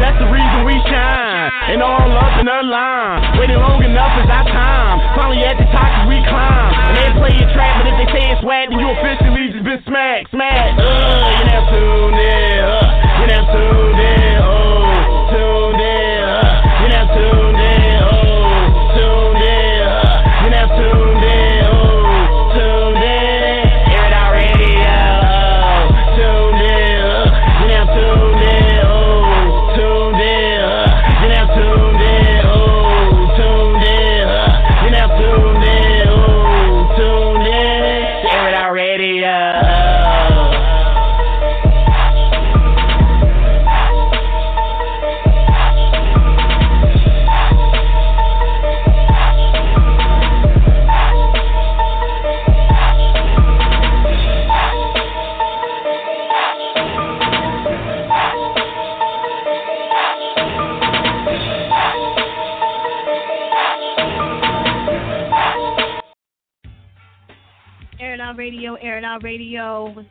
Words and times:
That's 0.00 0.18
the 0.18 0.28
reason 0.30 0.64
we 0.64 0.76
shine. 0.88 1.50
And 1.72 1.82
all 1.82 2.10
up 2.16 2.40
in 2.40 2.46
the 2.46 2.60
line. 2.62 3.38
Waiting 3.38 3.58
long 3.60 3.82
enough 3.82 4.14
is 4.22 4.28
our 4.30 4.46
time. 4.46 4.96
Finally 5.16 5.42
at 5.44 5.56
the 5.58 5.68
top 5.74 6.08
we 6.08 6.18
climb. 6.26 6.70
And 6.90 6.94
they 6.96 7.10
play 7.18 7.32
your 7.36 7.50
track, 7.52 7.82
but 7.82 7.86
if 7.90 7.96
they 8.00 8.08
say 8.12 8.22
it's 8.32 8.40
swag, 8.42 8.70
then 8.70 8.78
you 8.78 8.88
officially 8.90 9.52
just 9.52 9.64
been 9.64 9.82
smacked, 9.86 10.30
smacked. 10.30 10.78
Uh, 10.80 10.86
you 10.86 11.44
never 11.50 11.66
tuned 11.72 12.18
in. 12.20 12.58
Uh, 12.62 13.20
you 13.20 13.26
never 13.26 13.48
tuned 13.52 14.00
in. 14.00 14.25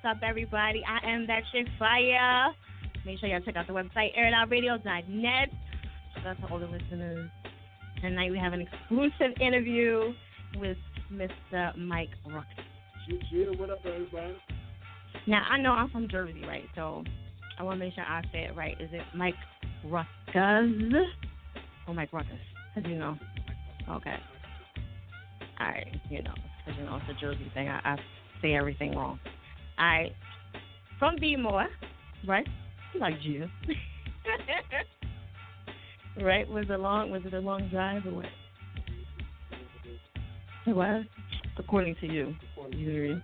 Up, 0.05 0.17
everybody? 0.21 0.83
I 0.87 1.09
am 1.09 1.25
that 1.25 1.41
chick 1.51 1.65
fire. 1.79 2.53
Make 3.07 3.17
sure 3.17 3.27
y'all 3.27 3.39
check 3.39 3.55
out 3.55 3.65
the 3.65 3.73
website, 3.73 4.15
airitoutradio.net. 4.15 5.49
Shout 6.13 6.27
out 6.27 6.37
to 6.41 6.53
all 6.53 6.59
the 6.59 6.67
listeners. 6.67 7.27
Tonight 8.01 8.29
we 8.29 8.37
have 8.37 8.53
an 8.53 8.61
exclusive 8.61 9.33
interview 9.41 10.13
with 10.59 10.77
Mr. 11.11 11.75
Mike. 11.75 12.09
Jada, 13.33 13.59
what 13.59 13.71
up, 13.71 13.79
everybody? 13.83 14.35
Now, 15.25 15.43
I 15.49 15.57
know 15.57 15.71
I'm 15.71 15.89
from 15.89 16.07
Jersey, 16.07 16.43
right? 16.47 16.65
So 16.75 17.03
I 17.57 17.63
want 17.63 17.79
to 17.79 17.85
make 17.85 17.95
sure 17.95 18.03
I 18.03 18.21
say 18.31 18.43
it 18.43 18.55
right. 18.55 18.79
Is 18.79 18.89
it 18.91 19.01
Mic 19.17 19.33
Ruckazz 19.87 20.93
or 20.93 21.05
oh, 21.87 21.93
Mic 21.93 22.11
Ruckazz? 22.11 22.83
Do 22.83 22.89
you 22.91 22.99
know? 22.99 23.17
Okay. 23.89 24.17
All 25.59 25.67
right, 25.67 25.99
you 26.11 26.21
know, 26.21 26.33
because 26.63 26.79
you 26.79 26.85
know 26.85 26.97
it's 26.97 27.17
a 27.17 27.19
Jersey 27.19 27.49
thing. 27.55 27.69
I, 27.69 27.79
I 27.83 27.97
say 28.43 28.53
everything 28.53 28.95
wrong. 28.95 29.19
Right, 29.77 30.13
from 30.99 31.17
Beemore, 31.17 31.67
right? 32.25 32.47
You 32.93 32.99
like 32.99 33.15
you. 33.21 33.47
right? 36.21 36.47
Was 36.47 36.65
it 36.65 36.71
a 36.71 36.77
long? 36.77 37.11
Was 37.11 37.21
it 37.25 37.33
a 37.33 37.39
long 37.39 37.67
drive 37.69 38.05
or 38.05 38.11
what? 38.11 38.25
It 40.65 40.75
was, 40.75 41.05
according 41.57 41.95
to 42.01 42.07
you. 42.07 42.33
you 42.71 43.21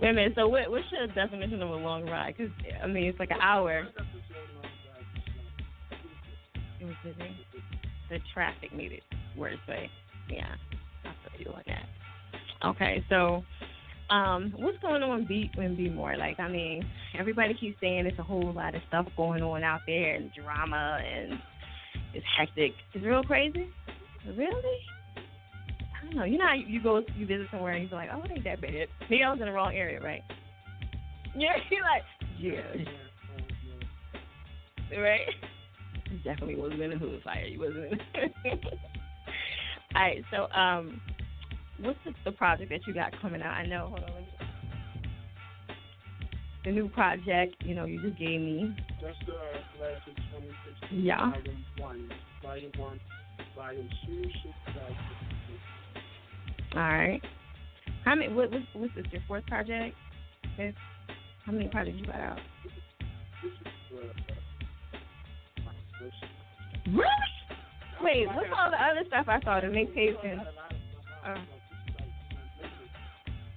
Wait 0.00 0.10
a 0.10 0.12
minute. 0.12 0.32
So 0.36 0.46
what? 0.46 0.70
What's 0.70 0.84
your 0.92 1.06
definition 1.08 1.62
of 1.62 1.70
a 1.70 1.76
long 1.76 2.04
ride? 2.06 2.34
Because 2.36 2.52
I 2.82 2.86
mean, 2.86 3.04
it's 3.04 3.18
like 3.18 3.30
an 3.30 3.40
hour. 3.40 3.88
It 6.80 6.84
was 6.84 6.94
busy. 7.02 7.34
The 8.10 8.18
traffic 8.32 8.74
made 8.74 8.92
it 8.92 9.02
worse, 9.36 9.58
right? 9.66 9.90
Yeah, 10.30 10.54
I 11.04 11.36
feel 11.36 11.46
you 11.46 11.52
on 11.52 11.62
that. 11.66 11.86
Okay, 12.64 13.04
so 13.08 13.42
um, 14.10 14.54
what's 14.56 14.78
going 14.78 15.02
on 15.02 15.20
in 15.20 15.26
B 15.26 15.50
in 15.56 15.76
B 15.76 15.88
more? 15.88 16.16
Like, 16.16 16.40
I 16.40 16.48
mean, 16.48 16.82
everybody 17.18 17.54
keeps 17.54 17.80
saying 17.80 18.06
it's 18.06 18.18
a 18.18 18.22
whole 18.22 18.52
lot 18.52 18.74
of 18.74 18.82
stuff 18.88 19.06
going 19.16 19.42
on 19.42 19.62
out 19.62 19.80
there 19.86 20.14
and 20.14 20.30
drama 20.32 20.98
and 21.04 21.38
it's 22.14 22.26
hectic. 22.38 22.72
It's 22.94 23.04
real 23.04 23.22
crazy. 23.22 23.68
Really? 24.26 24.78
I 25.16 26.04
don't 26.04 26.16
know. 26.16 26.24
You 26.24 26.38
know, 26.38 26.46
how 26.46 26.54
you 26.54 26.82
go 26.82 27.02
you 27.16 27.26
visit 27.26 27.48
somewhere 27.50 27.74
and 27.74 27.88
you're 27.88 27.98
like, 27.98 28.10
oh, 28.12 28.22
it 28.22 28.30
ain't 28.30 28.44
that 28.44 28.60
bad. 28.60 28.88
Maybe 29.10 29.22
I 29.22 29.30
was 29.30 29.40
in 29.40 29.46
the 29.46 29.52
wrong 29.52 29.74
area, 29.74 30.00
right? 30.00 30.22
Yeah, 31.36 31.52
you're 31.70 31.82
like, 31.82 32.02
yeah, 32.40 32.60
right. 35.00 35.20
You 36.10 36.18
definitely 36.24 36.56
wasn't 36.56 36.80
in 36.80 36.90
the 36.90 36.96
hood 36.96 37.20
fire. 37.22 37.44
You 37.44 37.60
wasn't. 37.60 37.92
In 37.92 38.00
All 39.94 40.02
right, 40.02 40.24
so 40.32 40.50
um, 40.58 41.00
what's 41.80 41.98
the, 42.04 42.12
the 42.24 42.32
project 42.32 42.70
that 42.70 42.80
you 42.86 42.94
got 42.94 43.12
coming 43.20 43.42
out? 43.42 43.52
I 43.52 43.66
know. 43.66 43.88
Hold 43.88 44.04
on. 44.04 44.12
Let 44.12 44.20
me, 44.20 44.28
the 46.64 46.72
new 46.72 46.88
project, 46.88 47.56
you 47.64 47.74
know, 47.74 47.84
you 47.84 48.00
just 48.02 48.18
gave 48.18 48.40
me. 48.40 48.76
That's 49.02 49.16
the 49.26 49.32
classic 49.78 50.16
2016 50.16 51.04
Yeah. 51.04 51.30
volume 51.30 51.64
one, 51.78 52.12
volume 52.42 52.72
one, 52.76 53.00
volume 53.56 53.88
two, 54.06 54.22
six, 54.22 54.54
five, 54.66 54.74
six, 55.46 56.74
All 56.74 56.80
right. 56.82 57.22
How 58.04 58.14
many? 58.14 58.32
What, 58.32 58.50
what's, 58.50 58.64
what's 58.74 58.94
this? 58.94 59.06
Your 59.12 59.22
fourth 59.28 59.46
project? 59.46 59.94
Fifth? 60.56 60.74
How 61.46 61.52
many 61.52 61.68
projects 61.68 61.98
you 62.00 62.06
got 62.06 62.16
out? 62.16 62.38
This 63.42 63.52
is 63.52 63.58
uh, 63.94 64.00
uh, 64.00 65.64
my 65.64 65.72
first. 65.98 66.16
Really? 66.88 67.06
Wait, 68.02 68.26
what's 68.26 68.48
all 68.56 68.70
the 68.70 68.76
other 68.76 69.04
stuff 69.06 69.26
I 69.28 69.40
saw? 69.40 69.60
The 69.60 69.68
mixtapes 69.68 70.24
and. 70.24 70.40
Uh, 71.24 71.40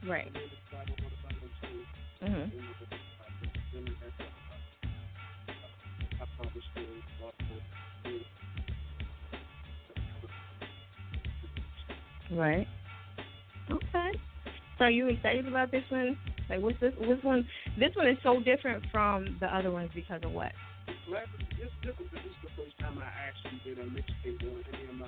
right. 0.08 0.32
Mhm. 2.24 2.52
Right. 12.32 12.68
Okay. 13.70 14.12
So 14.78 14.86
are 14.86 14.90
you 14.90 15.08
excited 15.10 15.48
about 15.48 15.72
this 15.72 15.84
one? 15.90 16.18
Like, 16.50 16.62
what's 16.62 16.80
this? 16.80 16.94
This 17.00 17.24
one? 17.24 17.48
This 17.78 17.92
one 17.96 18.08
is 18.08 18.18
so 18.24 18.40
different 18.40 18.84
from 18.92 19.38
the 19.40 19.48
other 19.48 19.72
ones 19.72 19.92
because 19.94 20.22
of 20.24 20.32
what? 20.32 20.52
It's 20.88 20.98
different 21.84 22.12
because 22.12 22.24
this 22.24 22.24
is 22.24 22.38
the 22.44 22.50
first 22.56 22.80
time 22.80 22.98
I 23.00 23.12
actually 23.28 23.60
did 23.64 23.80
a 23.80 23.86
mixtape 23.90 24.42
on 24.44 24.64
any 24.74 24.88
of 24.88 24.96
my 24.96 25.08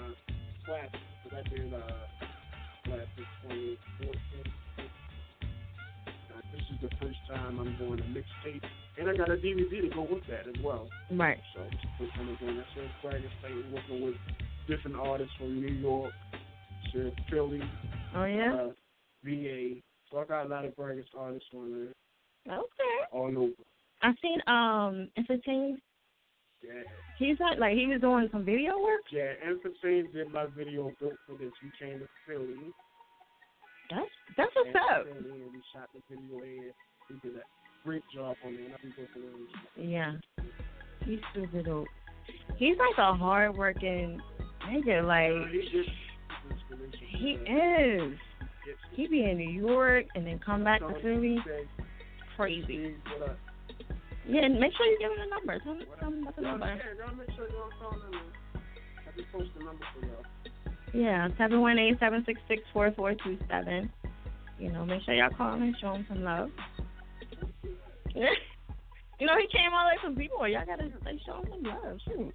classics. 0.65 0.97
Because 1.23 1.45
I 1.45 1.49
did 1.49 1.73
uh, 1.73 1.79
classic 2.83 3.27
2014. 3.47 4.62
This 6.53 6.61
is 6.71 6.81
the 6.81 6.89
first 7.01 7.17
time 7.27 7.59
I'm 7.59 7.75
doing 7.77 7.99
a 7.99 8.03
mixtape. 8.03 8.61
And 8.97 9.09
I 9.09 9.15
got 9.17 9.29
a 9.31 9.35
DVD 9.35 9.81
to 9.81 9.89
go 9.93 10.03
with 10.03 10.23
that 10.29 10.47
as 10.47 10.63
well. 10.63 10.87
Right. 11.11 11.39
So 11.55 11.61
it's 11.63 11.81
the 11.81 11.89
first 12.05 12.13
time 12.15 12.29
I'm 12.29 12.35
doing 12.45 12.57
that. 12.57 12.65
So 12.75 12.81
it's 12.81 12.93
exciting 13.03 13.73
working 13.73 14.05
with 14.05 14.15
different 14.67 14.97
artists 14.97 15.33
from 15.37 15.59
New 15.59 15.73
York 15.73 16.13
to 16.93 17.11
Philly, 17.29 17.61
Oh 18.15 18.25
yeah. 18.25 18.53
uh, 18.53 18.69
VA. 19.23 19.81
So 20.11 20.19
I 20.19 20.25
got 20.25 20.45
a 20.45 20.49
lot 20.49 20.65
of 20.65 20.75
greatest 20.75 21.09
artists 21.17 21.49
on 21.55 21.71
there. 22.45 22.55
Okay. 22.55 22.97
All 23.11 23.35
over. 23.35 23.53
I 24.03 24.11
seen 24.21 24.39
um 24.47 25.09
Infantine. 25.17 25.79
Yeah. 26.61 26.83
He's 27.17 27.39
not 27.39 27.57
like 27.59 27.73
he 27.73 27.87
was 27.87 27.99
doing 28.01 28.29
some 28.31 28.45
video 28.45 28.77
work. 28.79 29.01
Yeah, 29.11 29.33
Infantine 29.45 30.11
did 30.13 30.31
my 30.31 30.45
video 30.55 30.91
built 30.99 31.13
for 31.27 31.37
this. 31.37 31.51
He 31.61 31.69
came 31.83 31.99
to 31.99 32.07
Philly. 32.27 32.71
That's 33.93 34.09
that's 34.37 34.51
what's 34.55 34.69
and 34.69 34.75
up. 34.77 35.05
And 35.15 35.25
we 35.53 35.61
shot 35.73 35.89
the 35.93 36.01
video 36.09 36.39
there. 36.39 36.73
He 37.09 37.13
did 37.21 37.37
a 37.37 37.43
great 37.85 38.03
job 38.13 38.35
on 38.45 38.53
it. 38.53 38.59
And 38.59 38.73
I've 38.73 38.81
been 38.81 38.93
working 38.97 39.23
on 39.29 39.41
it. 39.41 39.89
Yeah, 39.89 40.13
he's 41.05 41.19
super 41.35 41.61
dope. 41.61 41.87
He's 42.57 42.77
like 42.77 42.97
a 42.97 43.13
hard 43.13 43.57
working 43.57 44.19
nigga. 44.69 45.05
Like 45.05 45.51
He 47.11 47.31
is. 47.31 48.17
He 48.93 49.07
be 49.07 49.23
in 49.25 49.37
New 49.37 49.49
York 49.49 50.05
and 50.15 50.25
then 50.25 50.39
come 50.39 50.63
back 50.63 50.79
to 50.79 50.93
Philly. 51.01 51.37
Crazy. 52.37 52.95
Yeah, 54.27 54.45
and 54.45 54.59
make 54.59 54.71
sure 54.77 54.85
you 54.85 54.97
give 54.99 55.11
him 55.11 55.17
the 55.19 55.35
number. 55.35 55.59
Tell 55.59 55.73
him, 55.73 55.85
tell 55.99 56.09
him 56.11 56.21
about 56.23 56.35
the 56.37 56.41
Yeah, 56.41 56.51
number. 56.51 56.65
y'all 56.97 57.15
make 57.15 57.35
sure 57.35 57.49
y'all 57.49 57.69
call 57.79 57.91
him. 57.91 58.19
I 58.55 59.17
just 59.17 59.31
post 59.33 59.49
the 59.57 59.65
number 59.65 59.85
for 59.93 60.05
y'all. 60.07 60.23
Yeah, 60.93 61.27
seven 61.37 61.61
one 61.61 61.79
eight 61.79 61.97
seven 61.99 62.23
six 62.25 62.39
six 62.47 62.61
four 62.71 62.91
four 62.95 63.13
two 63.23 63.37
seven. 63.49 63.91
You 64.59 64.71
know, 64.71 64.85
make 64.85 65.01
sure 65.03 65.15
y'all 65.15 65.31
call 65.35 65.55
him 65.55 65.63
and 65.63 65.75
show 65.81 65.93
him 65.93 66.05
some 66.07 66.23
love. 66.23 66.49
you 68.15 69.25
know, 69.25 69.37
he 69.37 69.47
came 69.47 69.73
all 69.73 69.85
the 69.85 69.95
way 69.95 69.97
from 70.01 70.15
B-boy. 70.15 70.47
Y'all 70.49 70.65
gotta 70.65 70.83
like 71.03 71.19
show 71.25 71.37
him 71.37 71.45
some 71.49 71.63
love. 71.63 71.99
Shoot. 72.05 72.33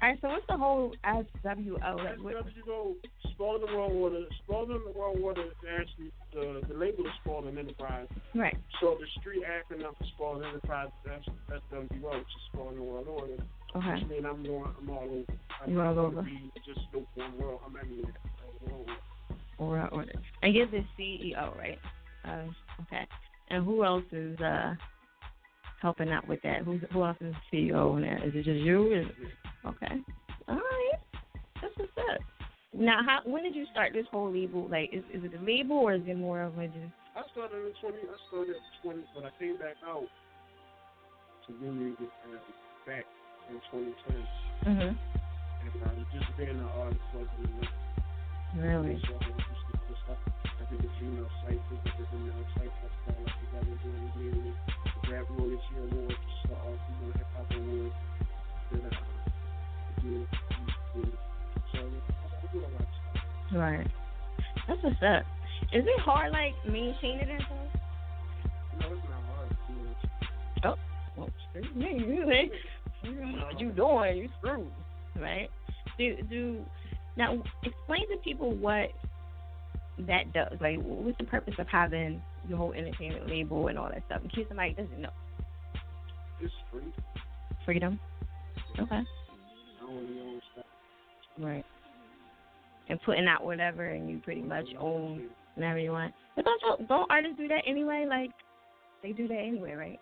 All 0.00 0.08
right, 0.08 0.18
so 0.20 0.28
what's 0.28 0.46
the 0.48 0.56
whole 0.56 0.94
SWO? 1.04 1.80
Like, 1.80 2.22
what, 2.22 2.34
go 2.64 2.94
Spalding 3.32 3.66
the 3.66 3.72
Wrong 3.72 4.00
Water. 4.00 4.24
Spalding 4.44 4.80
the 4.86 4.98
Wrong 4.98 5.20
Water 5.20 5.42
is 5.42 5.52
actually 5.68 6.12
the 6.32 6.60
the 6.68 6.74
label 6.74 7.04
is 7.06 7.12
Spalding 7.24 7.58
Enterprise. 7.58 8.06
right. 8.34 8.56
So 8.80 8.96
the 9.00 9.06
street 9.20 9.42
acronym 9.42 9.96
for 9.96 10.04
Spalding 10.14 10.48
Enterprise 10.48 10.88
that's 11.04 11.24
that's 11.48 11.62
WO, 11.72 12.10
which 12.10 12.20
is 12.20 12.44
Spalding 12.52 12.86
World 12.86 13.08
Order. 13.08 13.42
Okay. 13.76 13.94
Which 13.94 14.08
means 14.08 14.26
I'm 14.28 14.42
going 14.42 14.74
I'm 14.80 14.90
all 14.90 15.04
over. 15.04 15.24
I'm 15.64 15.72
You're 15.72 15.86
all 15.86 15.98
over. 15.98 16.26
just 16.64 16.80
one 17.14 17.38
world. 17.38 17.60
I'm 17.66 17.76
everywhere. 17.76 18.14
All 19.58 19.72
over. 19.72 19.88
Order. 19.88 20.12
And 20.42 20.54
you're 20.54 20.66
the 20.66 20.84
CEO, 20.98 21.56
right? 21.56 21.78
Uh, 22.24 22.44
okay. 22.82 23.06
And 23.50 23.64
who 23.64 23.84
else 23.84 24.04
is 24.12 24.38
uh 24.40 24.74
helping 25.82 26.10
out 26.10 26.26
with 26.26 26.40
that? 26.42 26.62
Who 26.62 26.78
who 26.92 27.04
else 27.04 27.18
is 27.20 27.34
CEO 27.52 27.94
on 27.94 28.02
that? 28.02 28.24
Is 28.24 28.32
it 28.34 28.44
just 28.44 28.60
you? 28.60 28.92
Is, 28.92 29.06
okay. 29.66 29.96
All 30.48 30.54
right. 30.54 31.00
That's 31.60 31.74
what's 31.76 31.92
up. 31.98 32.20
Now, 32.74 33.00
how 33.04 33.20
when 33.24 33.42
did 33.42 33.54
you 33.54 33.66
start 33.72 33.92
this 33.92 34.06
whole 34.10 34.32
label? 34.32 34.68
Like, 34.70 34.90
is 34.92 35.02
is 35.12 35.24
it 35.24 35.32
a 35.34 35.44
label 35.44 35.76
or 35.76 35.94
is 35.94 36.02
it 36.06 36.16
more 36.16 36.42
of 36.42 36.58
a 36.58 36.66
just? 36.66 36.78
I 37.16 37.22
started 37.32 37.56
in 37.66 37.72
20. 37.80 37.96
I 37.98 38.28
started 38.28 38.54
at 38.54 38.82
20, 38.82 39.00
but 39.14 39.24
I 39.24 39.30
came 39.38 39.56
back 39.58 39.74
out 39.84 40.06
to 41.46 41.52
really 41.60 41.90
get 41.98 42.08
uh, 42.30 42.38
back 42.86 43.04
in 43.50 43.60
2010. 43.70 44.28
Mhm. 44.66 44.92
And 44.92 45.82
uh, 45.82 45.90
just 46.12 46.36
being 46.36 46.50
an 46.50 46.68
artist 46.78 47.00
wasn't 47.14 47.50
enough. 47.50 47.72
Really? 48.56 49.00
So 49.06 49.14
I 49.14 49.28
just 49.28 49.64
did 49.68 49.80
this 49.88 49.98
stuff. 50.04 50.20
I 50.44 50.64
did 50.70 50.80
the 50.82 50.90
female 51.00 51.28
site, 51.44 51.60
the 51.70 52.04
female 52.10 52.44
site 52.56 52.72
festival, 52.80 53.24
like 53.24 53.36
we 53.40 53.46
got 53.52 53.62
into 53.68 53.88
it 53.88 54.00
immediately. 54.16 54.54
The 55.04 55.12
Rap 55.12 55.26
Royalty 55.30 55.74
Award, 55.78 56.16
just 56.16 56.42
the 56.48 56.54
All 56.56 56.76
Female 56.88 57.12
Hip 57.16 57.30
Hop 57.36 57.50
Award. 57.52 57.92
Then 58.72 58.82
uh, 58.84 58.92
did, 60.02 60.26
did, 60.94 61.12
so 61.72 61.78
I 61.78 62.52
did 62.52 62.62
a 62.62 62.68
lot 62.68 62.80
of 62.80 62.88
stuff. 62.88 63.52
Right. 63.52 63.86
That's 64.66 64.82
what's 64.82 65.02
up. 65.02 65.24
Is 65.72 65.84
it 65.84 66.00
hard, 66.00 66.32
like 66.32 66.54
maintaining 66.66 67.28
that 67.28 67.42
though? 67.48 68.88
No, 68.88 68.94
it's 68.94 69.04
not 69.08 69.22
hard. 69.34 69.56
You 69.68 69.74
know, 69.84 69.90
it's- 69.90 70.78
Well, 71.16 71.30
excuse 71.54 72.50
me. 73.10 73.30
You 73.30 73.36
like, 73.36 73.44
what 73.46 73.60
you 73.60 73.70
doing? 73.70 74.16
You 74.16 74.28
screwed, 74.38 74.70
right? 75.20 75.48
Do 75.98 76.16
do 76.28 76.64
now 77.16 77.42
explain 77.64 78.08
to 78.10 78.16
people 78.22 78.54
what 78.54 78.90
that 80.06 80.32
does. 80.32 80.56
Like, 80.60 80.78
what's 80.82 81.18
the 81.18 81.24
purpose 81.24 81.54
of 81.58 81.66
having 81.66 82.22
your 82.48 82.58
whole 82.58 82.72
entertainment 82.72 83.28
label 83.28 83.68
and 83.68 83.78
all 83.78 83.88
that 83.88 84.02
stuff? 84.06 84.22
In 84.22 84.30
case 84.30 84.44
somebody 84.48 84.72
doesn't 84.74 85.00
know, 85.00 85.10
It's 86.40 86.52
free. 86.70 86.92
freedom. 87.64 87.98
Okay. 88.78 89.00
Right. 91.40 91.64
And 92.88 93.00
putting 93.02 93.26
out 93.26 93.44
whatever, 93.44 93.86
and 93.86 94.08
you 94.10 94.18
pretty 94.18 94.42
much 94.42 94.66
own 94.78 95.28
whatever 95.54 95.78
you 95.78 95.92
want. 95.92 96.14
But 96.36 96.44
don't 96.44 96.88
don't 96.88 97.10
artists 97.10 97.36
do 97.38 97.48
that 97.48 97.62
anyway? 97.66 98.06
Like, 98.08 98.30
they 99.02 99.12
do 99.12 99.28
that 99.28 99.34
anyway, 99.38 99.72
right? 99.72 100.00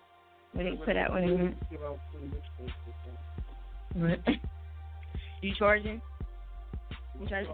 When 0.57 0.65
they 0.65 0.77
put 0.85 0.97
out 0.97 1.11
one. 1.11 1.55
Give 1.71 1.83
out 1.83 1.99
free 2.11 2.29
mixtapes 2.29 2.73
and 2.87 2.95
stuff. 3.03 4.27
Right. 4.27 4.41
you 5.43 5.55
charging? 5.59 6.01
You 7.21 7.29
charge 7.29 7.47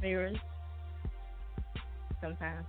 for 0.00 0.06
yours? 0.06 0.36
Sometimes. 2.20 2.66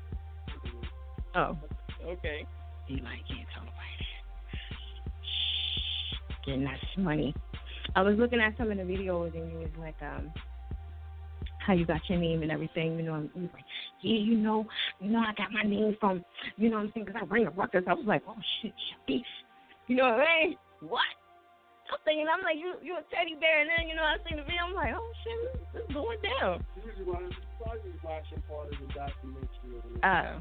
Oh. 1.35 1.57
Okay. 2.05 2.45
Like 2.89 3.01
can't 3.27 3.47
tell 3.53 3.63
nobody 3.63 3.95
that. 6.29 6.45
Getting 6.45 6.63
that 6.65 6.79
money. 6.97 7.33
I 7.95 8.01
was 8.03 8.15
looking 8.17 8.39
at 8.39 8.55
some 8.57 8.71
of 8.71 8.77
the 8.77 8.83
videos 8.83 9.35
and 9.35 9.51
you 9.51 9.57
was 9.57 9.69
like, 9.79 9.95
um, 10.03 10.31
how 11.65 11.73
you 11.73 11.85
got 11.85 12.01
your 12.07 12.19
name 12.19 12.43
and 12.43 12.51
everything. 12.51 12.97
You 12.97 13.03
know, 13.03 13.13
was 13.13 13.49
like, 13.53 13.65
yeah, 14.01 14.19
you 14.19 14.37
know, 14.37 14.65
you 14.99 15.09
know, 15.09 15.19
I 15.19 15.33
got 15.35 15.51
my 15.51 15.63
name 15.63 15.97
from, 15.99 16.23
you 16.57 16.69
know 16.69 16.77
what 16.77 16.83
I'm 16.83 16.91
saying? 16.93 17.05
Because 17.07 17.21
I 17.23 17.25
bring 17.25 17.47
a 17.47 17.51
records. 17.51 17.87
I 17.89 17.93
was 17.93 18.05
like, 18.05 18.21
oh 18.27 18.35
shit, 18.61 18.73
beef. 19.07 19.25
You 19.89 19.95
know 19.97 20.05
what 20.13 20.21
I 20.21 20.45
mean? 20.45 20.57
What? 20.85 21.09
I'm 21.91 21.97
thinking, 22.05 22.27
I'm 22.29 22.45
like, 22.45 22.61
you, 22.61 22.77
you 22.85 22.93
a 22.93 23.01
teddy 23.09 23.33
bear, 23.41 23.61
and 23.61 23.69
then 23.73 23.89
you 23.89 23.95
know, 23.97 24.05
I 24.05 24.21
seen 24.21 24.37
the 24.37 24.45
video. 24.45 24.61
I'm 24.69 24.75
like, 24.77 24.93
oh 24.93 25.09
shit, 25.25 25.73
this 25.73 25.81
is 25.81 25.93
going 25.93 26.21
down. 26.21 26.63
Usually 26.85 27.03
watch- 27.09 27.33
watching 27.59 28.41
part 28.47 28.69
of 28.69 28.77
the 28.77 28.93
documentary. 28.93 29.81
or 29.81 30.05
Uh, 30.05 30.39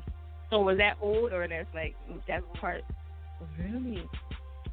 so 0.53 0.61
was 0.61 0.77
that 0.77 1.00
old 1.00 1.33
or 1.33 1.49
that's 1.49 1.73
like 1.75 1.97
that's 2.29 2.45
part? 2.61 2.85
Really? 3.59 4.05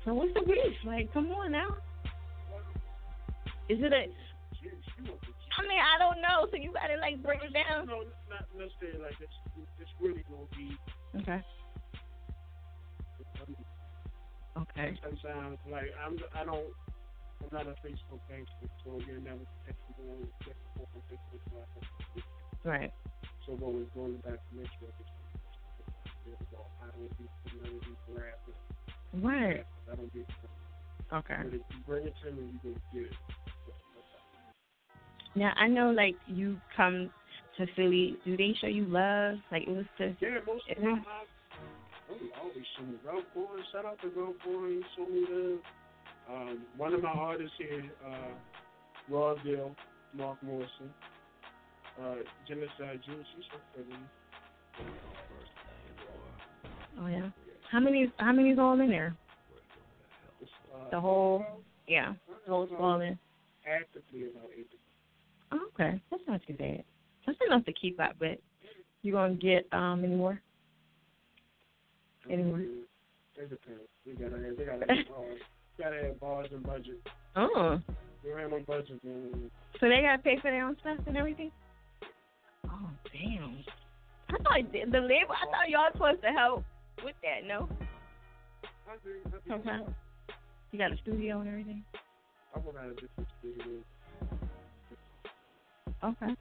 So 0.04 0.13
what's 0.13 0.33
the 0.36 0.42
beef? 0.44 0.75
Like, 0.83 1.12
come 1.13 1.31
on 1.31 1.51
now. 1.54 1.77
Is 3.69 3.80
it 3.80 3.94
a? 3.94 4.12
She- 4.60 4.68
she 4.69 5.01
was 5.07 5.16
a- 5.16 5.36
I 5.57 5.62
mean, 5.63 5.80
I 5.80 5.95
don't 5.98 6.19
know. 6.19 6.51
So 6.51 6.57
you 6.60 6.74
gotta 6.75 7.00
like 7.00 7.24
break 7.24 7.39
it 7.42 7.54
down. 7.56 7.88
No, 7.88 8.04
not 8.30 8.44
necessarily 8.51 9.00
like 9.00 9.16
it's, 9.24 9.31
it's 9.80 9.89
really 10.01 10.24
gonna 10.27 10.51
be. 10.51 10.75
Okay. 11.24 11.39
Okay. 14.57 14.97
Sometimes 15.03 15.57
like 15.69 15.91
I'm 16.00 16.17
I 16.33 16.45
don't 16.45 16.71
I'm 17.43 17.50
not 17.51 17.67
a 17.67 17.75
Facebook 17.85 18.24
gangster, 18.29 18.69
so 18.83 19.00
you're 19.07 19.19
never 19.19 19.43
texting 19.67 20.00
on 20.07 20.27
Facebook 20.41 20.88
on 20.95 21.01
Facebook. 21.12 21.41
so 21.51 21.57
I 21.57 21.65
have- 21.74 22.24
Right. 22.63 22.91
So 23.45 23.53
what 23.53 23.74
was 23.74 23.85
going 23.93 24.15
back 24.25 24.39
to 24.39 24.57
week 24.57 24.69
is 26.27 26.35
I 26.81 26.88
don't 26.97 27.17
be 27.17 27.25
never 27.62 27.79
be 27.79 27.95
grabbed. 28.13 29.24
Right. 29.24 29.65
I 29.91 29.95
don't 29.95 30.13
be. 30.13 30.25
Okay. 31.13 31.35
But 31.43 31.53
if 31.53 31.53
you 31.53 31.62
bring 31.85 32.07
it 32.07 32.13
to 32.24 32.31
me, 32.31 32.50
you 32.53 32.59
can 32.62 32.81
get 32.93 33.12
it. 33.12 33.17
Now 35.35 35.51
I 35.57 35.67
know 35.67 35.91
like 35.91 36.15
you 36.27 36.59
come 36.75 37.12
to 37.57 37.67
Philly. 37.75 38.17
Do 38.25 38.35
they 38.38 38.53
show 38.59 38.67
you 38.67 38.85
love? 38.85 39.38
Like 39.51 39.63
it 39.63 39.69
was 39.69 39.85
to. 40.00 40.15
Yeah, 40.19 40.39
most 40.47 40.63
of 40.69 40.77
the 40.77 40.81
time, 40.83 41.05
I 42.09 42.39
always 42.39 42.65
show 42.77 42.83
me 42.83 42.95
Ralph 43.05 43.24
Boy. 43.33 43.45
Shout 43.71 43.85
out 43.85 44.00
to 44.01 44.09
Ralph 44.19 44.35
Boy. 44.45 44.67
He 44.69 44.81
showed 44.95 45.09
me 45.09 45.25
the 45.29 45.59
um, 46.31 46.59
one 46.77 46.93
of 46.93 47.01
my 47.03 47.09
artists 47.09 47.53
here, 47.57 47.83
uh, 48.07 49.12
Rawdale, 49.12 49.75
Mark 50.15 50.41
Morrison, 50.43 50.89
uh, 52.01 52.15
Genocide 52.47 53.00
Juice. 53.05 53.25
He's 53.35 53.45
from 53.51 53.62
Philly. 53.85 54.00
Oh 57.00 57.07
yeah. 57.07 57.29
How 57.71 57.79
many? 57.79 58.12
How 58.17 58.31
many's 58.31 58.59
all 58.59 58.79
in 58.79 58.89
there? 58.89 59.15
Uh, 60.74 60.89
The 60.91 61.00
whole. 61.00 61.45
Yeah. 61.88 62.13
The 62.45 62.51
whole 62.51 62.67
all 62.79 63.01
in. 63.01 63.17
actively 63.67 64.29
about 64.29 64.50
eight. 64.57 64.67
Oh, 65.51 65.67
okay, 65.74 66.01
that's 66.12 66.24
not 66.27 66.41
too 66.47 66.53
bad. 66.53 66.83
That's 67.25 67.38
enough 67.47 67.65
to 67.65 67.74
keep 67.74 68.00
up 68.00 68.15
with. 68.19 68.39
You 69.01 69.13
gonna 69.13 69.35
get 69.35 69.67
um 69.71 70.03
any 70.03 70.15
more? 70.15 70.41
Anyway. 72.29 72.65
It 73.38 73.50
depends. 73.50 73.82
We 74.05 74.13
gotta 74.13 74.38
have, 74.41 74.55
we 74.58 74.65
gotta 74.65 74.86
have 74.88 75.08
bars. 75.08 75.39
gotta 75.77 76.03
have 76.03 76.20
bars 76.20 76.48
and 76.51 76.63
budget. 76.63 77.00
Oh, 77.36 77.79
We 78.24 78.29
don't 78.32 78.51
have 78.51 78.65
budget, 78.65 79.00
so 79.79 79.89
they 79.89 80.01
gotta 80.01 80.22
pay 80.24 80.38
for 80.41 80.50
their 80.51 80.65
own 80.65 80.77
stuff 80.79 80.98
and 81.05 81.17
everything. 81.17 81.51
Oh 82.65 82.89
damn! 83.12 83.58
I 84.29 84.38
thought 84.44 84.72
the 84.72 85.00
label. 85.00 85.36
I 85.36 85.46
thought 85.51 85.70
y'all 85.70 85.91
supposed 85.94 86.22
to 86.22 86.29
help 86.29 86.63
with 87.03 87.15
that. 87.24 87.46
No. 87.46 87.67
I 88.88 88.96
do. 89.03 89.12
I 89.25 89.29
do. 89.29 89.38
Sometimes. 89.50 89.89
You 90.72 90.79
got 90.79 90.91
a 90.91 90.98
studio 90.98 91.39
and 91.41 91.50
everything. 91.50 91.84
I 92.55 92.60
would 92.60 92.75
have 92.75 92.91
a 92.91 92.94
different 92.94 93.29
studio. 93.39 93.65
Okay. 96.03 96.36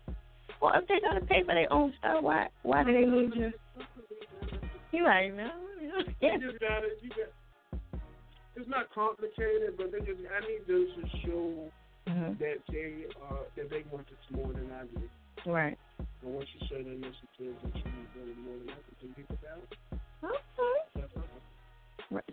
Well, 0.62 0.73
if 0.76 0.88
they 0.88 1.00
gotta 1.00 1.25
pay 1.26 1.43
for 1.43 1.55
their 1.55 1.73
own 1.73 1.93
stuff, 1.99 2.23
why 2.23 2.49
why 2.62 2.85
do 2.85 2.93
they 2.93 3.07
lose 3.07 3.33
you? 3.37 3.53
You 4.95 5.05
right, 5.05 5.35
man. 5.37 5.51
You 5.83 6.41
just 6.41 6.61
gotta, 6.61 6.89
you 7.03 7.11
got, 7.11 7.31
it's 8.57 8.69
not 8.69 8.93
complicated, 8.95 9.75
but 9.77 9.91
they 9.91 9.99
just 9.99 10.21
I 10.31 10.41
need 10.47 10.67
them 10.69 10.87
to 10.95 11.03
show 11.27 11.71
hmm 12.07 12.33
that 12.39 12.59
they 12.71 13.07
uh 13.23 13.43
that 13.57 13.71
they 13.71 13.83
want 13.91 14.07
this 14.07 14.19
more 14.31 14.53
than 14.53 14.71
I 14.71 14.85
do. 14.85 15.51
Right. 15.51 15.77
And 15.99 16.35
once 16.35 16.49
you 16.55 16.67
show 16.69 16.77
them 16.77 16.93
initiative 16.93 17.57
that 17.63 17.75
you 17.75 17.85
need 17.85 18.11
them 18.15 18.45
more 18.45 18.57
than 18.59 18.69
I 18.71 18.75
do, 18.75 18.93
then 19.03 19.15
people 19.15 19.37
about. 19.43 19.63
Okay. 20.23 20.77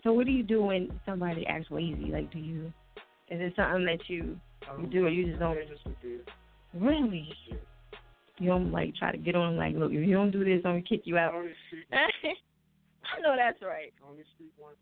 So 0.03 0.13
what 0.13 0.25
do 0.25 0.31
you 0.31 0.43
do 0.43 0.61
when 0.63 0.99
somebody 1.05 1.45
acts 1.47 1.67
lazy? 1.71 2.11
Like, 2.11 2.31
do 2.31 2.39
you? 2.39 2.71
Is 3.29 3.39
it 3.41 3.53
something 3.55 3.85
that 3.85 4.07
you 4.07 4.39
you 4.77 4.83
Um, 4.83 4.89
do, 4.91 5.05
or 5.05 5.09
you 5.09 5.25
just 5.27 5.39
don't? 5.39 5.57
just. 5.67 5.81
Really? 6.75 7.27
Yeah. 7.47 7.55
You 8.37 8.47
don't 8.49 8.71
like 8.71 8.95
try 8.95 9.11
to 9.11 9.17
get 9.17 9.35
on 9.35 9.55
like, 9.57 9.75
look, 9.75 9.91
if 9.91 10.07
you 10.07 10.13
don't 10.13 10.31
do 10.31 10.43
this, 10.43 10.61
I'm 10.65 10.71
gonna 10.73 10.81
kick 10.83 11.01
you 11.05 11.17
out. 11.17 11.33
Only 13.11 13.17
speak, 13.17 13.17
I 13.17 13.21
know 13.21 13.35
that's 13.35 13.61
right. 13.61 13.93
only 14.07 14.23
speak 14.35 14.51
once. 14.57 14.77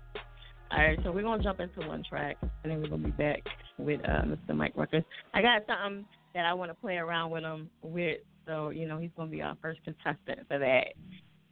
All 0.72 0.78
right, 0.78 0.98
so 1.02 1.10
we're 1.10 1.22
gonna 1.22 1.42
jump 1.42 1.58
into 1.58 1.86
one 1.88 2.04
track, 2.08 2.36
and 2.42 2.70
then 2.70 2.80
we're 2.80 2.88
gonna 2.88 3.02
be 3.02 3.10
back 3.10 3.40
with 3.76 4.00
uh, 4.04 4.22
Mr. 4.22 4.56
Mic 4.56 4.76
Ruckazz. 4.76 5.04
I 5.34 5.42
got 5.42 5.62
something 5.66 6.04
that 6.32 6.46
I 6.46 6.54
want 6.54 6.70
to 6.70 6.74
play 6.74 6.96
around 6.96 7.32
with 7.32 7.42
him 7.42 7.68
with, 7.82 8.18
so 8.46 8.70
you 8.70 8.86
know 8.86 8.98
he's 8.98 9.10
gonna 9.16 9.30
be 9.30 9.42
our 9.42 9.56
first 9.60 9.80
contestant 9.84 10.46
for 10.46 10.60
that. 10.60 10.94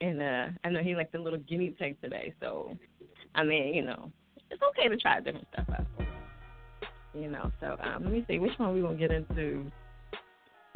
And 0.00 0.22
uh, 0.22 0.46
I 0.62 0.70
know 0.70 0.82
he 0.84 0.94
like 0.94 1.10
the 1.10 1.18
little 1.18 1.40
guinea 1.40 1.70
pig 1.70 2.00
today, 2.00 2.32
so 2.40 2.76
I 3.34 3.42
mean, 3.42 3.74
you 3.74 3.84
know, 3.84 4.12
it's 4.50 4.62
okay 4.70 4.88
to 4.88 4.96
try 4.96 5.18
different 5.20 5.48
stuff 5.52 5.66
out. 5.76 5.86
You 7.12 7.28
know, 7.28 7.50
so 7.60 7.76
um, 7.82 8.04
let 8.04 8.12
me 8.12 8.24
see 8.28 8.38
which 8.38 8.52
one 8.58 8.72
we 8.72 8.82
gonna 8.82 8.96
get 8.96 9.10
into 9.10 9.70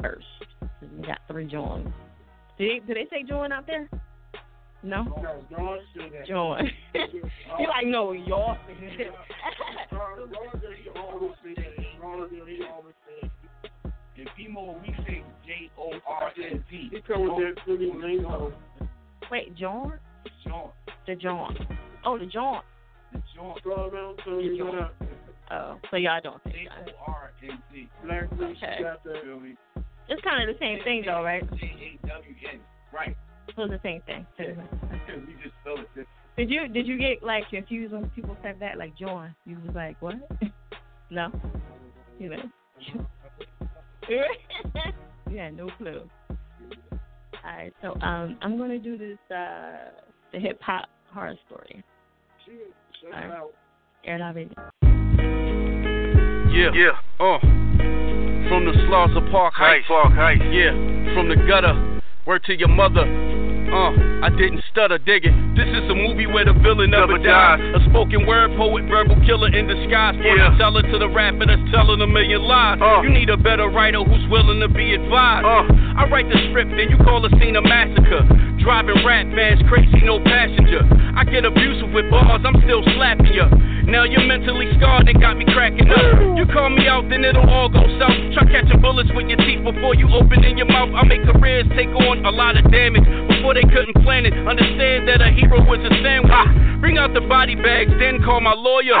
first. 0.01 0.25
We 0.81 1.07
got 1.07 1.19
three 1.29 1.45
joins. 1.45 1.87
Did 2.57 2.83
they, 2.83 2.85
did 2.85 2.97
they 2.97 3.07
say 3.09 3.23
join 3.23 3.53
out 3.53 3.65
there? 3.65 3.89
No. 4.83 5.03
No, 5.03 5.43
don't 5.49 5.81
say 5.95 6.09
that. 6.09 6.27
Join. 6.27 6.69
you 6.93 7.67
like 7.69 7.85
no 7.85 8.11
y'all. 8.11 8.57
Ron- 9.91 10.29
Ron 10.29 10.29
said 10.53 10.71
he 10.83 10.89
always 10.99 11.31
say 11.43 11.53
that. 11.55 12.01
Ron 12.03 12.29
he 12.31 12.63
always 12.65 12.93
say 13.07 13.29
that. 13.83 13.93
In 14.15 14.27
Pimo, 14.37 14.79
we 14.81 14.93
say 15.05 15.23
J 15.45 15.71
O 15.77 15.91
R 16.05 16.31
N 16.37 16.63
T. 16.69 16.89
He 16.91 17.01
come 17.01 17.23
with 17.23 17.37
that 17.55 17.63
Philly 17.65 17.91
lingo. 17.95 18.53
Wait, 19.31 19.55
John? 19.55 19.93
John. 20.45 20.69
The 21.07 21.15
John. 21.15 21.55
Oh, 22.05 22.19
the 22.19 22.25
John. 22.25 22.61
The 23.13 23.21
John. 23.35 23.55
Go 23.63 23.87
around 23.87 24.19
to 24.25 24.37
me. 24.37 24.59
Oh, 25.51 25.77
so 25.89 25.97
y'all 25.97 26.19
don't 26.21 26.41
say 26.45 26.51
J 26.51 26.65
John. 26.65 26.85
O 27.07 27.11
R 27.11 27.31
N 27.41 27.63
T. 27.73 27.87
Black 28.03 28.23
Okay. 28.33 28.77
got 28.81 29.03
that. 29.05 29.55
It's 30.09 30.21
kind 30.21 30.47
of 30.49 30.53
the 30.53 30.59
same 30.59 30.83
thing 30.83 31.03
though, 31.05 31.23
right? 31.23 31.43
J 31.57 31.97
A 32.03 32.07
W 32.07 32.35
N. 32.51 32.59
Right. 32.93 33.15
So 33.55 33.63
it's 33.63 33.71
the 33.71 33.79
same 33.83 34.01
thing. 34.01 34.25
too. 34.37 34.55
just 35.43 35.55
spell 35.61 35.77
it 35.77 35.87
different. 35.89 36.07
Did 36.37 36.49
you 36.49 36.67
did 36.67 36.87
you 36.87 36.97
get 36.97 37.21
like 37.21 37.47
confused 37.49 37.93
when 37.93 38.09
people 38.11 38.35
said 38.41 38.57
that 38.59 38.77
like 38.77 38.97
John? 38.97 39.35
You 39.45 39.57
was 39.65 39.75
like 39.75 40.01
what? 40.01 40.15
no, 41.11 41.31
you 42.17 42.29
know. 42.29 42.37
yeah, 45.31 45.49
no 45.51 45.69
clue. 45.77 46.09
All 46.91 47.57
right, 47.57 47.73
so 47.81 47.93
um, 48.01 48.37
I'm 48.41 48.57
gonna 48.57 48.79
do 48.79 48.97
this 48.97 49.19
uh 49.29 49.91
the 50.31 50.39
hip 50.39 50.59
hop 50.61 50.89
horror 51.11 51.35
story. 51.45 51.83
Alright. 53.05 53.31
out. 53.31 53.53
Air 54.05 54.15
it 54.15 54.21
out, 54.21 54.35
baby. 54.35 54.55
Yeah, 56.51 56.71
yeah, 56.73 56.91
uh. 57.19 57.39
From 58.49 58.65
the 58.65 58.73
Slaughter 58.87 59.21
Park 59.31 59.53
Heights, 59.55 59.85
Park 59.87 60.13
Heights, 60.13 60.43
yeah. 60.51 60.71
From 61.13 61.29
the 61.29 61.35
gutter, 61.47 61.92
word 62.25 62.43
to 62.45 62.57
your 62.57 62.69
mother. 62.69 63.42
Uh, 63.69 63.91
I 64.23 64.29
didn't 64.29 64.63
stutter, 64.71 64.97
dig 64.97 65.25
it. 65.25 65.35
This 65.55 65.67
is 65.67 65.85
a 65.89 65.95
movie 65.95 66.27
where 66.27 66.45
the 66.45 66.53
villain 66.53 66.91
never, 66.91 67.17
dies. 67.17 67.59
A 67.75 67.79
spoken 67.89 68.25
word 68.25 68.55
poet, 68.55 68.83
verbal 68.87 69.19
killer 69.25 69.51
in 69.51 69.67
disguise. 69.67 70.15
Yeah. 70.23 70.55
Teller 70.57 70.81
to 70.81 70.97
the 70.99 71.09
rapper 71.09 71.45
that's 71.45 71.63
telling 71.71 72.01
a 72.01 72.07
million 72.07 72.41
lies. 72.43 72.79
You 73.03 73.09
need 73.09 73.29
a 73.29 73.37
better 73.37 73.69
writer 73.69 74.03
who's 74.03 74.25
willing 74.29 74.59
to 74.59 74.69
be 74.69 74.93
advised. 74.93 75.45
I 75.45 76.07
write 76.09 76.27
the 76.29 76.39
script, 76.49 76.71
then 76.71 76.89
you 76.89 76.97
call 77.03 77.25
a 77.25 77.29
scene 77.39 77.55
a 77.55 77.61
massacre. 77.61 78.25
Driving 78.63 79.03
rap 79.03 79.27
vans, 79.35 79.59
crazy, 79.67 79.99
no 80.07 80.23
passenger. 80.23 80.87
I 81.15 81.23
get 81.25 81.43
abusive 81.43 81.91
with 81.91 82.09
bars, 82.09 82.41
I'm 82.45 82.55
still 82.63 82.81
slapping 82.95 83.33
ya. 83.33 83.49
Now 83.83 84.05
you're 84.07 84.23
mentally 84.23 84.71
scarred 84.79 85.09
and 85.09 85.19
got 85.19 85.35
me 85.35 85.43
cracking 85.51 85.91
up. 85.91 86.39
You 86.39 86.47
call 86.47 86.69
me 86.69 86.87
out, 86.87 87.09
then 87.09 87.25
it'll 87.25 87.49
all 87.49 87.67
go 87.67 87.83
south. 87.99 88.15
Try 88.33 88.47
catching 88.47 88.79
bullets 88.79 89.11
with 89.13 89.27
your 89.27 89.37
teeth 89.43 89.59
before 89.63 89.93
you 89.93 90.07
open 90.15 90.43
in 90.43 90.57
your 90.57 90.71
mouth. 90.71 90.95
I 90.95 91.03
make 91.03 91.27
careers 91.27 91.67
take 91.75 91.91
on 91.91 92.23
a 92.25 92.31
lot 92.31 92.55
of 92.55 92.71
damage 92.71 93.03
before 93.43 93.59
they 93.59 93.67
couldn't 93.67 93.99
plan 94.07 94.25
it. 94.25 94.31
Understand 94.47 95.03
that 95.11 95.19
a 95.19 95.27
hero 95.27 95.59
was 95.67 95.83
a 95.83 95.91
sandwich. 95.99 96.79
Bring 96.79 96.97
out 96.97 97.11
the 97.13 97.19
body 97.19 97.55
bags, 97.55 97.91
then 97.99 98.23
call 98.23 98.39
my 98.39 98.55
lawyer. 98.55 98.95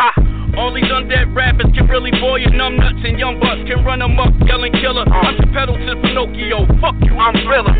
All 0.59 0.75
these 0.75 0.83
undead 0.83 1.33
rappers 1.33 1.71
can 1.71 1.87
really 1.87 2.11
bore 2.19 2.37
you. 2.37 2.51
Numb 2.51 2.75
nuts 2.75 2.99
and 3.07 3.17
young 3.17 3.39
bucks 3.39 3.63
can 3.71 3.85
run 3.85 3.99
them 3.99 4.19
up, 4.19 4.35
yelling 4.45 4.73
killer. 4.73 5.07
I'm 5.07 5.39
the 5.39 5.47
pedal 5.55 5.79
to 5.79 5.95
Pinocchio. 6.03 6.67
Fuck 6.83 6.99
you, 7.07 7.15
I'm 7.15 7.39
Thriller. 7.47 7.71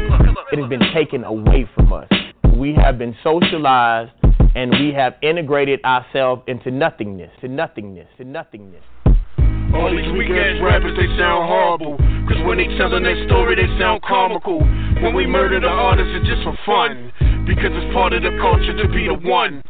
it 0.55 0.59
has 0.59 0.69
been 0.69 0.87
taken 0.95 1.25
away 1.25 1.67
from 1.75 1.91
us. 1.91 2.07
We 2.55 2.73
have 2.75 2.97
been 2.97 3.13
socialized 3.21 4.11
and 4.55 4.71
we 4.79 4.93
have 4.95 5.15
integrated 5.21 5.83
ourselves 5.83 6.43
into 6.47 6.71
nothingness, 6.71 7.31
to 7.41 7.49
nothingness, 7.49 8.07
to 8.15 8.23
nothingness. 8.23 8.83
All 9.73 9.89
these 9.89 10.11
weak 10.13 10.29
ass 10.29 10.61
rappers, 10.61 10.95
they 10.95 11.07
sound 11.17 11.49
horrible. 11.49 11.97
Cause 12.29 12.39
when 12.45 12.57
they 12.57 12.69
tellin' 12.77 13.03
their 13.03 13.25
story, 13.25 13.55
they 13.55 13.67
sound 13.77 14.01
comical. 14.03 14.59
When 15.01 15.13
we 15.13 15.25
murder 15.25 15.59
the 15.59 15.67
artists, 15.67 16.13
it's 16.15 16.27
just 16.27 16.43
for 16.43 16.57
fun. 16.65 17.11
Because 17.45 17.73
it's 17.73 17.93
part 17.93 18.13
of 18.13 18.23
the 18.23 18.31
culture 18.39 18.77
to 18.77 18.87
be 18.87 19.07
the 19.07 19.19
one. 19.27 19.61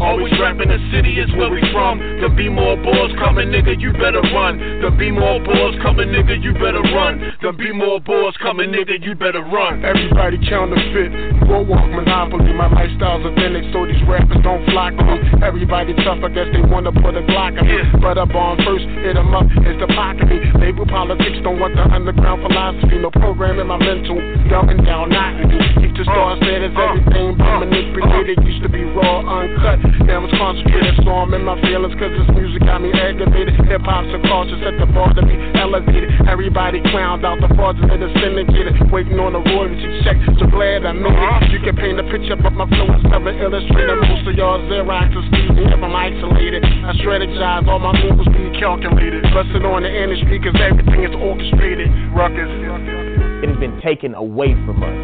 Always 0.00 0.32
rapping 0.38 0.68
the 0.68 0.78
city 0.94 1.18
is 1.18 1.30
where 1.34 1.50
we 1.50 1.60
from. 1.72 1.98
There 1.98 2.30
be 2.30 2.48
more 2.48 2.76
boys 2.76 3.10
coming, 3.18 3.50
nigga, 3.50 3.80
you 3.80 3.92
better 3.92 4.22
run. 4.30 4.58
There 4.80 4.94
be 4.94 5.10
more 5.10 5.42
boys 5.42 5.74
coming, 5.82 6.14
nigga, 6.14 6.38
you 6.38 6.54
better 6.54 6.82
run. 6.94 7.18
There 7.42 7.52
be 7.52 7.72
more 7.72 8.00
boys 8.00 8.34
coming, 8.38 8.70
nigga, 8.70 9.02
you 9.02 9.14
better 9.14 9.42
run. 9.42 9.84
Everybody 9.84 10.38
counterfeit, 10.46 11.10
walk 11.50 11.90
monopoly. 11.90 12.52
My 12.54 12.70
lifestyle's 12.70 13.26
authentic, 13.26 13.66
so 13.72 13.86
these 13.86 14.02
rappers 14.06 14.38
don't 14.42 14.62
flock 14.70 14.94
me. 14.94 15.18
Everybody 15.42 15.94
tough, 16.06 16.22
I 16.22 16.30
guess 16.30 16.46
they 16.52 16.62
wanna 16.62 16.92
put 16.92 17.18
a 17.18 17.22
Glock 17.26 17.58
on 17.58 17.66
me. 17.66 17.78
But 18.00 18.18
up 18.18 18.34
on 18.34 18.56
first, 18.64 18.86
hit 19.02 19.16
'em 19.16 19.34
up, 19.34 19.46
it's 19.50 19.80
the 19.80 19.88
pocket 19.94 20.28
me. 20.28 20.38
Label 20.60 20.86
politics 20.86 21.38
don't 21.42 21.58
want 21.58 21.74
the 21.74 21.82
underground 21.82 22.42
philosophy. 22.42 22.98
No 22.98 23.10
program 23.10 23.58
in 23.58 23.66
my 23.66 23.78
mental, 23.78 24.16
dumbing 24.46 24.84
down, 24.84 25.10
not 25.10 25.34
me. 25.34 25.58
Keep 25.80 25.96
the 25.96 26.02
uh, 26.02 26.12
star 26.12 26.36
status, 26.36 26.72
uh, 26.76 26.82
everything 26.82 27.40
uh, 27.40 27.60
been 27.60 27.70
manipulated. 27.70 28.44
Used 28.44 28.62
to 28.62 28.68
be 28.68 28.84
raw, 28.84 29.20
uncut. 29.24 29.87
Now 30.08 30.24
it's 30.24 30.34
concentrated, 30.36 30.88
in 31.34 31.44
my 31.44 31.56
feelings, 31.60 31.92
cause 31.96 32.12
this 32.14 32.28
music 32.36 32.62
got 32.64 32.80
me 32.80 32.92
aggravated. 32.92 33.56
Hip 33.68 33.82
hop's 33.84 34.08
a 34.12 34.20
culture, 34.28 34.56
set 34.64 34.76
the 34.80 34.86
bar 34.92 35.12
to 35.12 35.22
be 35.24 35.36
elevated. 35.56 36.08
Everybody 36.28 36.80
clowned 36.88 37.24
out 37.24 37.40
the 37.40 37.48
fraudulent 37.52 38.00
and 38.00 38.12
syndicated, 38.16 38.76
waiting 38.92 39.18
on 39.20 39.34
a 39.34 39.42
royalty 39.42 39.88
check. 40.04 40.16
So 40.40 40.46
glad 40.48 40.86
I 40.86 40.92
made 40.92 41.12
it. 41.12 41.52
You 41.52 41.60
can 41.60 41.76
paint 41.76 42.00
a 42.00 42.06
picture, 42.08 42.36
but 42.36 42.52
my 42.56 42.68
flow 42.68 42.88
is 42.96 43.04
never 43.08 43.32
illustrated. 43.34 43.98
Most 44.08 44.28
of 44.28 44.34
y'all 44.36 44.60
Xerox 44.68 45.12
is 45.16 45.24
speaking 45.32 45.68
if 45.68 45.80
I'm 45.80 45.96
isolated. 45.96 46.64
I 46.64 46.92
strategize, 47.00 47.68
all 47.68 47.80
my 47.80 47.92
moves 47.98 48.28
be 48.32 48.52
calculated. 48.60 49.24
Busting 49.34 49.64
on 49.64 49.82
the 49.82 49.92
industry, 49.92 50.40
cause 50.40 50.56
everything 50.60 51.04
is 51.04 51.14
orchestrated. 51.18 51.88
Ruckazz. 52.16 53.44
It 53.44 53.48
has 53.48 53.58
been 53.58 53.80
taken 53.80 54.14
away 54.14 54.54
from 54.64 54.82
us. 54.82 54.98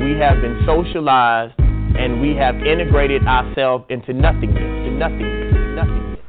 We 0.00 0.16
have 0.20 0.40
been 0.40 0.60
socialized 0.66 1.54
and 2.00 2.16
we 2.16 2.32
have 2.32 2.56
integrated 2.64 3.20
ourselves 3.28 3.84
into 3.92 4.16
nothingness, 4.16 4.56
to 4.56 4.90
nothingness, 4.96 5.52
to 5.52 5.60
nothingness. 5.76 6.20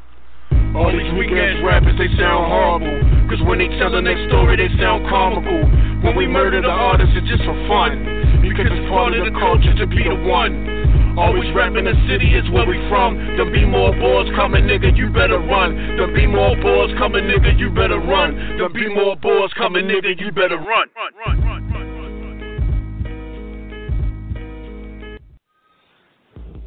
All 0.75 0.91
these 0.91 1.07
weak 1.15 1.31
ass 1.31 1.63
rappers, 1.63 1.95
they 1.95 2.11
sound 2.19 2.43
horrible. 2.51 2.95
Cause 3.31 3.39
when 3.47 3.63
they 3.63 3.71
tellin' 3.79 4.03
their 4.03 4.19
story, 4.27 4.59
they 4.59 4.67
sound 4.75 5.07
comical. 5.07 5.63
When 6.03 6.19
we 6.19 6.27
murder 6.27 6.59
the 6.59 6.71
artists, 6.71 7.15
it's 7.15 7.27
just 7.27 7.43
for 7.47 7.55
fun. 7.71 8.03
Because 8.43 8.67
it's 8.67 8.87
part 8.91 9.15
of 9.15 9.23
the 9.23 9.35
culture 9.39 9.71
to 9.79 9.87
be 9.87 10.03
the 10.03 10.15
one. 10.27 11.15
Always 11.15 11.47
rapping 11.55 11.87
the 11.87 11.95
city 12.07 12.35
is 12.35 12.47
where 12.51 12.67
we 12.67 12.75
from. 12.87 13.15
There 13.35 13.47
be 13.47 13.63
more 13.63 13.95
boys 13.95 14.31
coming, 14.35 14.63
nigga, 14.63 14.95
you 14.95 15.07
better 15.11 15.39
run. 15.39 15.75
There 15.95 16.11
be 16.11 16.27
more 16.27 16.55
boys 16.59 16.91
coming, 16.99 17.27
nigga, 17.27 17.59
you 17.59 17.71
better 17.71 17.99
run. 17.99 18.35
There 18.59 18.71
be 18.71 18.87
more 18.91 19.15
boys 19.15 19.51
coming, 19.55 19.87
nigga, 19.87 20.19
you 20.19 20.31
better 20.31 20.55
run. 20.55 20.87
run, 20.95 21.11
run, 21.15 21.39
run, 21.43 21.50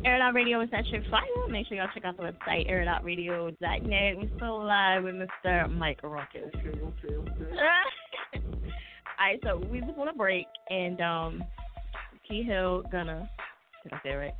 Air 0.04 0.16
It 0.16 0.20
Out 0.20 0.34
Radio 0.34 0.60
is 0.60 0.68
your 0.90 1.02
fire. 1.10 1.22
Make 1.48 1.66
sure 1.66 1.78
y'all 1.78 1.88
check 1.94 2.04
out 2.04 2.18
the 2.18 2.24
website, 2.24 2.70
airitoutradio.net. 2.70 4.16
We're 4.16 4.36
still 4.36 4.62
live 4.62 5.04
with 5.04 5.14
Mr. 5.14 5.70
Mic 5.78 6.02
Ruckazz. 6.02 6.52
All 9.16 9.26
right, 9.26 9.40
so 9.42 9.56
we 9.70 9.80
just 9.80 9.96
want 9.96 10.10
to 10.10 10.16
break, 10.16 10.46
and 10.68 11.00
um, 11.00 11.42
Key 12.28 12.42
Hill 12.42 12.82
gonna 12.92 13.30
did 13.82 13.92
I 13.94 14.00
say 14.02 14.10
it 14.10 14.16
right? 14.16 14.34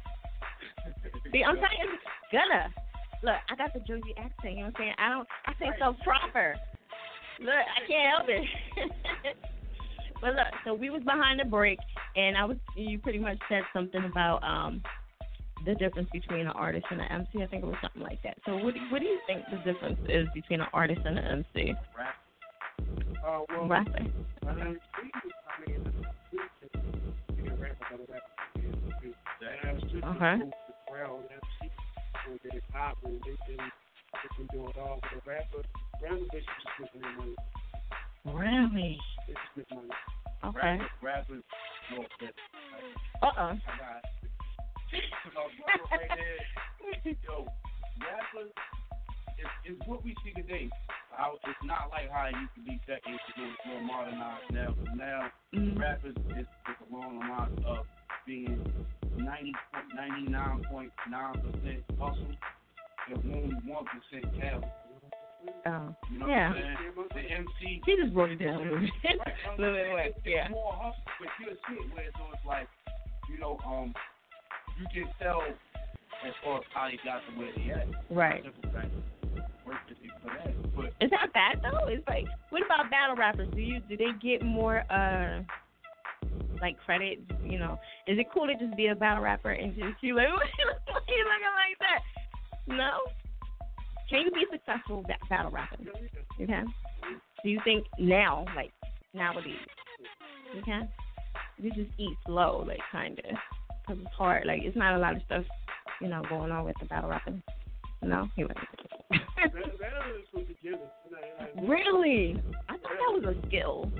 See, 1.32 1.42
I'm 1.42 1.54
telling 1.54 1.78
you, 1.80 1.98
gonna 2.32 2.68
look. 3.22 3.36
I 3.50 3.56
got 3.56 3.72
the 3.72 3.80
Jersey 3.80 4.14
accent. 4.18 4.56
You 4.56 4.56
know 4.56 4.62
what 4.64 4.66
I'm 4.66 4.74
saying? 4.78 4.94
I 4.98 5.08
don't. 5.08 5.28
I 5.46 5.52
say 5.58 5.70
so 5.78 5.94
proper. 6.04 6.56
Look, 7.40 7.48
I 7.48 7.88
can't 7.88 8.16
help 8.16 8.28
it. 8.28 9.36
but 10.20 10.34
look, 10.34 10.46
so 10.66 10.74
we 10.74 10.90
was 10.90 11.02
behind 11.04 11.40
the 11.40 11.44
break, 11.44 11.78
and 12.16 12.36
I 12.36 12.44
was. 12.44 12.58
You 12.76 12.98
pretty 12.98 13.18
much 13.18 13.38
said 13.48 13.62
something 13.72 14.04
about 14.04 14.42
um 14.42 14.82
the 15.64 15.74
difference 15.74 16.08
between 16.12 16.40
an 16.40 16.48
artist 16.48 16.86
and 16.90 17.00
an 17.00 17.10
MC. 17.10 17.42
I 17.42 17.46
think 17.46 17.62
it 17.62 17.66
was 17.66 17.76
something 17.82 18.02
like 18.02 18.22
that. 18.22 18.36
So 18.44 18.56
what 18.56 18.74
do, 18.74 18.80
what 18.90 19.00
do 19.00 19.06
you 19.06 19.18
think 19.26 19.42
the 19.50 19.72
difference 19.72 19.98
is 20.08 20.26
between 20.34 20.60
an 20.60 20.68
artist 20.72 21.00
and 21.04 21.18
an 21.18 21.44
MC? 21.54 21.74
Uh, 23.26 23.40
well, 23.48 23.68
Rapping. 23.68 24.12
I 24.46 24.54
mean, 24.54 24.78
I 24.96 25.70
mean, 25.70 25.92
you 26.32 27.42
can 27.42 27.60
rap 27.60 27.76
about 27.92 28.08
rap. 28.10 28.22
Okay. 30.04 30.42
Crowd, 30.90 31.22
MC, 31.30 31.72
when 32.28 32.38
they 32.44 32.60
pop, 32.72 32.98
and 33.04 33.20
they 33.20 33.36
can, 33.46 33.56
they 33.56 34.28
can 34.36 34.46
do 34.52 34.68
it 34.68 34.76
all. 34.76 35.00
But 35.02 35.12
a 35.12 35.30
rapper, 35.30 35.62
rapper 36.02 36.16
basically 36.30 36.40
just 36.40 36.80
making 36.80 37.00
their 37.00 37.16
money. 37.16 37.36
Really? 38.26 38.98
They 39.26 39.32
just 39.32 39.56
make 39.56 39.70
money. 39.70 39.88
Okay. 40.44 40.78
Uh 43.22 43.26
uh 43.26 43.54
I 44.94 45.30
got 45.34 45.90
right 45.90 46.10
there. 46.14 47.14
Yo, 47.26 47.46
rappers 48.00 48.52
is, 49.38 49.72
is 49.74 49.78
what 49.86 50.04
we 50.04 50.14
see 50.24 50.32
today. 50.32 50.68
How, 51.10 51.34
it's 51.44 51.58
not 51.64 51.90
like 51.90 52.10
how 52.10 52.26
it 52.26 52.34
used 52.34 52.54
to 52.56 52.62
be 52.62 52.80
decades 52.86 53.22
ago. 53.34 53.44
It's 53.46 53.66
more 53.66 53.82
modernized 53.82 54.50
now. 54.52 54.74
Now, 54.96 55.30
Mm. 55.54 55.78
rappers 55.78 56.16
is, 56.36 56.46
along 56.90 57.20
the 57.20 57.26
lines 57.30 57.60
of 57.64 57.86
being 58.26 58.58
90, 59.16 59.52
99.9% 59.96 61.84
hustle 61.96 62.26
and 63.06 63.34
only 63.34 63.54
1% 63.54 64.40
talent. 64.40 64.64
Oh. 65.66 65.94
You 66.10 66.18
know 66.18 66.26
Yeah. 66.26 66.52
The 67.14 67.20
MC. 67.20 67.82
He 67.86 67.96
just 68.02 68.12
broke 68.14 68.30
it 68.30 68.36
down 68.42 68.54
a 68.54 68.58
little 68.64 68.80
bit. 68.80 68.90
Right, 69.04 69.34
a 69.46 69.60
little 69.60 69.74
bit 69.76 69.86
it's, 70.06 70.16
it's 70.18 70.26
Yeah. 70.26 70.48
more 70.48 70.72
hustle, 70.72 71.04
but 71.20 71.28
you'll 71.38 71.54
see 71.68 71.74
it 71.84 71.94
where 71.94 72.04
it's 72.06 72.16
like, 72.44 72.66
you 73.30 73.38
know, 73.38 73.58
um, 73.64 73.94
you 74.78 74.86
can 74.92 75.12
tell 75.20 75.42
as 76.26 76.32
far 76.42 76.58
as 76.58 76.64
how 76.72 76.88
they 76.88 76.98
got 77.04 77.20
to 77.26 77.38
where 77.38 77.52
they 77.56 77.70
at. 77.72 77.86
Right. 78.10 78.42
Simple 78.42 78.70
fact. 78.72 78.92
Work 79.66 79.76
ethic 79.86 80.10
for 80.22 80.28
that. 80.28 80.76
But 80.76 80.86
Is 81.04 81.10
that 81.10 81.32
bad 81.32 81.60
though? 81.62 81.86
It's 81.88 82.06
like, 82.08 82.26
what 82.50 82.62
about 82.64 82.90
battle 82.90 83.16
rappers? 83.16 83.48
Do 83.54 83.60
you 83.60 83.80
do 83.88 83.96
they 83.96 84.12
get 84.22 84.44
more 84.44 84.80
uh 84.90 85.42
like 86.60 86.78
credit? 86.84 87.20
You 87.44 87.58
know, 87.58 87.78
is 88.06 88.18
it 88.18 88.26
cool 88.32 88.46
to 88.46 88.54
just 88.54 88.76
be 88.76 88.88
a 88.88 88.94
battle 88.94 89.22
rapper 89.22 89.50
and 89.50 89.74
just 89.74 90.02
you 90.02 90.16
like, 90.16 90.28
what 90.32 90.46
you 90.58 91.24
looking 91.24 91.54
like 91.56 91.78
that? 91.80 92.00
No. 92.66 93.00
Can 94.10 94.20
you 94.26 94.30
be 94.32 94.44
successful 94.52 95.02
ba- 95.06 95.16
battle 95.28 95.50
rapping? 95.50 95.86
You 96.38 96.46
can. 96.46 96.66
Do 97.42 97.50
you 97.50 97.60
think 97.64 97.86
now, 97.98 98.44
like 98.54 98.70
nowadays, 99.12 99.56
you 100.54 100.62
can? 100.62 100.88
You 101.58 101.70
just 101.70 101.90
eat 101.98 102.16
slow, 102.26 102.64
like 102.66 102.80
kind 102.90 103.18
of, 103.20 103.36
it's. 103.86 104.46
Like 104.46 104.62
it's 104.62 104.76
not 104.76 104.94
a 104.96 104.98
lot 104.98 105.16
of 105.16 105.22
stuff, 105.26 105.44
you 106.00 106.08
know, 106.08 106.22
going 106.28 106.50
on 106.50 106.64
with 106.64 106.76
the 106.80 106.86
battle 106.86 107.10
rapping. 107.10 107.42
No, 108.02 108.28
he 108.36 108.44
wasn't. 108.44 108.58
That, 109.10 109.20
that 109.54 109.54
is 109.62 110.26
put 110.32 110.46
together. 110.46 110.78
Like, 111.10 111.56
like, 111.56 111.68
Really? 111.68 112.42
I 112.68 112.72
thought 112.72 112.82
that 112.82 113.12
was 113.12 113.36
a 113.36 113.46
skill. 113.48 113.90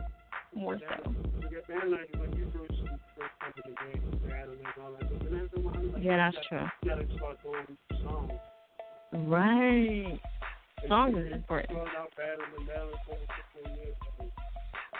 More 0.54 0.78
so. 0.78 1.10
You 1.42 1.48
get 1.50 1.66
band 1.66 1.90
like 1.90 2.10
when 2.18 2.32
you 2.38 2.46
first 2.52 2.80
first 3.16 3.32
come 3.40 3.52
to 3.56 3.62
the 3.64 3.74
game, 3.92 4.20
battling 4.28 4.58
and 4.60 4.84
all 4.84 4.92
that. 4.92 5.10
But 5.10 5.30
then 5.30 5.40
after 5.44 5.56
a 5.56 5.60
while, 5.60 5.92
like, 5.94 6.04
Yeah, 6.04 6.16
that's 6.16 6.36
true. 6.48 6.58
gotta- 6.84 7.02
You 7.02 7.06
gotta 7.08 7.16
start 7.18 7.38
throwing 7.42 7.78
songs. 8.04 8.32
Right. 9.26 10.20
Songs 10.88 11.16
is 11.16 11.32
important. 11.32 11.70
Throwing 11.72 11.88
out 11.96 12.12
battling, 12.16 12.66
battling, 12.66 12.94
for 13.06 13.16
15 13.64 13.76
years. 13.76 13.96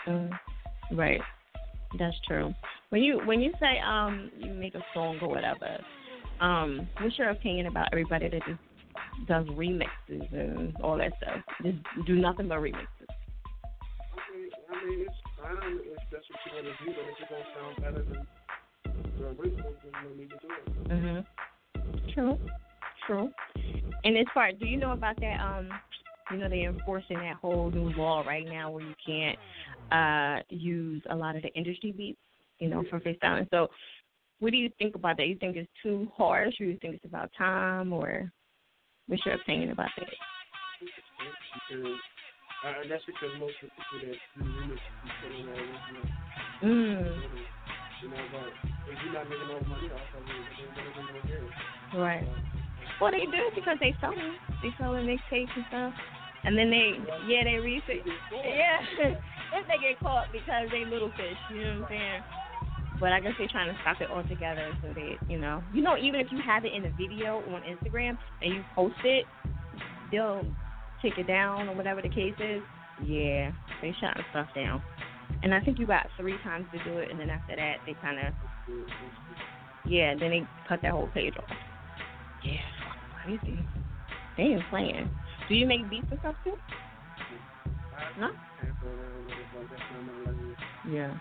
Mm, 0.07 0.39
right. 0.97 1.21
That's 1.97 2.15
true. 2.27 2.53
When 2.89 3.01
you 3.01 3.19
when 3.25 3.41
you 3.41 3.51
say 3.59 3.79
um 3.85 4.31
you 4.37 4.53
make 4.53 4.75
a 4.75 4.83
song 4.93 5.19
or 5.21 5.29
whatever, 5.29 5.77
um, 6.41 6.87
what's 6.99 7.17
your 7.17 7.29
opinion 7.29 7.67
about 7.67 7.87
everybody 7.91 8.29
that 8.29 8.41
just 8.45 9.27
does 9.27 9.45
remixes 9.47 10.31
and 10.33 10.75
all 10.83 10.97
that 10.97 11.13
stuff? 11.21 11.41
Just 11.63 11.77
do 12.05 12.15
nothing 12.15 12.47
but 12.47 12.57
remixes. 12.57 13.07
I 14.13 14.37
mean, 14.37 14.49
I 14.69 14.85
mean, 14.85 14.99
it's 15.01 15.15
fine 15.41 15.79
if 15.79 15.97
that's 16.11 16.25
what 16.29 16.39
you 16.45 16.51
want 16.53 16.65
to 16.65 16.85
do, 16.85 16.91
but 16.91 17.03
if 17.03 17.15
it's 17.19 17.29
gonna 17.29 17.45
sound 17.55 17.75
better 17.81 18.03
than 18.03 18.27
the 19.17 19.25
original, 19.27 19.73
then 19.83 19.93
you 20.03 20.17
need 20.21 20.29
to 20.29 20.37
do 20.37 20.47
it. 20.51 20.89
Mhm. 20.89 22.13
True. 22.13 22.39
True. 23.05 23.31
And 24.03 24.17
as 24.17 24.25
far, 24.33 24.51
do 24.51 24.65
you 24.65 24.77
know 24.77 24.91
about 24.91 25.19
that? 25.19 25.39
Um, 25.39 25.69
you 26.31 26.37
know 26.37 26.49
they're 26.49 26.69
enforcing 26.69 27.19
that 27.19 27.37
whole 27.37 27.69
new 27.71 27.89
law 27.97 28.21
right 28.21 28.47
now 28.47 28.71
where 28.71 28.83
you 28.83 28.95
can't 29.05 29.37
uh 29.91 30.41
use 30.49 31.01
a 31.09 31.15
lot 31.15 31.35
of 31.35 31.41
the 31.43 31.53
industry 31.53 31.91
beats, 31.91 32.19
you 32.59 32.69
know, 32.69 32.83
for 32.89 32.99
freestyling. 32.99 33.47
So, 33.51 33.67
what 34.39 34.51
do 34.51 34.57
you 34.57 34.69
think 34.79 34.95
about 34.95 35.17
that? 35.17 35.27
You 35.27 35.35
think 35.35 35.55
it's 35.55 35.69
too 35.83 36.07
harsh, 36.15 36.53
or 36.59 36.65
you 36.65 36.77
think 36.81 36.95
it's 36.95 37.05
about 37.05 37.29
time, 37.37 37.93
or 37.93 38.31
what's 39.07 39.25
your 39.25 39.35
opinion 39.35 39.71
about 39.71 39.89
that? 39.97 40.09
Because, 41.69 41.85
uh, 42.65 42.89
that's 42.89 43.03
because 43.05 43.29
most 43.39 43.55
of 43.63 43.69
the 43.69 43.83
people 43.91 44.09
that 44.09 44.19
do 44.43 44.75
selling 45.21 45.45
their 45.45 45.55
original. 45.55 46.05
Mm. 46.63 47.21
You 48.01 48.09
know, 48.09 48.17
but 48.31 48.47
if 48.91 48.97
you're 49.03 49.13
not 49.13 49.29
making 49.29 49.47
no 49.47 49.59
money 49.69 49.89
off 49.89 50.01
of 50.17 50.23
it, 50.23 50.35
are 50.77 50.93
gonna? 51.93 52.03
Right. 52.03 52.27
Well, 52.99 53.11
they 53.11 53.25
do 53.25 53.51
because 53.55 53.77
they 53.79 53.95
sell 54.01 54.11
them. 54.11 54.35
They 54.61 54.69
sell 54.77 54.93
the 54.93 54.99
mixtapes 54.99 55.51
and 55.55 55.65
stuff, 55.69 55.93
and 56.45 56.57
then 56.57 56.69
they, 56.69 56.93
yeah, 57.27 57.43
they 57.43 57.57
refix. 57.57 58.05
Yeah, 58.31 58.79
if 59.53 59.67
they 59.67 59.77
get 59.81 59.99
caught 59.99 60.27
because 60.31 60.69
they 60.71 60.85
little 60.85 61.09
fish, 61.11 61.37
you 61.51 61.63
know 61.63 61.81
what 61.81 61.91
I'm 61.91 61.97
saying? 61.97 62.21
But 62.99 63.11
I 63.11 63.19
guess 63.19 63.33
they're 63.37 63.47
trying 63.49 63.73
to 63.73 63.77
stop 63.81 63.99
it 63.99 64.09
altogether 64.09 64.71
so 64.81 64.93
they, 64.93 65.17
you 65.27 65.37
know, 65.37 65.61
you 65.73 65.81
know, 65.81 65.97
even 65.97 66.19
if 66.19 66.27
you 66.31 66.39
have 66.45 66.63
it 66.63 66.71
in 66.73 66.85
a 66.85 66.91
video 66.91 67.43
on 67.53 67.61
Instagram 67.63 68.17
and 68.41 68.53
you 68.53 68.63
post 68.73 68.95
it, 69.03 69.25
they'll 70.11 70.45
take 71.01 71.17
it 71.17 71.27
down 71.27 71.67
or 71.67 71.75
whatever 71.75 72.01
the 72.01 72.09
case 72.09 72.35
is. 72.39 72.61
Yeah, 73.03 73.51
they 73.81 73.93
shutting 73.99 74.23
stuff 74.31 74.47
down. 74.55 74.81
And 75.43 75.53
I 75.53 75.59
think 75.59 75.77
you 75.77 75.85
got 75.85 76.07
three 76.17 76.35
times 76.43 76.65
to 76.71 76.83
do 76.89 76.97
it, 76.99 77.11
and 77.11 77.19
then 77.19 77.29
after 77.29 77.55
that, 77.55 77.77
they 77.85 77.95
kind 78.01 78.17
of, 78.19 78.33
yeah, 79.85 80.15
then 80.17 80.29
they 80.29 80.47
cut 80.67 80.81
that 80.81 80.91
whole 80.91 81.09
page 81.13 81.33
off. 81.37 81.43
Yeah, 82.43 82.61
crazy. 83.23 83.59
They 84.37 84.43
ain't 84.43 84.63
playing. 84.69 85.09
Do 85.47 85.55
you 85.55 85.67
make 85.67 85.89
beats 85.89 86.07
and 86.09 86.19
stuff 86.19 86.35
too? 86.43 86.53
No. 88.19 88.29
Yeah. 90.91 91.13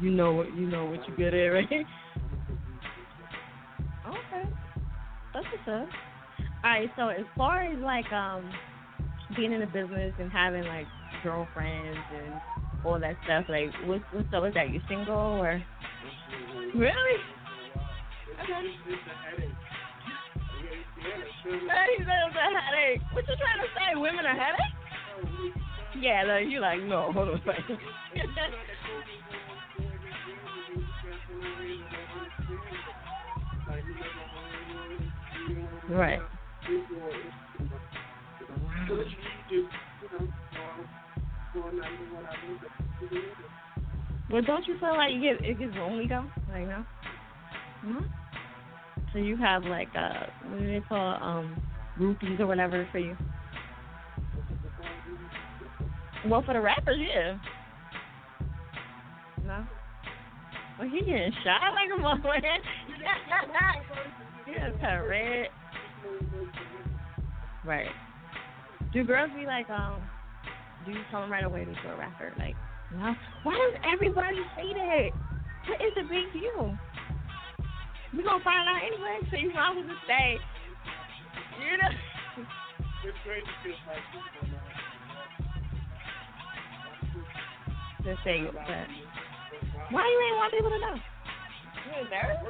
You 0.00 0.10
know 0.10 0.32
what 0.32 0.54
you 0.54 0.66
know 0.68 0.86
what 0.86 1.08
you 1.08 1.16
good 1.16 1.34
at, 1.34 1.48
right? 1.48 1.64
Okay. 4.06 4.50
That's 5.34 5.46
what's 5.46 5.68
up. 5.68 5.88
Alright, 6.64 6.90
so 6.96 7.08
as 7.08 7.24
far 7.36 7.62
as 7.62 7.78
like 7.78 8.10
um 8.12 8.50
being 9.36 9.52
in 9.52 9.60
the 9.60 9.66
business 9.66 10.14
and 10.18 10.30
having 10.30 10.64
like 10.64 10.86
girlfriends 11.22 11.98
and 12.14 12.34
all 12.84 12.98
that 12.98 13.16
stuff, 13.24 13.44
like 13.48 13.70
what's 13.86 14.04
what's 14.12 14.28
up 14.34 14.42
with 14.42 14.54
that? 14.54 14.70
You 14.70 14.80
single 14.88 15.14
or 15.14 15.62
Really? 16.74 17.20
Okay. 18.42 19.54
Hey, 21.44 21.50
it's 21.98 22.08
a 22.08 22.10
headache. 22.60 23.00
What 23.12 23.28
you 23.28 23.36
trying 23.36 23.60
to 23.62 23.68
say? 23.74 23.94
Women 23.94 24.26
are 24.26 24.34
headaches? 24.34 24.74
Yeah, 26.00 26.24
like 26.26 26.48
you 26.48 26.60
like 26.60 26.82
no, 26.82 27.12
hold 27.12 27.28
on 27.28 27.34
a 27.34 27.38
second. 27.44 27.78
right. 35.90 36.20
it. 36.20 36.28
But 44.30 44.44
don't 44.44 44.66
you 44.66 44.78
feel 44.78 44.96
like 44.96 45.12
you 45.14 45.20
get 45.20 45.40
it 45.44 45.58
gets 45.58 45.74
lonely 45.76 46.06
though? 46.06 46.24
Like 46.52 46.66
no. 46.68 46.84
No. 47.84 48.00
So 49.18 49.24
you 49.24 49.36
have 49.38 49.64
like 49.64 49.88
uh 49.98 50.26
what 50.48 50.60
do 50.60 50.66
they 50.66 50.80
call 50.88 51.18
um 51.20 51.60
groupies 51.98 52.38
or 52.38 52.46
whatever 52.46 52.86
for 52.92 53.00
you? 53.00 53.16
Well, 56.28 56.42
for 56.46 56.54
the 56.54 56.60
rappers, 56.60 56.98
yeah. 57.00 57.36
No. 59.44 59.64
Well, 60.78 60.88
he 60.88 61.00
getting 61.00 61.32
shot 61.42 61.74
like 61.74 61.90
a 61.92 62.00
motherfucker. 62.00 62.58
of 65.02 65.08
red. 65.08 65.48
Right. 67.64 67.88
Do 68.92 69.02
girls 69.02 69.30
be 69.36 69.46
like, 69.46 69.68
um, 69.68 70.00
do 70.86 70.92
you 70.92 71.00
tell 71.10 71.22
them 71.22 71.32
right 71.32 71.44
away 71.44 71.64
that 71.64 71.74
you're 71.82 71.94
a 71.94 71.98
rapper? 71.98 72.32
Like, 72.38 72.54
no. 72.94 73.14
Why 73.42 73.54
does 73.54 73.82
everybody 73.92 74.38
say 74.54 74.72
that? 74.74 75.08
What 75.66 75.80
is 75.80 75.92
the 75.96 76.02
big 76.02 76.32
deal? 76.32 76.78
We 78.16 78.24
gonna 78.24 78.42
find 78.42 78.68
out 78.68 78.80
anyway, 78.80 79.20
so 79.30 79.36
you 79.36 79.52
might 79.52 79.70
as 79.70 79.76
well 79.76 79.84
just 79.84 80.06
say, 80.08 80.38
you 81.60 81.76
know. 81.76 81.92
It's 83.04 83.16
to 83.24 83.70
like 83.86 84.02
people 84.10 84.48
know. 84.48 84.68
Just 88.04 88.24
say 88.24 88.40
that. 88.42 88.88
Why 89.90 90.02
you 90.08 90.18
ain't 90.26 90.36
want 90.36 90.52
people 90.52 90.70
to 90.70 90.78
know? 90.78 90.96
You 91.84 92.02
embarrassed? 92.02 92.44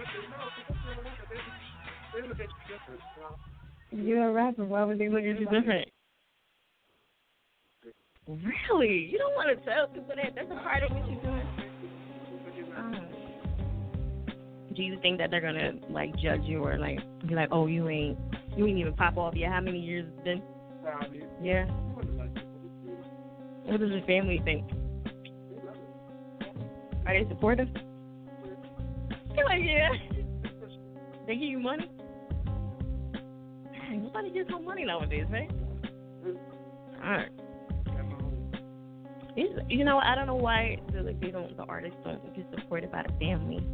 They 2.14 2.22
look 2.22 2.40
at 2.40 2.46
you 2.46 2.54
different. 2.70 3.00
you 3.92 4.02
know? 4.02 4.20
You're 4.20 4.30
a 4.30 4.32
rapper. 4.32 4.64
Why 4.64 4.84
would 4.84 4.98
they 4.98 5.08
look 5.08 5.20
at 5.20 5.40
you 5.40 5.46
different? 5.46 5.88
Really? 8.26 9.08
You 9.10 9.18
don't 9.18 9.34
want 9.34 9.48
to 9.58 9.64
tell 9.64 9.88
people 9.88 10.14
that? 10.14 10.34
That's 10.34 10.50
a 10.50 10.62
part 10.62 10.82
of 10.82 10.92
what 10.92 11.08
you're 11.10 11.22
doing. 11.22 13.17
Do 14.78 14.84
you 14.84 14.96
think 15.02 15.18
that 15.18 15.32
they're 15.32 15.40
gonna 15.40 15.72
like 15.90 16.16
judge 16.18 16.42
you 16.44 16.64
or 16.64 16.78
like 16.78 17.00
be 17.26 17.34
like, 17.34 17.48
oh, 17.50 17.66
you 17.66 17.88
ain't, 17.88 18.16
you 18.56 18.64
ain't 18.64 18.78
even 18.78 18.92
pop 18.92 19.16
off 19.16 19.34
yet? 19.34 19.50
How 19.50 19.60
many 19.60 19.80
years 19.80 20.06
it's 20.08 20.22
been? 20.22 20.40
Five 20.84 21.12
years. 21.12 21.28
Yeah. 21.42 21.64
What 23.64 23.80
does 23.80 23.90
your 23.90 24.06
family 24.06 24.40
think? 24.44 24.64
Are 27.06 27.12
they 27.12 27.28
supportive? 27.28 27.66
They're 29.34 29.44
like, 29.46 29.62
yeah. 29.64 29.88
They 31.26 31.34
give 31.34 31.42
you 31.42 31.58
money? 31.58 31.90
Dang, 33.72 34.04
nobody 34.04 34.30
gets 34.30 34.48
no 34.48 34.60
money 34.60 34.84
nowadays, 34.84 35.26
right? 35.28 35.50
Alright. 37.04 37.32
You 39.68 39.84
know, 39.84 39.98
I 39.98 40.14
don't 40.14 40.28
know 40.28 40.36
why 40.36 40.78
the, 40.92 41.02
like 41.02 41.20
they 41.20 41.32
don't 41.32 41.56
the 41.56 41.64
artists 41.64 41.98
don't 42.04 42.22
get 42.36 42.46
supported 42.56 42.92
by 42.92 43.02
the 43.02 43.12
family. 43.18 43.66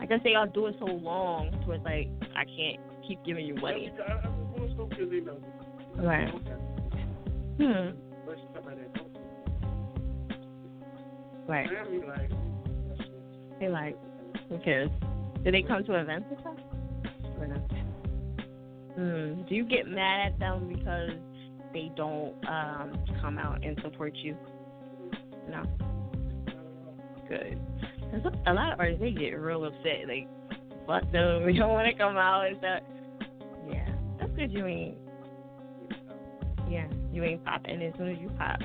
I 0.00 0.06
they 0.22 0.34
all 0.34 0.46
do 0.46 0.66
it 0.66 0.76
so 0.78 0.86
long, 0.86 1.50
so 1.66 1.72
it's 1.72 1.84
like 1.84 2.08
I 2.36 2.44
can't 2.44 2.80
keep 3.06 3.24
giving 3.24 3.46
you 3.46 3.54
money. 3.54 3.92
Right. 5.96 6.30
Hmm. 7.58 7.90
Right. 11.48 11.68
They 13.58 13.68
like, 13.68 13.96
who 14.48 14.58
cares? 14.58 14.90
Do 15.44 15.50
they 15.50 15.62
come 15.62 15.84
to 15.84 15.94
events 15.94 16.26
and 16.30 16.38
stuff? 16.40 16.56
Or 17.40 17.46
no? 17.46 17.56
Hmm. 18.94 19.42
Do 19.48 19.54
you 19.54 19.64
get 19.64 19.88
mad 19.88 20.32
at 20.32 20.38
them 20.38 20.68
because 20.68 21.10
they 21.72 21.90
don't 21.96 22.34
um 22.46 22.98
come 23.20 23.38
out 23.38 23.64
and 23.64 23.78
support 23.82 24.14
you? 24.16 24.36
No. 25.48 25.62
Good. 27.28 27.58
There's 28.22 28.34
a, 28.46 28.52
a 28.52 28.54
lot 28.54 28.72
of 28.72 28.80
artists 28.80 29.00
they 29.00 29.10
get 29.10 29.30
real 29.30 29.64
upset. 29.64 30.08
Like, 30.08 30.28
fuck 30.86 31.10
them. 31.12 31.42
We 31.46 31.56
don't 31.56 31.70
want 31.70 31.86
to 31.88 31.94
come 31.94 32.16
out 32.16 32.46
and 32.46 32.56
stuff. 32.58 32.80
Yeah, 33.70 33.88
that's 34.18 34.32
good. 34.32 34.52
You 34.52 34.66
ain't. 34.66 34.98
Yeah, 36.68 36.86
you 37.12 37.24
ain't 37.24 37.44
popping 37.44 37.82
as 37.82 37.94
soon 37.96 38.10
as 38.10 38.18
you 38.20 38.30
pop. 38.38 38.58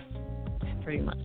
Pretty 0.83 1.01
much. 1.01 1.17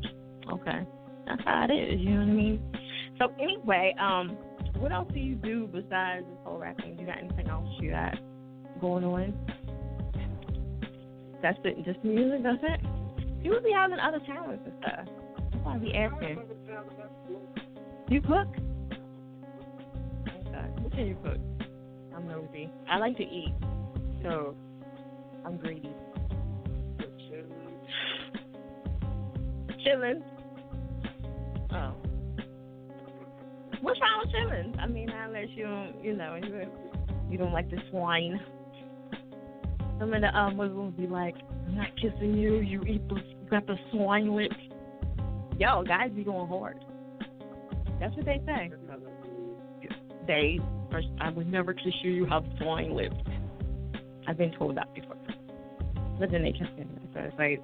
Okay. 0.53 0.87
That's 1.27 1.43
how 1.45 1.67
it 1.69 1.73
is. 1.73 2.01
You 2.01 2.11
know 2.11 2.21
what 2.21 2.29
I 2.29 2.33
mean? 2.33 2.77
So 3.19 3.33
anyway, 3.41 3.95
um, 4.01 4.37
what 4.79 4.93
else 4.93 5.09
do 5.13 5.19
you 5.19 5.35
do 5.35 5.67
besides 5.67 6.25
this 6.25 6.39
whole 6.45 6.59
rapping? 6.59 6.95
Do 6.95 7.03
you 7.03 7.07
got 7.07 7.19
anything 7.19 7.49
else 7.49 7.67
you 7.81 7.91
got 7.91 8.15
going 8.81 9.05
on? 9.05 9.35
That's 11.43 11.59
it. 11.65 11.85
Just 11.85 12.03
music. 12.05 12.43
That's 12.45 12.63
it. 12.63 12.81
People 13.43 13.61
be 13.61 13.73
having 13.75 13.99
other 13.99 14.21
talents 14.25 14.63
and 14.65 14.75
stuff. 14.81 15.07
That's 15.53 15.65
why 15.65 15.75
I 15.75 15.79
be 15.79 15.95
asking. 15.95 16.39
You 18.11 18.23
cook? 18.23 18.49
Okay. 20.27 20.67
What 20.81 20.93
can 20.93 21.07
you 21.07 21.17
cook? 21.23 21.37
I'm 22.17 22.27
nosy. 22.27 22.71
I 22.91 22.97
like 22.97 23.19
to 23.19 23.23
eat, 23.23 23.53
so 24.23 24.57
I'm 25.45 25.59
greedy. 25.59 25.93
Chillin'. 29.85 30.23
Oh. 31.71 31.93
What's 33.83 34.01
wrong 34.01 34.25
with 34.25 34.35
chillin'? 34.35 34.75
I 34.81 34.87
mean, 34.87 35.11
unless 35.11 35.49
you 35.55 35.69
you 36.03 36.17
know, 36.17 36.41
you 36.43 36.63
you 37.31 37.37
don't 37.37 37.53
like 37.53 37.69
the 37.71 37.77
swine. 37.91 38.41
Some 39.99 40.15
of 40.15 40.23
the 40.23 40.35
um 40.35 40.57
Muslims 40.57 40.97
be 40.97 41.07
like, 41.07 41.35
I'm 41.67 41.77
not 41.77 41.95
kissing 41.97 42.39
you. 42.39 42.61
You 42.61 42.81
eat 42.85 43.07
the, 43.09 43.17
you 43.17 43.51
got 43.51 43.67
the 43.67 43.77
swine 43.93 44.35
lips. 44.35 44.57
Yo, 45.59 45.83
guys 45.83 46.11
be 46.11 46.25
going 46.25 46.49
hard. 46.49 46.83
That's 48.01 48.15
what 48.17 48.25
they 48.25 48.41
say. 48.47 48.71
They, 50.27 50.61
first, 50.91 51.09
I 51.21 51.31
would 51.31 51.51
never 51.51 51.73
kiss 51.73 51.95
you. 52.03 52.13
You 52.13 52.27
have 52.27 52.45
swine 52.61 52.95
lips. 52.95 53.17
I've 54.27 54.37
been 54.37 54.53
told 54.59 54.77
that 54.77 54.95
before. 54.95 55.17
But 56.21 56.31
then 56.31 56.43
they 56.43 56.53
kiss 56.53 56.69
me. 56.77 56.87
So 57.15 57.21
it's 57.21 57.39
like, 57.39 57.63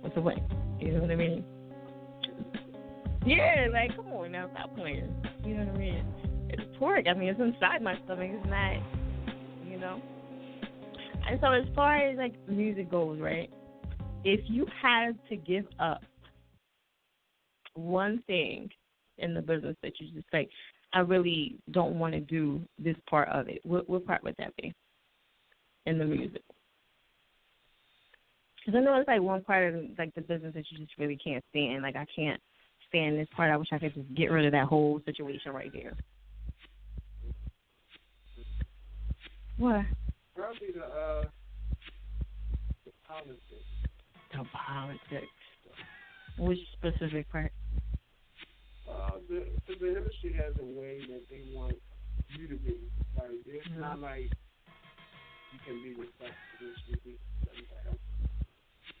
what's 0.00 0.14
the 0.14 0.20
way? 0.20 0.40
You 0.78 0.92
know 0.92 1.00
what 1.00 1.10
I 1.10 1.16
mean? 1.16 1.44
Yeah, 3.26 3.66
like, 3.72 3.96
come 3.96 4.06
on 4.12 4.32
now, 4.32 4.48
stop 4.52 4.76
playing. 4.76 5.12
You 5.44 5.54
know 5.54 5.64
what 5.64 5.74
I 5.74 5.78
mean? 5.78 6.04
It's 6.50 6.62
pork. 6.78 7.06
I 7.08 7.14
mean, 7.14 7.30
it's 7.30 7.40
inside 7.40 7.82
my 7.82 7.94
stomach. 8.04 8.30
It's 8.32 8.46
not, 8.46 8.74
you 9.66 9.78
know? 9.78 10.00
And 11.26 11.40
so 11.40 11.50
as 11.50 11.64
far 11.74 11.96
as, 11.96 12.18
like, 12.18 12.34
music 12.48 12.90
goes, 12.90 13.18
right? 13.18 13.50
If 14.24 14.40
you 14.46 14.66
had 14.80 15.18
to 15.30 15.36
give 15.36 15.64
up 15.80 16.02
one 17.74 18.22
thing 18.26 18.68
in 19.18 19.34
the 19.34 19.42
business 19.42 19.76
that 19.82 19.92
you 20.00 20.08
just 20.12 20.26
like, 20.32 20.48
I 20.92 21.00
really 21.00 21.56
don't 21.70 21.98
want 21.98 22.14
to 22.14 22.20
do 22.20 22.60
this 22.78 22.96
part 23.08 23.28
of 23.28 23.48
it. 23.48 23.60
What 23.64 23.88
what 23.88 24.06
part 24.06 24.22
would 24.22 24.36
that 24.38 24.54
be 24.56 24.72
in 25.86 25.98
the 25.98 26.04
music? 26.04 26.42
Because 28.64 28.78
I 28.78 28.82
know 28.82 28.98
it's 28.98 29.08
like 29.08 29.20
one 29.20 29.42
part 29.42 29.74
of 29.74 29.84
like 29.98 30.14
the 30.14 30.22
business 30.22 30.54
that 30.54 30.64
you 30.70 30.78
just 30.78 30.98
really 30.98 31.18
can't 31.22 31.44
stand. 31.50 31.82
Like 31.82 31.96
I 31.96 32.06
can't 32.14 32.40
stand 32.88 33.18
this 33.18 33.28
part. 33.36 33.50
I 33.50 33.56
wish 33.56 33.68
I 33.72 33.78
could 33.78 33.94
just 33.94 34.14
get 34.14 34.30
rid 34.30 34.46
of 34.46 34.52
that 34.52 34.66
whole 34.66 35.00
situation 35.04 35.52
right 35.52 35.70
there. 35.72 35.94
What? 39.58 39.84
Probably 40.34 40.68
the, 40.74 40.84
uh, 40.84 41.24
the 42.84 42.92
politics. 43.06 43.40
The 44.32 44.44
politics. 44.66 45.26
Which 46.38 46.58
specific 46.72 47.30
part? 47.30 47.52
Uh, 48.88 49.16
the, 49.28 49.46
the 49.66 49.88
industry 49.88 50.32
has 50.36 50.54
a 50.60 50.64
way 50.64 51.00
that 51.08 51.22
they 51.30 51.42
want 51.52 51.76
you 52.36 52.48
to 52.48 52.56
be. 52.56 52.76
Like, 53.16 53.30
it's 53.46 53.66
Mhm. 53.68 53.80
not 53.80 53.98
like 53.98 54.30
you 55.52 55.58
can 55.64 55.82
be 55.82 55.94
respectful. 55.94 56.58
This, 56.60 56.76
you 56.86 56.96
be, 57.04 57.16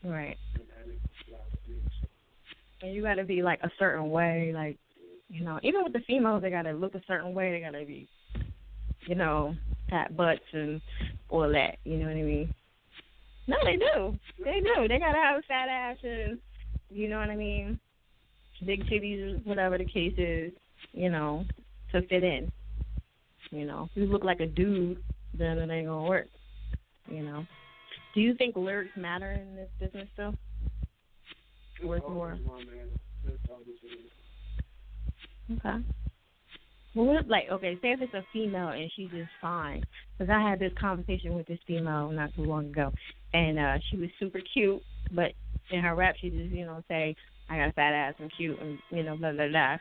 Right. 0.04 0.36
and 0.54 0.68
that 0.68 0.92
is 0.92 1.00
a 1.28 1.32
lot 1.32 1.40
of 1.46 1.60
things. 1.66 1.82
And 2.82 2.94
you 2.94 3.02
got 3.02 3.14
to 3.14 3.24
be 3.24 3.42
like 3.42 3.62
a 3.62 3.70
certain 3.78 4.10
way, 4.10 4.52
like 4.52 4.78
you 5.30 5.42
know, 5.42 5.58
even 5.62 5.82
with 5.82 5.92
the 5.92 6.00
females, 6.00 6.42
they 6.42 6.50
got 6.50 6.62
to 6.62 6.72
look 6.72 6.94
a 6.94 7.02
certain 7.06 7.32
way. 7.34 7.50
They 7.50 7.60
got 7.60 7.76
to 7.78 7.84
be, 7.84 8.06
you 9.06 9.14
know, 9.14 9.56
fat 9.90 10.16
butts 10.16 10.44
and 10.52 10.80
all 11.30 11.48
that. 11.50 11.78
You 11.84 11.96
know 11.96 12.06
what 12.06 12.16
I 12.16 12.22
mean? 12.22 12.52
No, 13.46 13.56
they 13.64 13.76
do. 13.76 14.18
They 14.44 14.60
do. 14.60 14.86
They 14.88 14.98
got 14.98 15.12
to 15.12 15.18
have 15.18 15.44
fat 15.46 15.68
asses. 15.68 16.38
You 16.90 17.08
know 17.08 17.18
what 17.18 17.30
I 17.30 17.36
mean? 17.36 17.80
Big 18.64 18.84
titties, 18.86 19.44
whatever 19.46 19.78
the 19.78 19.84
case 19.84 20.14
is. 20.16 20.52
You 20.92 21.10
know, 21.10 21.44
to 21.92 22.02
fit 22.02 22.24
in. 22.24 22.50
You 23.50 23.66
know, 23.66 23.88
if 23.90 23.96
you 23.96 24.06
look 24.06 24.24
like 24.24 24.40
a 24.40 24.46
dude, 24.46 24.98
then 25.36 25.58
it 25.58 25.70
ain't 25.70 25.86
gonna 25.86 26.08
work. 26.08 26.28
You 27.08 27.22
know. 27.22 27.46
Do 28.14 28.20
you 28.20 28.34
think 28.34 28.56
lyrics 28.56 28.96
matter 28.96 29.32
in 29.32 29.56
this 29.56 29.68
business 29.80 30.08
though? 30.16 30.34
Or 31.84 31.96
it's 31.96 32.08
more? 32.08 32.30
Always 32.30 32.46
one, 32.46 32.66
man. 32.66 32.88
That's 33.24 33.36
always 33.50 33.66
what 33.82 33.92
it 33.92 35.56
is. 35.56 35.58
Okay. 35.58 35.84
Well, 36.94 37.06
what 37.06 37.24
if, 37.24 37.28
like, 37.28 37.44
okay, 37.50 37.76
say 37.82 37.88
if 37.88 38.00
it's 38.00 38.14
a 38.14 38.24
female 38.32 38.68
and 38.68 38.88
she's 38.94 39.10
just 39.10 39.30
fine. 39.40 39.82
Because 40.16 40.30
I 40.30 40.48
had 40.48 40.60
this 40.60 40.72
conversation 40.80 41.34
with 41.34 41.46
this 41.48 41.58
female 41.66 42.10
not 42.10 42.32
too 42.34 42.44
long 42.44 42.66
ago, 42.66 42.92
and 43.32 43.58
uh 43.58 43.78
she 43.90 43.96
was 43.96 44.10
super 44.20 44.40
cute, 44.52 44.80
but 45.10 45.32
in 45.70 45.80
her 45.80 45.94
rap 45.94 46.16
she 46.20 46.30
just, 46.30 46.50
you 46.50 46.64
know, 46.64 46.82
say, 46.88 47.16
I 47.48 47.56
got 47.56 47.68
a 47.68 47.72
fat 47.72 47.92
ass, 47.92 48.14
I'm 48.20 48.28
cute, 48.36 48.58
and 48.60 48.78
you 48.90 49.02
know, 49.02 49.16
blah 49.16 49.32
blah 49.32 49.48
blah. 49.48 49.76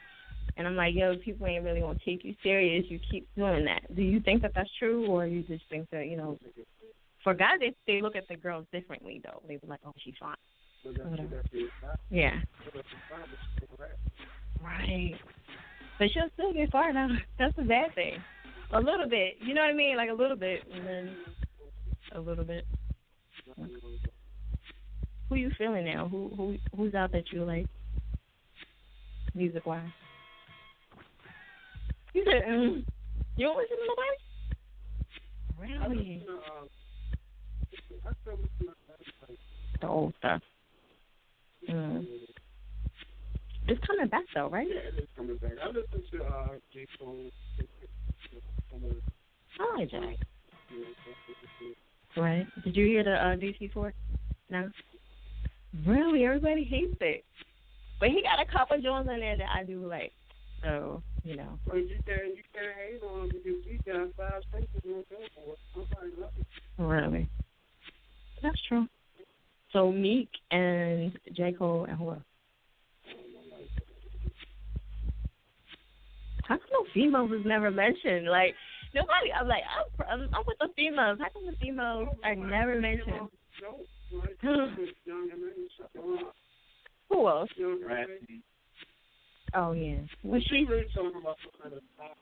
And 0.58 0.67
I'm 0.67 0.76
like, 0.76 0.93
yo, 0.93 1.15
people 1.24 1.48
ain't 1.48 1.63
really 1.63 1.80
gonna 1.80 1.98
take 2.06 2.24
you 2.24 2.36
serious. 2.43 2.86
You 2.89 3.00
keep 3.10 3.28
doing 3.36 3.65
that. 3.65 3.96
Do 3.96 4.02
you 4.02 4.19
think 4.19 4.41
that 4.41 4.52
that's 4.56 4.69
true, 4.78 5.08
or 5.08 5.26
you 5.26 5.43
just 5.43 5.63
think 5.69 5.89
that 5.91 6.08
you 6.08 6.17
know, 6.17 6.38
for 7.24 7.34
guys 7.34 7.60
they 7.60 7.74
they 7.88 8.02
look 8.02 8.15
at 8.15 8.28
the 8.28 8.36
girls 8.36 8.65
differently 8.72 9.22
though. 9.24 9.41
They 9.48 9.56
be 9.58 9.67
like, 9.67 9.80
oh, 9.86 9.93
she's 10.04 10.15
fine. 10.19 10.36
Yeah. 12.10 12.39
Right. 14.62 15.15
But 15.98 16.08
she'll 16.13 16.30
still 16.34 16.54
get 16.54 16.72
fired 16.72 16.96
out. 16.96 17.12
That's 17.39 17.56
the 17.56 17.63
bad 17.63 17.96
thing. 17.96 18.17
A 18.74 18.80
little 18.80 19.08
bit. 19.10 19.36
You 19.39 19.54
know 19.54 19.62
what 19.62 19.69
I 19.69 19.74
mean? 19.74 19.96
Like 19.96 20.10
a 20.10 20.13
little 20.13 20.36
bit 20.36 20.62
and 20.74 20.86
then 20.86 21.15
a 22.13 22.19
little 22.19 22.43
bit. 22.43 22.65
Who 25.34 25.39
you 25.39 25.52
feeling 25.58 25.86
now? 25.86 26.08
Who 26.10 26.30
who 26.38 26.58
who's 26.78 26.93
out 26.93 27.12
that 27.13 27.32
you 27.32 27.43
like 27.43 27.65
music 29.34 29.65
wise? 29.65 29.82
You 32.13 32.24
said 32.24 32.43
mm, 32.48 32.86
you 33.36 33.48
don't 33.48 33.58
listen 33.58 33.78
to 33.78 33.88
nobody? 35.58 35.88
Really? 35.89 36.24
The 39.82 39.88
old 39.88 40.13
stuff. 40.19 40.43
Mm. 41.67 42.06
It's 43.67 43.82
coming 43.88 44.08
back 44.10 44.26
though, 44.36 44.50
right? 44.50 44.67
Yeah, 44.69 44.82
it 44.82 45.02
is 45.02 45.10
coming 45.17 45.38
back. 45.38 45.54
I 45.63 45.67
listened 45.69 46.04
to 46.12 46.24
uh, 46.24 46.48
J. 46.72 46.86
Cole. 47.00 47.32
I 49.60 49.80
like 49.80 49.89
Jack. 49.89 50.15
Right. 52.15 52.46
Did 52.63 52.76
you 52.76 52.86
hear 52.86 53.04
the 53.04 53.13
uh, 53.13 53.36
DC4? 53.36 53.93
No. 54.52 54.69
Really, 55.86 56.26
everybody 56.26 56.64
hates 56.64 56.98
it. 57.02 57.24
But 58.00 58.10
he 58.10 58.22
got 58.22 58.42
a 58.42 58.52
couple 58.52 58.80
joints 58.82 59.10
in 59.12 59.20
there 59.20 59.38
that 59.38 59.50
I 59.56 59.64
do 59.64 59.86
like. 59.88 60.12
So 60.62 61.02
you 61.24 61.36
know. 61.36 61.60
Well, 61.66 61.78
you 61.78 61.98
can't 62.06 62.36
you 62.36 62.44
can't 62.54 62.76
hate 62.78 63.02
on 63.04 63.22
him 63.22 63.32
because 63.32 63.60
he 63.66 63.80
got 63.90 64.14
five 64.16 64.42
stations 64.50 64.84
on 64.86 65.04
Billboard. 65.10 65.58
Somebody 65.74 66.12
love. 66.20 66.32
Really. 66.78 67.30
That's 68.42 68.60
true. 68.68 68.88
So 69.72 69.92
Meek 69.92 70.30
and 70.52 71.18
J 71.34 71.54
Cole 71.54 71.86
and 71.86 71.98
who 71.98 72.10
else? 72.10 72.20
How 76.44 76.58
come 76.58 76.68
no 76.74 76.86
females 76.94 77.32
was 77.32 77.42
never 77.46 77.72
mentioned? 77.72 78.28
Like 78.28 78.54
nobody. 78.94 79.32
I'm 79.32 79.48
like 79.48 79.64
I'm, 79.64 80.22
I'm, 80.22 80.30
I'm 80.34 80.44
with 80.46 80.58
the 80.60 80.68
females. 80.76 81.20
How 81.22 81.30
come 81.30 81.46
the 81.46 81.58
females 81.60 82.10
are 82.24 82.36
never 82.36 82.80
mentioned? 82.80 83.30
Who 87.10 87.28
else? 87.28 87.49
Oh 89.56 89.71
yeah. 89.73 89.97
Was 90.23 90.41
she? 90.49 90.65
really 90.65 90.86
talking 90.93 91.19
about 91.19 91.38
some 91.43 91.52
kind 91.62 91.73
of 91.76 91.82
pop? 91.97 92.17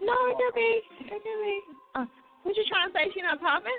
No, 0.00 0.12
it 0.30 0.36
could 0.38 0.54
be. 0.54 0.80
It 1.00 1.08
could 1.10 1.22
be. 1.24 1.60
Uh, 1.94 2.04
what 2.42 2.56
you 2.56 2.64
trying 2.70 2.88
to 2.88 2.94
say? 2.94 3.10
She 3.12 3.20
not 3.22 3.40
popping? 3.40 3.72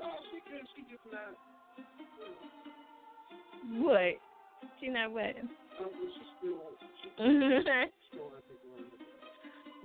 No, 0.00 0.06
she 0.32 0.40
could. 0.48 0.66
She 0.74 0.82
just 0.88 1.04
not. 1.12 1.36
What? 3.84 4.14
She 4.80 4.88
not 4.88 5.12
what? 5.12 5.36
Um, 5.78 5.90
she's 5.92 6.24
still. 6.40 6.56
She's 7.02 7.12
still, 7.14 8.32
I 8.32 8.40
think, 8.48 8.64
one 8.64 8.72
of 8.80 8.80
the 8.80 8.80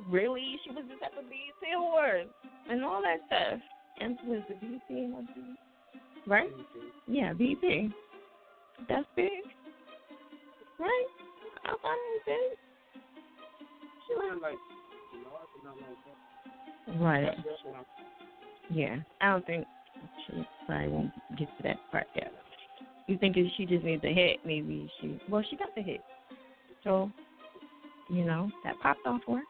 really? 0.10 0.58
She 0.64 0.72
was 0.72 0.84
just 0.90 1.04
at 1.04 1.12
the 1.16 1.24
BET 1.28 1.76
Awards 1.76 2.30
and 2.70 2.84
all 2.84 3.02
that 3.02 3.20
stuff. 3.28 3.60
And 4.00 4.18
was 4.28 4.42
the 4.50 4.56
BET 4.56 4.82
one 4.90 5.28
too? 5.34 5.56
Right? 6.28 6.50
Yeah, 7.08 7.34
BET. 7.34 7.92
That's 8.90 9.06
big. 9.16 9.30
Right? 10.80 11.06
I 11.64 11.70
thought 11.70 11.78
it 11.84 11.84
was 11.84 12.22
big. 12.26 12.58
Right. 17.00 17.30
Yeah. 18.72 18.98
I 19.22 19.30
don't 19.30 19.46
think 19.46 19.66
she 20.28 20.48
probably 20.66 20.88
won't 20.90 21.12
get 21.38 21.48
to 21.58 21.64
that 21.64 21.78
part 21.92 22.08
yet. 22.16 22.32
You 23.08 23.18
think 23.18 23.38
if 23.38 23.52
she 23.56 23.66
just 23.66 23.84
needs 23.84 24.04
a 24.04 24.14
hit, 24.14 24.38
maybe 24.46 24.92
she 25.00 25.20
well, 25.30 25.44
she 25.50 25.56
got 25.56 25.74
the 25.76 25.82
hit. 25.82 26.02
So, 26.84 27.12
you 28.10 28.26
know, 28.26 28.50
that 28.64 28.80
popped 28.82 29.06
off 29.06 29.22
for 29.26 29.38
her. 29.38 29.44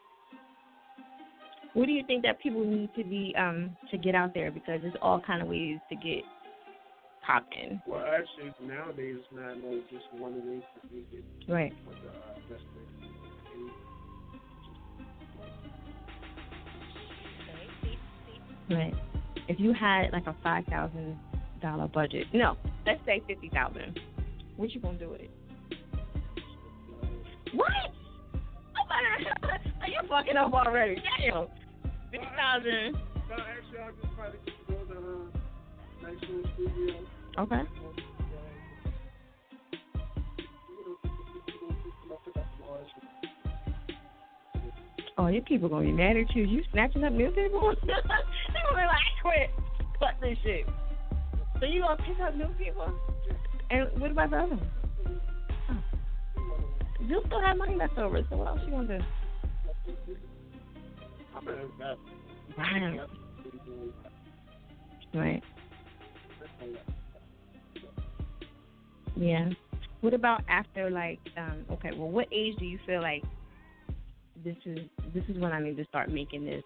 What 1.74 1.86
do 1.86 1.92
you 1.92 2.04
think 2.06 2.22
that 2.22 2.40
people 2.40 2.64
need 2.64 2.90
to 2.96 3.04
be 3.04 3.34
um 3.38 3.76
to 3.90 3.98
get 3.98 4.14
out 4.14 4.34
there 4.34 4.50
because 4.50 4.80
there's 4.82 4.94
all 5.02 5.20
kind 5.20 5.42
of 5.42 5.48
ways 5.48 5.78
to 5.90 5.96
get 5.96 6.22
popping. 7.26 7.82
Well, 7.86 8.04
actually, 8.06 8.52
nowadays 8.66 9.16
it's 9.18 9.26
not 9.32 9.56
no 9.58 9.80
just 9.90 10.04
one 10.12 10.34
to 10.34 10.40
do 10.40 10.62
it. 11.12 11.24
Right. 11.50 11.72
But 11.84 11.94
uh, 11.94 12.12
that's 12.48 12.62
the. 18.68 18.74
Right. 18.74 18.94
If 19.48 19.60
you 19.60 19.72
had 19.72 20.12
like 20.12 20.26
a 20.26 20.36
five 20.42 20.64
thousand 20.66 21.18
dollar 21.62 21.88
budget, 21.88 22.26
no, 22.32 22.56
let's 22.86 23.00
say 23.04 23.22
fifty 23.26 23.48
thousand. 23.48 24.00
What 24.56 24.70
you 24.70 24.80
gonna 24.80 24.98
do 24.98 25.10
with 25.10 25.20
it? 25.20 25.30
What? 27.54 27.68
Oh 28.34 28.86
God, 28.88 29.60
you're 29.88 30.08
fucking 30.08 30.36
up 30.36 30.52
already. 30.52 30.96
Damn. 31.20 31.46
Fifty 32.10 32.26
thousand. 32.36 32.92
No, 33.28 33.36
actually, 33.36 33.78
I'll 33.78 33.92
just 33.92 34.16
probably 34.16 34.38
Okay. 37.38 37.62
Oh, 45.18 45.28
your 45.28 45.42
people 45.42 45.68
gonna 45.68 45.86
be 45.86 45.92
mad 45.92 46.16
at 46.16 46.34
you. 46.36 46.44
You 46.44 46.62
snatching 46.72 47.02
up 47.02 47.12
new 47.12 47.30
people? 47.30 47.74
they 47.82 47.92
gonna 47.92 48.74
be 48.74 48.86
like, 48.86 48.98
quit. 49.22 49.50
Fuck 49.98 50.20
this 50.20 50.36
shit. 50.42 50.66
So 51.58 51.66
you 51.66 51.80
gonna 51.80 51.96
pick 51.96 52.20
up 52.20 52.36
new 52.36 52.48
people? 52.58 52.92
And 53.70 53.88
what 54.00 54.10
about 54.10 54.30
the 54.30 54.36
other. 54.36 54.58
You 57.00 57.22
still 57.26 57.40
have 57.40 57.56
money 57.56 57.76
left 57.76 57.98
over, 57.98 58.20
so 58.28 58.36
what 58.36 58.48
else 58.48 58.60
you 58.64 58.70
gonna 58.70 58.98
do? 58.98 59.04
Wow. 62.58 63.06
Right. 65.14 65.42
Yeah. 69.16 69.50
What 70.00 70.14
about 70.14 70.42
after 70.48 70.90
like 70.90 71.18
um 71.36 71.64
okay, 71.72 71.90
well 71.96 72.08
what 72.08 72.28
age 72.32 72.56
do 72.58 72.64
you 72.64 72.78
feel 72.86 73.02
like 73.02 73.22
this 74.44 74.56
is 74.64 74.78
this 75.14 75.24
is 75.28 75.38
when 75.38 75.52
I 75.52 75.60
need 75.60 75.76
to 75.78 75.84
start 75.86 76.10
making 76.10 76.44
this 76.44 76.62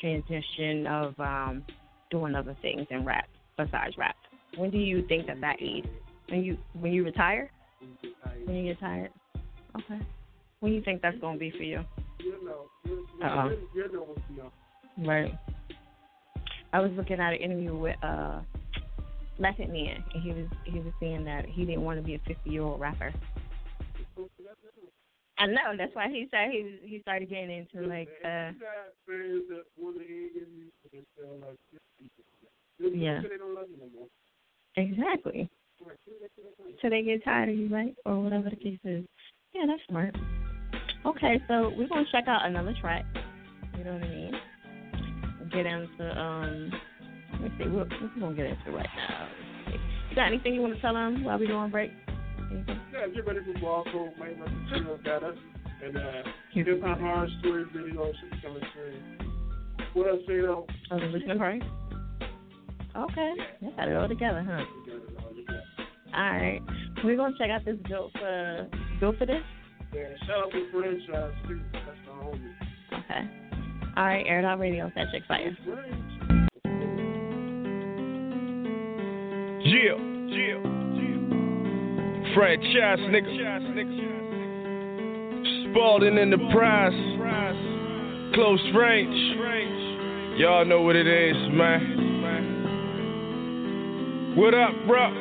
transition 0.00 0.86
of 0.86 1.18
um 1.20 1.64
doing 2.10 2.34
other 2.34 2.56
things 2.62 2.86
in 2.90 3.04
rap 3.04 3.28
besides 3.56 3.96
rap? 3.98 4.16
When 4.56 4.70
do 4.70 4.78
you 4.78 5.06
think 5.06 5.26
that 5.26 5.40
that 5.40 5.56
age? 5.60 5.84
When 6.28 6.42
you 6.42 6.56
when 6.80 6.92
you 6.92 7.04
retire? 7.04 7.50
When 8.44 8.56
you 8.56 8.72
get 8.72 8.80
tired? 8.80 9.10
Okay. 9.76 10.00
When 10.60 10.72
you 10.72 10.82
think 10.82 11.02
that's 11.02 11.18
gonna 11.18 11.38
be 11.38 11.50
for 11.50 11.62
you? 11.62 11.80
You 12.18 12.44
know, 12.44 12.66
you, 12.84 13.06
you, 13.18 13.24
Uh-oh. 13.24 13.50
you, 13.50 13.68
you 13.74 13.92
know 13.92 14.00
what's. 14.02 14.20
Right. 14.98 15.32
I 16.72 16.80
was 16.80 16.90
looking 16.92 17.18
at 17.20 17.32
an 17.34 17.40
interview 17.40 17.76
with 17.76 17.96
uh 18.02 18.40
Method 19.42 19.70
Man 19.70 20.04
and 20.14 20.22
he 20.22 20.30
was 20.30 20.46
he 20.64 20.78
was 20.78 20.92
saying 21.00 21.24
that 21.24 21.46
he 21.46 21.64
didn't 21.64 21.82
want 21.82 21.98
to 21.98 22.02
be 22.02 22.14
a 22.14 22.18
fifty 22.20 22.50
year 22.50 22.62
old 22.62 22.80
rapper. 22.80 23.12
I 25.38 25.46
know, 25.46 25.74
that's 25.76 25.94
why 25.94 26.08
he 26.08 26.28
said 26.30 26.50
he 26.52 26.78
he 26.82 27.00
started 27.00 27.28
getting 27.28 27.50
into 27.50 27.88
like 27.88 28.08
uh 28.24 28.52
in. 29.08 29.42
Yeah. 32.94 33.20
Exactly. 34.76 35.50
So 36.80 36.88
they 36.88 37.02
get 37.02 37.24
tired 37.24 37.48
of 37.48 37.56
you, 37.56 37.68
right? 37.68 37.94
Or 38.06 38.22
whatever 38.22 38.48
the 38.48 38.56
case 38.56 38.78
is. 38.84 39.04
Yeah, 39.52 39.66
that's 39.66 39.82
smart. 39.88 40.14
Okay, 41.04 41.42
so 41.48 41.72
we're 41.76 41.88
gonna 41.88 42.06
check 42.12 42.28
out 42.28 42.46
another 42.46 42.74
track. 42.80 43.04
You 43.76 43.84
know 43.84 43.94
what 43.94 44.04
I 44.04 44.08
mean? 44.08 44.34
Get 45.50 45.66
into 45.66 46.20
um 46.20 46.70
let 47.42 47.50
me 47.50 47.58
see, 47.58 47.70
what 47.70 47.88
what 47.90 48.14
we 48.14 48.20
gonna 48.20 48.34
get 48.34 48.46
into 48.46 48.70
right 48.70 48.88
now. 48.96 49.28
Let's. 49.66 49.78
You 50.10 50.16
got 50.16 50.26
anything 50.26 50.54
you 50.54 50.62
wanna 50.62 50.80
tell 50.80 50.94
them 50.94 51.24
while 51.24 51.38
we 51.38 51.46
go 51.46 51.56
on 51.56 51.70
break? 51.70 51.90
Anything? 52.52 52.80
Yeah, 52.92 53.08
get 53.08 53.26
ready 53.26 53.40
for 53.44 53.58
ball 53.60 53.84
code. 53.84 54.16
Man, 54.18 54.38
material 54.38 54.98
got 55.04 55.24
us. 55.24 55.36
And 55.82 55.96
uh, 55.96 56.22
hip 56.52 56.82
hop 56.82 57.00
horror 57.00 57.28
story 57.40 57.64
video 57.74 58.12
should 58.20 58.30
be 58.30 58.36
coming 58.40 58.62
soon. 58.74 59.32
What 59.94 60.08
else, 60.08 60.20
you 60.28 60.42
know? 60.42 60.66
Oh, 60.92 61.00
the 61.00 61.06
listening 61.06 61.38
party? 61.38 61.60
Okay. 62.94 63.32
You 63.60 63.72
got 63.76 63.88
it 63.88 63.96
all 63.96 64.06
together, 64.06 64.44
huh? 64.46 64.64
All 66.14 66.22
right. 66.22 66.60
We're 67.02 67.16
gonna 67.16 67.34
check 67.36 67.50
out 67.50 67.64
this 67.64 67.78
built 67.88 68.12
for 68.12 68.68
built 69.00 69.18
for 69.18 69.26
this? 69.26 69.42
Yeah, 69.92 70.04
shout 70.26 70.44
out 70.44 70.52
to 70.52 70.70
franchise 70.70 71.32
too. 71.48 71.60
That's 71.72 71.98
the 72.06 72.12
homie. 72.12 72.54
Okay. 72.92 73.42
All 73.96 74.04
right, 74.04 74.24
Air 74.26 74.40
It 74.40 74.58
Radio, 74.58 74.90
that 74.94 75.06
chick 75.10 75.22
Jill, 79.64 79.96
Jill, 80.28 80.60
Jill. 80.98 81.22
Franchise 82.34 82.98
nigga. 82.98 83.30
Spalding 85.70 86.18
in 86.18 86.30
the 86.30 86.38
prize. 86.52 86.92
Close 88.34 88.60
range. 88.74 89.36
Y'all 90.40 90.64
know 90.64 90.82
what 90.82 90.96
it 90.96 91.06
is, 91.06 91.36
man. 91.52 92.00
What 94.36 94.54
up, 94.54 94.74
bro? 94.86 95.12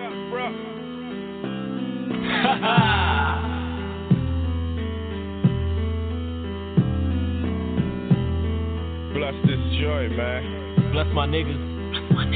Bless 9.14 9.36
this 9.46 9.60
joy, 9.80 10.10
man. 10.10 10.44
Bless 10.94 11.08
my 11.14 11.28
niggas. 11.28 11.60
Don't 11.92 12.08
provoke 12.08 12.30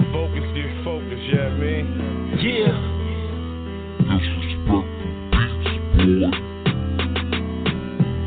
us, 0.00 0.54
get 0.54 0.84
focused, 0.84 1.26
yeah, 1.32 1.46
I 1.46 1.54
mean. 1.58 1.86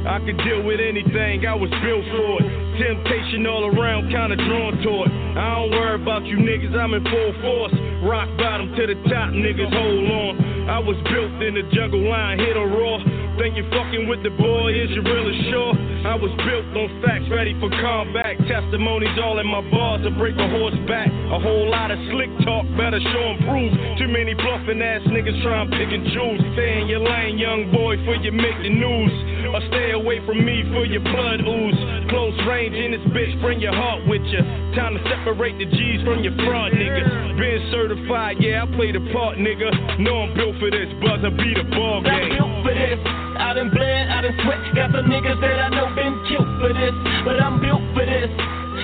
I 0.03 0.19
could 0.19 0.38
deal 0.45 0.62
with 0.63 0.79
anything, 0.79 1.45
I 1.47 1.55
was 1.55 1.71
built 1.81 2.05
for 2.13 2.41
it. 2.43 2.47
Temptation 2.77 3.47
all 3.47 3.65
around, 3.65 4.09
kinda 4.09 4.36
drawn 4.36 4.77
to 4.77 5.03
it. 5.03 5.12
I 5.38 5.55
don't 5.55 5.71
worry 5.71 5.95
about 5.95 6.25
you 6.25 6.38
niggas, 6.38 6.75
I'm 6.75 6.93
in 6.93 7.03
full 7.03 7.33
force. 7.41 7.73
Rock 8.03 8.29
bottom 8.38 8.75
to 8.75 8.88
the 8.88 8.95
top, 9.09 9.31
niggas 9.31 9.73
hold 9.73 10.12
on. 10.12 10.69
I 10.69 10.79
was 10.79 10.97
built 11.09 11.41
in 11.41 11.55
the 11.55 11.63
jungle 11.73 12.01
line, 12.07 12.39
hit 12.39 12.57
or 12.57 12.67
raw. 12.67 12.99
Think 13.34 13.58
you 13.58 13.65
fucking 13.74 14.06
with 14.06 14.22
the 14.22 14.30
boy, 14.30 14.69
is 14.78 14.93
you 14.93 15.02
really 15.02 15.34
sure? 15.50 15.74
I 16.06 16.13
was 16.13 16.30
built 16.46 16.69
on 16.78 16.86
facts, 17.02 17.26
ready 17.34 17.58
for 17.58 17.65
combat. 17.82 18.38
Testimonies 18.46 19.17
all 19.17 19.41
in 19.41 19.48
my 19.50 19.65
bars 19.74 20.06
to 20.06 20.13
break 20.13 20.38
a 20.38 20.48
horse 20.54 20.78
back. 20.86 21.10
A 21.10 21.39
whole 21.41 21.65
lot 21.65 21.89
of 21.89 21.98
slick 22.13 22.30
talk, 22.46 22.62
better 22.78 23.02
show 23.02 23.26
and 23.34 23.41
prove. 23.41 23.74
Too 23.98 24.06
many 24.06 24.38
bluffing 24.38 24.78
ass 24.86 25.02
niggas 25.10 25.41
trying 25.41 25.65
to 25.65 25.74
pick 25.74 25.89
and 25.89 26.06
choose. 26.13 26.39
Stay 26.54 26.82
in 26.82 26.86
your 26.86 27.02
lane, 27.02 27.41
young 27.41 27.74
boy, 27.74 27.98
for 28.06 28.13
you 28.22 28.30
make 28.32 28.54
the 28.62 28.69
news. 28.69 29.13
Or 29.50 29.62
stay 29.74 29.98
away 29.98 30.22
from 30.30 30.46
me 30.46 30.62
for 30.69 30.86
your 30.86 31.02
blood 31.02 31.41
ooze. 31.41 31.80
Close 32.13 32.38
range 32.46 32.78
in 32.78 32.93
this 32.93 33.06
bitch, 33.17 33.34
bring 33.41 33.58
your 33.58 33.74
heart 33.74 34.06
with 34.06 34.22
you. 34.30 34.46
Time 34.78 34.93
to 34.93 35.02
separate 35.10 35.58
the 35.58 35.65
G's 35.65 36.06
from 36.06 36.22
your 36.22 36.38
fraud 36.46 36.74
niggas. 36.78 37.10
Been 37.41 37.62
certified, 37.74 38.38
yeah, 38.39 38.62
I 38.62 38.69
play 38.78 38.93
the 38.93 39.02
part, 39.10 39.41
nigga. 39.41 39.74
Know 40.06 40.30
I'm 40.30 40.38
built 40.38 40.54
for 40.62 40.69
this, 40.69 40.89
buzz, 41.02 41.26
I 41.26 41.34
beat 41.34 41.58
a 41.58 41.65
ball 41.74 42.02
I'm 42.02 42.06
game. 42.06 42.30
built 42.38 42.62
for 42.62 42.74
this. 42.78 43.22
I 43.38 43.54
done 43.54 43.69
bled, 43.69 44.10
I 44.10 44.22
done 44.22 44.38
sweat. 44.43 44.60
Got 44.76 44.91
some 44.93 45.06
niggas 45.10 45.39
that 45.41 45.58
I 45.60 45.69
know 45.69 45.89
been 45.96 46.22
killed 46.30 46.50
for 46.62 46.72
this, 46.74 46.96
but 47.26 47.38
I'm 47.41 47.62
built 47.62 47.82
for 47.93 48.06
this. 48.06 48.30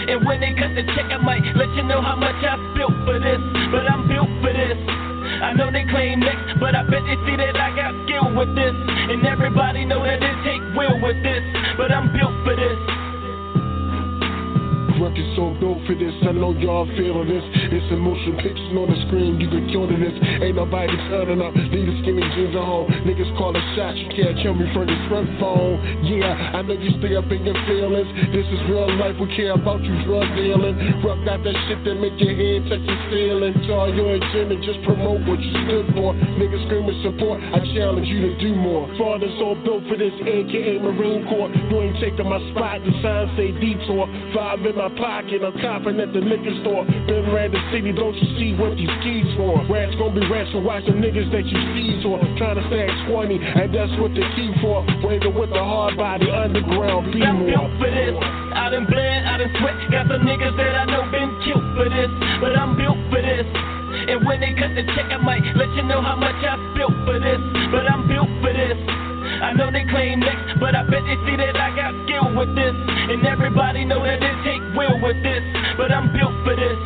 And 0.09 0.25
when 0.25 0.39
they 0.41 0.53
cut 0.53 0.73
the 0.73 0.85
check, 0.93 1.09
I 1.09 1.17
might 1.17 1.45
let 1.55 1.69
you 1.73 1.83
know 1.83 2.01
how 2.01 2.15
much 2.15 2.37
I 2.45 2.57
built 2.77 2.93
for 3.05 3.17
this, 3.17 3.41
but 3.73 3.85
I'm 3.89 4.07
built 4.07 4.29
for 4.41 4.53
this. 4.53 4.77
I 5.41 5.53
know 5.53 5.71
they 5.71 5.85
claim 5.89 6.19
next, 6.19 6.59
but 6.59 6.75
I 6.75 6.83
bet 6.83 7.05
they 7.05 7.17
see 7.25 7.37
that 7.37 7.57
I 7.57 7.69
got 7.75 7.93
skill 8.05 8.33
with 8.33 8.53
this. 8.55 8.73
And 8.73 9.25
everybody 9.25 9.85
know 9.85 10.03
that 10.03 10.21
it 10.21 10.37
take 10.45 10.63
will 10.77 10.97
with 11.01 11.21
this, 11.21 11.43
but 11.77 11.91
I'm 11.91 12.11
built 12.13 12.33
for 12.45 12.55
this. 12.55 12.98
Record 15.09 15.25
so 15.33 15.49
built 15.57 15.81
for 15.89 15.97
this, 15.97 16.13
I 16.21 16.37
know 16.37 16.53
y'all 16.53 16.85
feeling 16.93 17.25
this. 17.25 17.41
It's 17.73 17.89
a 17.89 17.97
motion 17.97 18.37
picture 18.37 18.77
on 18.77 18.93
the 18.93 18.97
screen, 19.09 19.41
you 19.41 19.49
can 19.49 19.65
kill 19.73 19.89
to 19.89 19.97
this. 19.97 20.13
Ain't 20.45 20.53
nobody 20.53 20.93
turning 21.09 21.41
up, 21.41 21.49
leave 21.57 21.89
the 21.89 21.97
skinny 22.05 22.21
jeans 22.37 22.53
at 22.53 22.61
home. 22.61 22.85
Niggas 23.09 23.33
call 23.33 23.57
a 23.57 23.63
shot, 23.73 23.97
you 23.97 24.05
can't 24.13 24.37
kill 24.37 24.53
me 24.53 24.69
from 24.69 24.85
your 24.85 25.01
front 25.09 25.25
phone. 25.41 25.81
Yeah, 26.05 26.53
I 26.53 26.61
know 26.61 26.77
you 26.77 26.93
stay 27.01 27.17
up 27.17 27.25
in 27.33 27.41
your 27.41 27.57
feelings. 27.65 28.05
This 28.29 28.45
is 28.53 28.61
real 28.69 28.85
life, 29.01 29.17
we 29.17 29.33
care 29.33 29.57
about 29.57 29.81
you 29.81 29.97
drug 30.05 30.29
dealing. 30.37 30.77
Rock 31.01 31.25
out 31.25 31.41
that 31.41 31.57
shit 31.65 31.81
that 31.89 31.97
make 31.97 32.13
your 32.21 32.37
head 32.37 32.69
touch 32.69 32.85
your 32.85 33.01
ceiling. 33.09 33.57
All 33.73 33.89
your 33.89 34.13
agenda, 34.13 34.61
just 34.61 34.77
promote 34.85 35.25
what 35.25 35.41
you 35.41 35.53
stood 35.65 35.89
for. 35.97 36.13
Niggas 36.37 36.69
screaming 36.69 37.01
support, 37.01 37.41
I 37.41 37.65
challenge 37.73 38.05
you 38.05 38.29
to 38.29 38.31
do 38.37 38.53
more. 38.53 38.85
Fathers 38.93 39.33
all 39.41 39.57
built 39.65 39.89
for 39.89 39.97
this, 39.97 40.13
aka 40.21 40.77
Marine 40.77 41.25
Corps. 41.25 41.49
You 41.49 41.81
ain't 41.81 41.97
taking 41.97 42.29
my 42.29 42.37
spot, 42.53 42.85
the 42.85 42.93
sign 43.01 43.25
say 43.33 43.49
detour. 43.57 44.05
Five 44.37 44.61
in 44.69 44.77
my 44.77 44.89
pocket, 44.99 45.41
I'm 45.41 45.55
copping 45.63 45.97
at 46.03 46.11
the 46.11 46.19
liquor 46.19 46.53
store. 46.61 46.83
Been 47.07 47.25
around 47.31 47.55
the 47.55 47.61
city, 47.71 47.95
don't 47.95 48.13
you 48.13 48.27
see 48.37 48.51
what 48.59 48.75
these 48.75 48.91
keys 49.01 49.25
for? 49.39 49.63
Rats 49.71 49.95
gonna 49.95 50.13
be 50.13 50.23
rats, 50.27 50.51
so 50.51 50.59
watch 50.59 50.85
the 50.85 50.93
niggas 50.93 51.31
that 51.31 51.47
you 51.47 51.59
seize 51.73 52.03
for. 52.03 52.19
Trying 52.37 52.59
to 52.59 52.63
stack 52.67 52.91
20, 53.07 53.39
and 53.39 53.71
that's 53.73 53.95
what 53.97 54.11
the 54.13 54.21
key 54.35 54.51
for. 54.61 54.83
Waving 55.01 55.33
with 55.33 55.49
the 55.49 55.63
hard 55.63 55.95
body, 55.95 56.29
underground, 56.29 57.15
be 57.15 57.23
I'm 57.23 57.39
more. 57.41 57.47
built 57.47 57.71
for 57.79 57.89
this. 57.89 58.13
I 58.13 58.69
done 58.69 58.85
bled, 58.85 59.21
I 59.25 59.33
done 59.39 59.53
sweat. 59.57 59.75
Got 59.89 60.05
some 60.11 60.21
niggas 60.27 60.55
that 60.59 60.73
I 60.75 60.85
know 60.91 61.07
been 61.09 61.31
killed 61.47 61.65
for 61.79 61.87
this, 61.87 62.11
but 62.43 62.53
I'm 62.53 62.75
built 62.75 62.99
for 63.09 63.23
this. 63.23 63.47
And 63.89 64.21
when 64.27 64.43
they 64.43 64.53
cut 64.53 64.75
the 64.75 64.83
check, 64.93 65.09
I 65.09 65.17
might 65.17 65.41
let 65.55 65.71
you 65.73 65.83
know 65.87 66.01
how 66.03 66.15
much 66.15 66.37
I 66.43 66.59
built 66.77 66.93
for 67.07 67.17
this, 67.17 67.41
but 67.71 67.87
I'm 67.87 68.05
built 68.05 68.29
for 68.43 68.53
this. 68.53 69.08
I 69.41 69.53
know 69.53 69.71
they 69.71 69.85
claim 69.87 70.19
next, 70.19 70.59
but 70.59 70.75
I 70.75 70.83
bet 70.83 71.03
they 71.07 71.15
see 71.23 71.35
that 71.39 71.55
I 71.55 71.71
got 71.75 71.95
skill 72.05 72.35
with 72.35 72.51
this. 72.55 72.75
And 72.75 73.25
everybody 73.25 73.85
know 73.85 74.03
that 74.03 74.19
it 74.21 74.37
take 74.43 74.63
will 74.75 74.99
with 74.99 75.21
this, 75.23 75.43
but 75.77 75.91
I'm 75.91 76.11
built 76.11 76.35
for 76.43 76.55
this. 76.55 76.79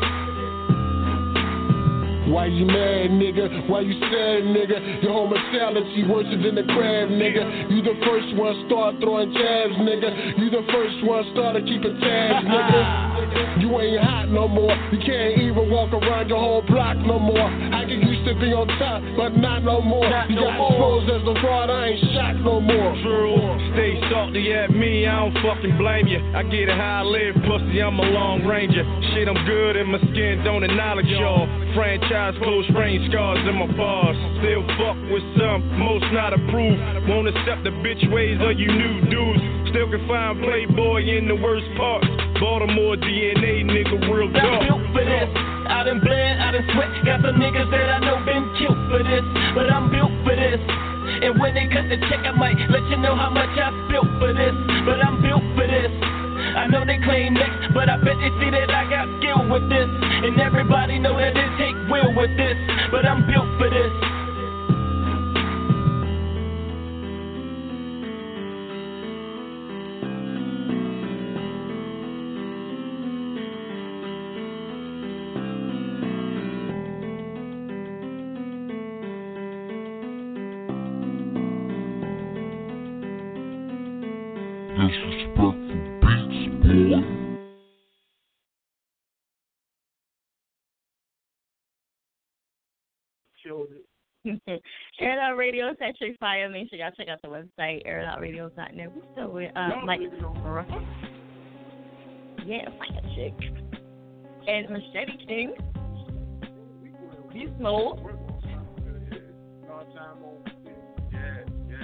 Why 2.33 2.47
you 2.47 2.65
mad, 2.65 3.13
nigga? 3.13 3.69
Why 3.69 3.81
you 3.81 3.93
sad, 3.99 4.41
nigga? 4.49 5.03
Your 5.03 5.13
homicidity 5.13 6.01
worse 6.09 6.25
than 6.25 6.55
the 6.55 6.63
crab, 6.73 7.09
nigga. 7.09 7.69
You 7.69 7.81
the 7.83 7.93
first 8.05 8.33
one 8.37 8.65
start 8.65 8.95
throwing 9.01 9.33
jabs, 9.33 9.77
nigga. 9.77 10.39
You 10.39 10.49
the 10.49 10.65
first 10.73 11.05
one 11.05 11.29
started 11.33 11.65
keeping 11.65 11.99
tabs, 11.99 12.45
nigga. 12.49 13.61
You 13.61 13.69
ain't 13.79 14.01
hot 14.01 14.29
no 14.29 14.47
more. 14.47 14.73
You 14.91 14.99
can't 15.05 15.41
even 15.41 15.69
walk 15.69 15.93
around 15.93 16.29
your 16.29 16.39
whole 16.39 16.63
block 16.63 16.97
no 16.97 17.19
more. 17.19 17.37
I 17.37 17.85
get 17.85 18.01
used 18.23 18.39
to 18.39 18.45
be 18.45 18.53
on 18.53 18.67
top, 18.79 19.03
but 19.17 19.35
not 19.35 19.63
no 19.63 19.81
more. 19.81 20.05
You 20.29 20.39
got 20.39 20.55
exposed 20.55 21.09
as 21.11 21.23
the 21.27 21.35
fraud, 21.41 21.69
I 21.69 21.87
ain't 21.87 21.99
shocked 22.15 22.39
no 22.39 22.59
more. 22.59 22.95
True. 23.03 23.35
Stay 23.75 23.99
salty 24.09 24.53
at 24.53 24.71
me, 24.71 25.05
I 25.07 25.27
don't 25.27 25.35
fucking 25.43 25.77
blame 25.77 26.07
you. 26.07 26.19
I 26.35 26.43
get 26.43 26.71
it 26.71 26.77
how 26.77 27.03
I 27.03 27.07
live, 27.07 27.35
pussy, 27.43 27.81
I'm 27.81 27.99
a 27.99 28.07
long 28.15 28.45
ranger. 28.45 28.83
Shit, 29.13 29.27
I'm 29.27 29.39
good 29.45 29.75
and 29.75 29.91
my 29.91 29.99
skin 30.11 30.41
don't 30.43 30.63
acknowledge 30.63 31.07
y'all. 31.07 31.47
Franchise 31.75 32.35
close 32.43 32.65
range 32.75 33.09
scars 33.11 33.39
in 33.43 33.55
my 33.59 33.67
bars. 33.75 34.17
Still 34.39 34.63
fuck 34.79 34.97
with 35.11 35.25
some, 35.35 35.61
most 35.79 36.05
not 36.13 36.33
approved. 36.33 36.79
Won't 37.09 37.27
accept 37.27 37.63
the 37.67 37.73
bitch 37.83 38.03
ways 38.11 38.39
of 38.39 38.55
you 38.55 38.71
new 38.71 38.95
dudes. 39.09 39.43
Still 39.73 39.89
can 39.89 40.05
find 40.07 40.39
Playboy 40.43 41.01
in 41.03 41.27
the 41.27 41.35
worst 41.35 41.67
parts. 41.75 42.07
Baltimore 42.39 42.95
DNA, 42.95 43.65
nigga, 43.65 43.99
real 44.07 44.29
I'm 44.29 45.52
I 45.73 45.81
done 45.81 45.99
bled, 46.05 46.37
I 46.37 46.53
done 46.53 46.69
sweat. 46.69 46.93
Got 47.01 47.25
some 47.25 47.41
niggas 47.41 47.65
that 47.73 47.87
I 47.89 47.99
know 48.05 48.21
been 48.21 48.45
killed 48.61 48.77
for 48.93 49.01
this, 49.01 49.25
but 49.57 49.65
I'm 49.73 49.89
built 49.89 50.13
for 50.21 50.37
this. 50.37 50.61
And 50.61 51.33
when 51.41 51.57
they 51.57 51.65
cut 51.65 51.89
the 51.89 51.97
check, 52.13 52.21
I 52.29 52.31
might 52.31 52.61
let 52.69 52.85
you 52.93 52.97
know 53.01 53.17
how 53.17 53.33
much 53.33 53.49
I 53.57 53.73
built 53.89 54.05
for 54.21 54.29
this, 54.37 54.53
but 54.85 55.01
I'm 55.01 55.17
built 55.25 55.41
for 55.57 55.65
this. 55.65 55.89
I 56.53 56.69
know 56.69 56.85
they 56.85 57.01
claim 57.01 57.33
next, 57.33 57.73
but 57.73 57.89
I 57.89 57.97
bet 57.97 58.21
they 58.21 58.29
see 58.37 58.53
that 58.53 58.69
I 58.69 58.85
got 58.85 59.09
skill 59.17 59.49
with 59.49 59.65
this. 59.65 59.89
And 59.89 60.37
everybody 60.37 60.99
know 61.01 61.17
that 61.17 61.33
it 61.33 61.51
take 61.57 61.75
will 61.89 62.13
with 62.13 62.37
this, 62.37 62.55
but 62.93 63.09
I'm 63.09 63.25
built 63.25 63.49
for 63.57 63.65
this. 63.65 64.12
Radio 95.43 95.71
is 95.71 95.77
Centric 95.77 96.17
Fire. 96.21 96.47
Make 96.47 96.69
sure 96.69 96.79
y'all 96.79 96.91
check 96.95 97.09
out 97.09 97.21
the 97.21 97.27
website, 97.27 97.85
airoutradio.net. 97.85 98.95
We 98.95 99.01
still 99.11 99.29
with 99.29 99.51
uh, 99.57 99.67
Y'all 99.75 99.85
Mike 99.85 99.99
niggas 99.99 100.45
Ruffin. 100.45 100.87
Yeah, 102.45 102.63
Fire 102.79 103.01
Chick. 103.13 103.33
And 104.47 104.69
Machete 104.69 105.25
King. 105.27 105.53
You 107.33 107.51
smooth. 107.59 107.99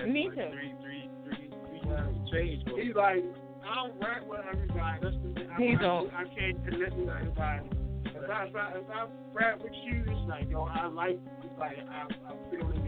Me 0.08 0.30
too. 0.30 0.36
Three, 0.36 0.74
three, 0.82 1.10
three, 1.26 1.52
three 1.68 1.82
times 1.82 2.30
change. 2.32 2.64
He's 2.82 2.96
like, 2.96 3.26
I 3.70 3.76
don't 3.76 4.00
rap 4.00 4.26
with 4.26 4.40
everybody. 4.50 5.00
That's 5.04 5.16
the 5.22 5.34
thing. 5.34 5.50
I, 5.52 5.62
He 5.62 5.76
I, 5.78 5.82
don't. 5.82 6.14
I 6.14 6.24
can't 6.24 6.64
connect 6.64 6.96
with 6.96 7.10
everybody. 7.10 7.70
If 8.06 8.30
I, 8.30 8.46
if 8.46 8.56
I, 8.56 8.72
if 8.78 8.90
I 8.90 9.08
rap 9.34 9.60
with 9.62 9.74
you, 9.84 10.04
it's 10.08 10.30
like, 10.30 10.50
yo, 10.50 10.64
I 10.64 10.88
like, 10.88 11.20
it's 11.44 11.60
like, 11.60 11.78
I, 11.78 12.06
I 12.06 12.52
feel 12.52 12.70
in 12.72 12.79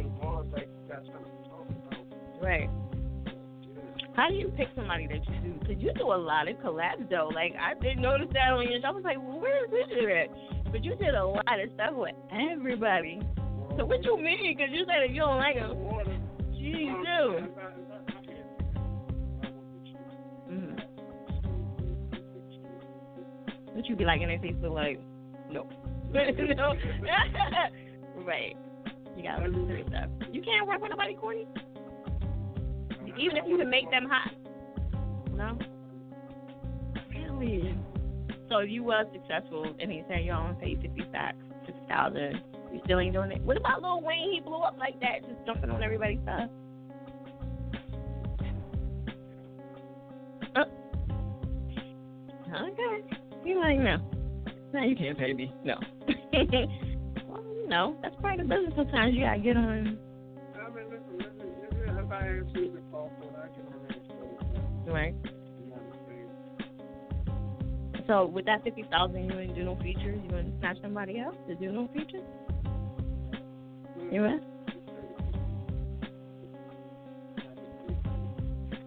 Right. 2.41 2.69
How 4.15 4.27
do 4.29 4.35
you 4.35 4.49
pick 4.57 4.67
somebody 4.75 5.07
that 5.07 5.25
you 5.27 5.39
do? 5.41 5.59
Because 5.59 5.81
you 5.81 5.93
do 5.93 6.11
a 6.11 6.17
lot 6.17 6.47
of 6.47 6.57
collabs, 6.57 7.09
though. 7.09 7.29
Like, 7.33 7.53
I 7.59 7.73
didn't 7.79 8.01
notice 8.01 8.27
that 8.33 8.51
on 8.51 8.69
your 8.69 8.81
show. 8.81 8.87
I 8.87 8.91
was 8.91 9.03
like, 9.03 9.17
where 9.17 9.65
is 9.65 9.71
this 9.71 9.87
at? 9.93 10.71
But 10.71 10.83
you 10.83 10.95
did 10.95 11.15
a 11.15 11.25
lot 11.25 11.45
of 11.47 11.69
stuff 11.75 11.93
with 11.93 12.15
everybody. 12.31 13.21
So 13.77 13.85
what 13.85 14.03
you 14.03 14.17
mean? 14.17 14.55
Because 14.57 14.73
you 14.73 14.85
said 14.85 15.03
if 15.03 15.11
you 15.11 15.21
don't 15.21 15.37
like 15.37 15.55
geez, 16.53 16.91
dude. 16.91 17.51
Mm. 20.49 20.79
What 23.73 23.85
you 23.87 23.95
be 23.95 24.05
like, 24.05 24.19
say 24.19 24.55
so 24.61 24.73
like, 24.73 24.99
no, 25.49 25.69
no, 26.13 26.75
right? 28.25 28.55
You 29.21 29.29
gotta 29.29 29.47
listen 29.49 29.67
to 29.67 29.83
stuff. 29.87 30.09
You 30.31 30.41
can't 30.41 30.67
work 30.67 30.81
with 30.81 30.89
nobody 30.89 31.13
corny, 31.13 31.45
even 33.19 33.37
if 33.37 33.45
you 33.47 33.55
can 33.55 33.69
make 33.69 33.87
them 33.91 34.09
hot. 34.09 34.31
No, 35.35 35.59
really. 37.11 37.77
So 38.49 38.57
if 38.57 38.71
you 38.71 38.83
was 38.83 39.05
successful, 39.13 39.75
and 39.79 39.91
he 39.91 40.03
said 40.09 40.25
you 40.25 40.31
only 40.31 40.55
paid 40.59 40.81
fifty 40.81 41.03
stacks, 41.09 41.37
six 41.67 41.77
thousand, 41.87 42.41
You 42.73 42.81
still 42.83 42.99
ain't 42.99 43.13
doing 43.13 43.31
it. 43.31 43.41
What 43.43 43.57
about 43.57 43.83
Lil 43.83 44.01
Wayne? 44.01 44.31
He 44.33 44.39
blew 44.39 44.55
up 44.55 44.75
like 44.79 44.99
that, 45.01 45.21
just 45.21 45.45
jumping 45.45 45.69
on 45.69 45.83
everybody's 45.83 46.19
stuff. 46.23 46.49
Uh, 50.55 50.65
okay. 52.55 53.05
You 53.45 53.59
like 53.59 53.77
no. 53.77 53.97
No, 54.73 54.81
you 54.81 54.95
can't 54.95 55.15
pay 55.15 55.33
me. 55.33 55.53
No. 55.63 55.75
know, 57.71 57.95
that's 58.03 58.15
part 58.21 58.39
of 58.39 58.47
the 58.47 58.53
business. 58.55 58.73
Sometimes 58.75 59.15
you 59.15 59.21
gotta 59.21 59.39
get 59.39 59.57
on. 59.57 59.97
I 60.53 60.69
mean, 60.69 60.85
listen, 60.91 61.17
listen, 61.17 61.97
if 61.97 62.11
I 62.11 62.27
answer 62.27 62.69
the 62.69 62.81
call 62.91 63.09
I 63.35 63.47
can 63.47 64.93
Right. 64.93 65.15
So 68.07 68.25
with 68.25 68.45
that 68.45 68.63
fifty 68.63 68.83
thousand, 68.91 69.29
you 69.29 69.35
wouldn't 69.35 69.55
do 69.55 69.63
no 69.63 69.75
features. 69.77 70.19
You 70.23 70.35
wouldn't 70.35 70.59
snatch 70.59 70.77
somebody 70.81 71.19
else 71.19 71.35
to 71.47 71.55
do 71.55 71.71
no 71.71 71.87
features. 71.93 72.23
Hmm. 73.95 74.13
You 74.13 74.21
what? 74.21 74.43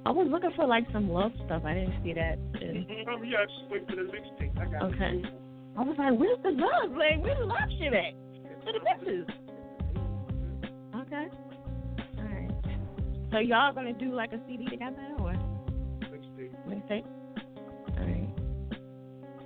I 0.07 0.11
was 0.11 0.29
looking 0.31 0.51
for 0.55 0.67
like 0.67 0.85
some 0.93 1.09
love 1.09 1.33
stuff. 1.47 1.63
I 1.65 1.73
didn't 1.73 1.95
see 2.05 2.13
that. 2.13 2.37
in- 2.61 2.87
yeah, 3.25 3.45
just 3.49 3.71
wait 3.71 3.89
for 3.89 3.97
the 3.97 4.03
mixtape. 4.03 4.59
I 4.61 4.67
got 4.67 4.83
Okay. 4.93 5.17
it. 5.25 5.33
I 5.77 5.83
was 5.83 5.97
like, 5.99 6.19
where's 6.19 6.39
the 6.43 6.51
love? 6.51 6.93
Like, 6.93 7.23
where's 7.23 7.39
the 7.39 7.47
love 7.47 7.69
shit 7.79 7.95
at? 7.95 8.13
Where 8.65 8.73
the 8.73 8.81
bitches? 8.81 9.29
Okay. 11.03 11.29
All 12.19 12.25
right. 12.25 12.51
So 13.31 13.39
y'all 13.39 13.73
gonna 13.73 13.93
do 13.93 14.15
like 14.15 14.33
a 14.33 14.41
CD 14.47 14.65
together 14.67 14.97
or 15.21 15.35
Mixtape. 16.69 17.05
All 17.99 18.07
right. 18.07 18.29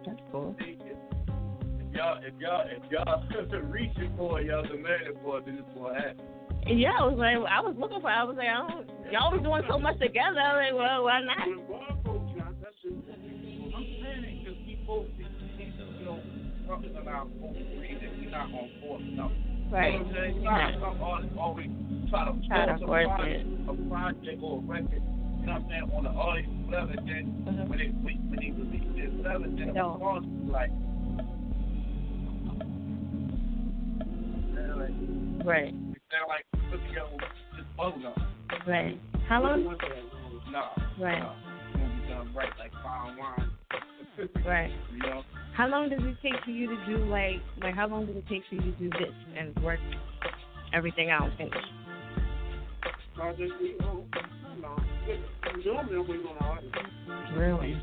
That's 0.06 0.20
cool. 0.30 0.54
If 0.60 1.94
y'all, 1.94 2.18
if 2.22 2.34
y'all, 2.38 2.64
if 2.68 2.90
y'all 2.92 3.60
reaching 3.62 4.14
for 4.16 4.40
it, 4.40 4.46
y'all 4.46 4.62
demanding 4.62 5.18
for 5.22 5.38
it, 5.38 5.46
then 5.46 5.58
it's 5.58 5.74
gonna 5.76 5.94
happen. 5.94 6.24
Yeah, 6.66 6.92
I 7.00 7.04
was 7.06 7.18
like, 7.18 7.36
I 7.50 7.60
was 7.60 7.74
looking 7.78 8.00
for. 8.00 8.10
I 8.10 8.22
was 8.22 8.36
like, 8.36 8.46
I 8.46 8.60
don't. 8.60 8.86
Y'all 9.10 9.32
was 9.32 9.42
doing 9.42 9.62
so 9.68 9.78
much 9.78 9.98
together. 9.98 10.38
I 10.38 10.52
was 10.52 10.62
like, 10.62 10.76
well, 10.78 11.04
why 11.04 11.20
not? 11.24 11.48
When 11.48 11.64
Bob 11.66 12.04
told 12.04 12.28
you, 12.30 12.44
that's 12.60 12.76
just 12.84 13.08
I'm 13.08 13.84
saying 14.04 14.24
it 14.24 14.44
because 14.44 14.58
we 14.66 14.76
both, 14.86 15.06
you 15.16 16.04
know, 16.04 16.20
something 16.68 16.94
about 16.96 17.32
both 17.40 17.56
agree 17.56 17.96
we're 18.28 18.36
not 18.38 18.52
on 18.52 18.70
force 18.80 19.02
enough. 19.02 19.32
Right. 19.70 19.92
You 19.92 19.98
know 20.00 20.04
what 20.04 20.08
I'm 20.08 20.14
saying? 20.14 20.42
Not 20.44 20.74
some 20.74 21.38
always 21.38 21.70
try 22.10 22.24
to 22.24 22.32
Try 22.48 22.66
to 22.66 22.78
force 22.78 23.04
a 23.04 23.16
project, 23.16 23.46
it. 23.46 23.68
a 23.68 23.88
project 23.88 24.38
or 24.42 24.58
a 24.58 24.62
record, 24.62 24.92
you 24.92 25.46
know 25.46 25.52
what 25.52 25.62
I'm 25.62 25.68
saying, 25.68 25.90
on 25.96 26.04
the 26.04 26.10
audience 26.10 26.70
level, 26.72 26.94
then 27.04 27.24
Mhm. 27.48 27.68
when 27.68 27.78
they 27.78 27.86
when, 27.88 28.16
when 28.30 28.38
they 28.40 28.50
release 28.52 28.88
this 28.96 29.24
level, 29.24 29.50
then 29.56 29.72
No. 29.74 29.92
of 29.92 30.00
course 30.00 30.24
it's 30.24 30.50
like, 30.52 30.70
Right. 35.44 35.72
it 35.72 36.28
like 36.28 36.44
put 36.70 36.80
together 36.88 37.08
with 37.12 37.24
just 37.56 37.76
bubble 37.76 37.98
gum. 38.00 38.14
Right. 38.66 38.98
How 39.28 39.42
long? 39.42 39.64
Nah, 40.50 40.74
Right. 40.98 41.18
nah, 41.18 41.32
it's 41.32 41.76
gonna 41.76 42.00
be 42.00 42.08
done 42.08 42.34
right 42.34 42.52
like 42.58 42.72
fine 42.82 43.16
wine. 43.16 43.47
Right. 44.44 44.70
You 44.92 44.98
know? 44.98 45.22
How 45.54 45.66
long 45.68 45.88
does 45.90 46.00
it 46.02 46.16
take 46.22 46.40
for 46.44 46.50
you 46.50 46.68
to 46.68 46.86
do 46.86 47.04
like 47.06 47.40
like 47.62 47.74
how 47.74 47.88
long 47.88 48.06
does 48.06 48.16
it 48.16 48.24
take 48.28 48.42
for 48.48 48.54
you 48.56 48.60
to 48.72 48.78
do 48.78 48.90
this 48.90 49.14
and 49.36 49.58
work 49.62 49.80
everything 50.72 51.10
out 51.10 51.28
and 51.28 51.36
finish? 51.36 51.54
project 53.14 53.52
we 53.60 53.76
own. 53.84 54.08
I'm 54.14 55.62
waiting 55.64 56.26
on 56.26 56.36
the 56.38 56.44
artist. 56.44 56.74
Really? 57.36 57.82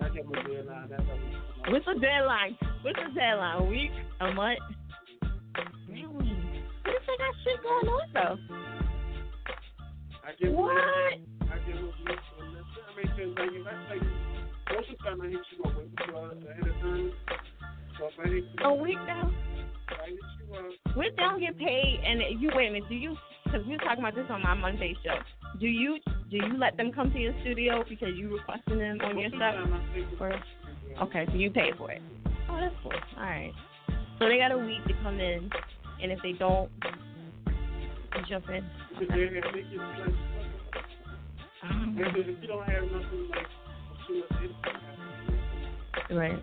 I 0.00 0.08
get 0.08 0.26
my 0.26 0.42
deadline. 0.42 0.88
That's 0.88 1.02
how 1.04 1.14
we- 1.14 1.72
What's 1.72 1.86
the 1.86 1.94
deadline? 2.00 2.58
What's 2.82 2.98
the 2.98 3.14
deadline? 3.14 3.62
A 3.62 3.64
week? 3.64 3.90
A 4.20 4.32
month? 4.32 4.58
Really? 5.88 6.06
What 6.08 6.94
if 6.96 7.06
they 7.06 7.16
got 7.18 7.34
shit 7.44 7.62
going 7.62 7.88
on 7.88 8.12
though? 8.12 8.38
I 10.24 10.32
What? 10.50 10.70
I 10.72 11.58
get 11.66 11.82
what 11.82 11.98
you 11.98 12.04
and 12.40 12.56
that's. 12.56 12.68
I 12.78 12.96
mean, 12.96 13.08
'cause 13.08 13.38
like 13.38 13.52
if 13.52 13.66
I 13.66 13.88
say 13.88 14.27
most 14.74 14.90
of 14.90 14.98
the 14.98 15.04
time 15.04 15.20
I 15.20 15.26
hit 15.28 15.40
you 15.56 15.64
up 15.64 15.74
uh, 15.76 16.50
ahead 16.50 16.66
of 16.66 16.80
time. 16.80 17.12
So 17.98 18.06
if 18.06 18.12
I 18.18 18.28
hit 18.28 18.44
you 18.44 18.64
A 18.64 18.74
week 18.74 18.98
now? 19.06 19.30
I 19.88 20.08
hit 20.08 20.18
up. 20.54 20.96
When 20.96 21.14
don't 21.16 21.40
get 21.40 21.58
paid 21.58 22.00
and 22.04 22.20
you 22.40 22.50
wait 22.54 22.68
a 22.68 22.72
minute, 22.72 22.88
do 22.88 22.94
you 22.94 23.16
because 23.50 23.66
we 23.66 23.72
were 23.72 23.78
talking 23.78 24.00
about 24.00 24.14
this 24.14 24.26
on 24.28 24.42
my 24.42 24.54
Monday 24.54 24.94
show. 25.04 25.16
Do 25.58 25.66
you 25.66 25.98
do 26.30 26.36
you 26.36 26.58
let 26.58 26.76
them 26.76 26.92
come 26.92 27.10
to 27.12 27.18
your 27.18 27.32
studio 27.40 27.84
because 27.88 28.14
you 28.14 28.30
requesting 28.36 28.78
them 28.78 28.98
on 29.02 29.18
your 29.18 29.30
Most 29.30 29.42
of 29.42 29.70
the 29.70 29.78
stuff? 30.18 30.20
Or 30.20 31.04
okay, 31.04 31.26
so 31.28 31.34
you 31.34 31.50
pay 31.50 31.70
for 31.76 31.90
it. 31.90 32.02
Oh, 32.50 32.58
that's 32.60 32.74
cool. 32.82 32.92
All 33.16 33.22
right. 33.22 33.52
So 34.18 34.28
they 34.28 34.38
got 34.38 34.52
a 34.52 34.58
week 34.58 34.84
to 34.86 34.94
come 35.02 35.20
in, 35.20 35.48
and 36.02 36.12
if 36.12 36.18
they 36.22 36.32
don't, 36.32 36.70
you 37.46 38.22
jump 38.28 38.48
in. 38.50 38.64
Because 38.98 39.14
they 39.14 39.22
have 39.22 39.30
they 39.32 39.62
get 39.62 39.78
like 39.78 40.14
Um, 41.62 41.96
if 41.98 42.42
you 42.42 42.48
don't 42.48 42.68
have 42.68 42.82
nothing 42.84 43.28
like 43.30 43.38
too 43.38 43.38
much 43.38 43.48
info, 43.48 43.67
right. 46.10 46.42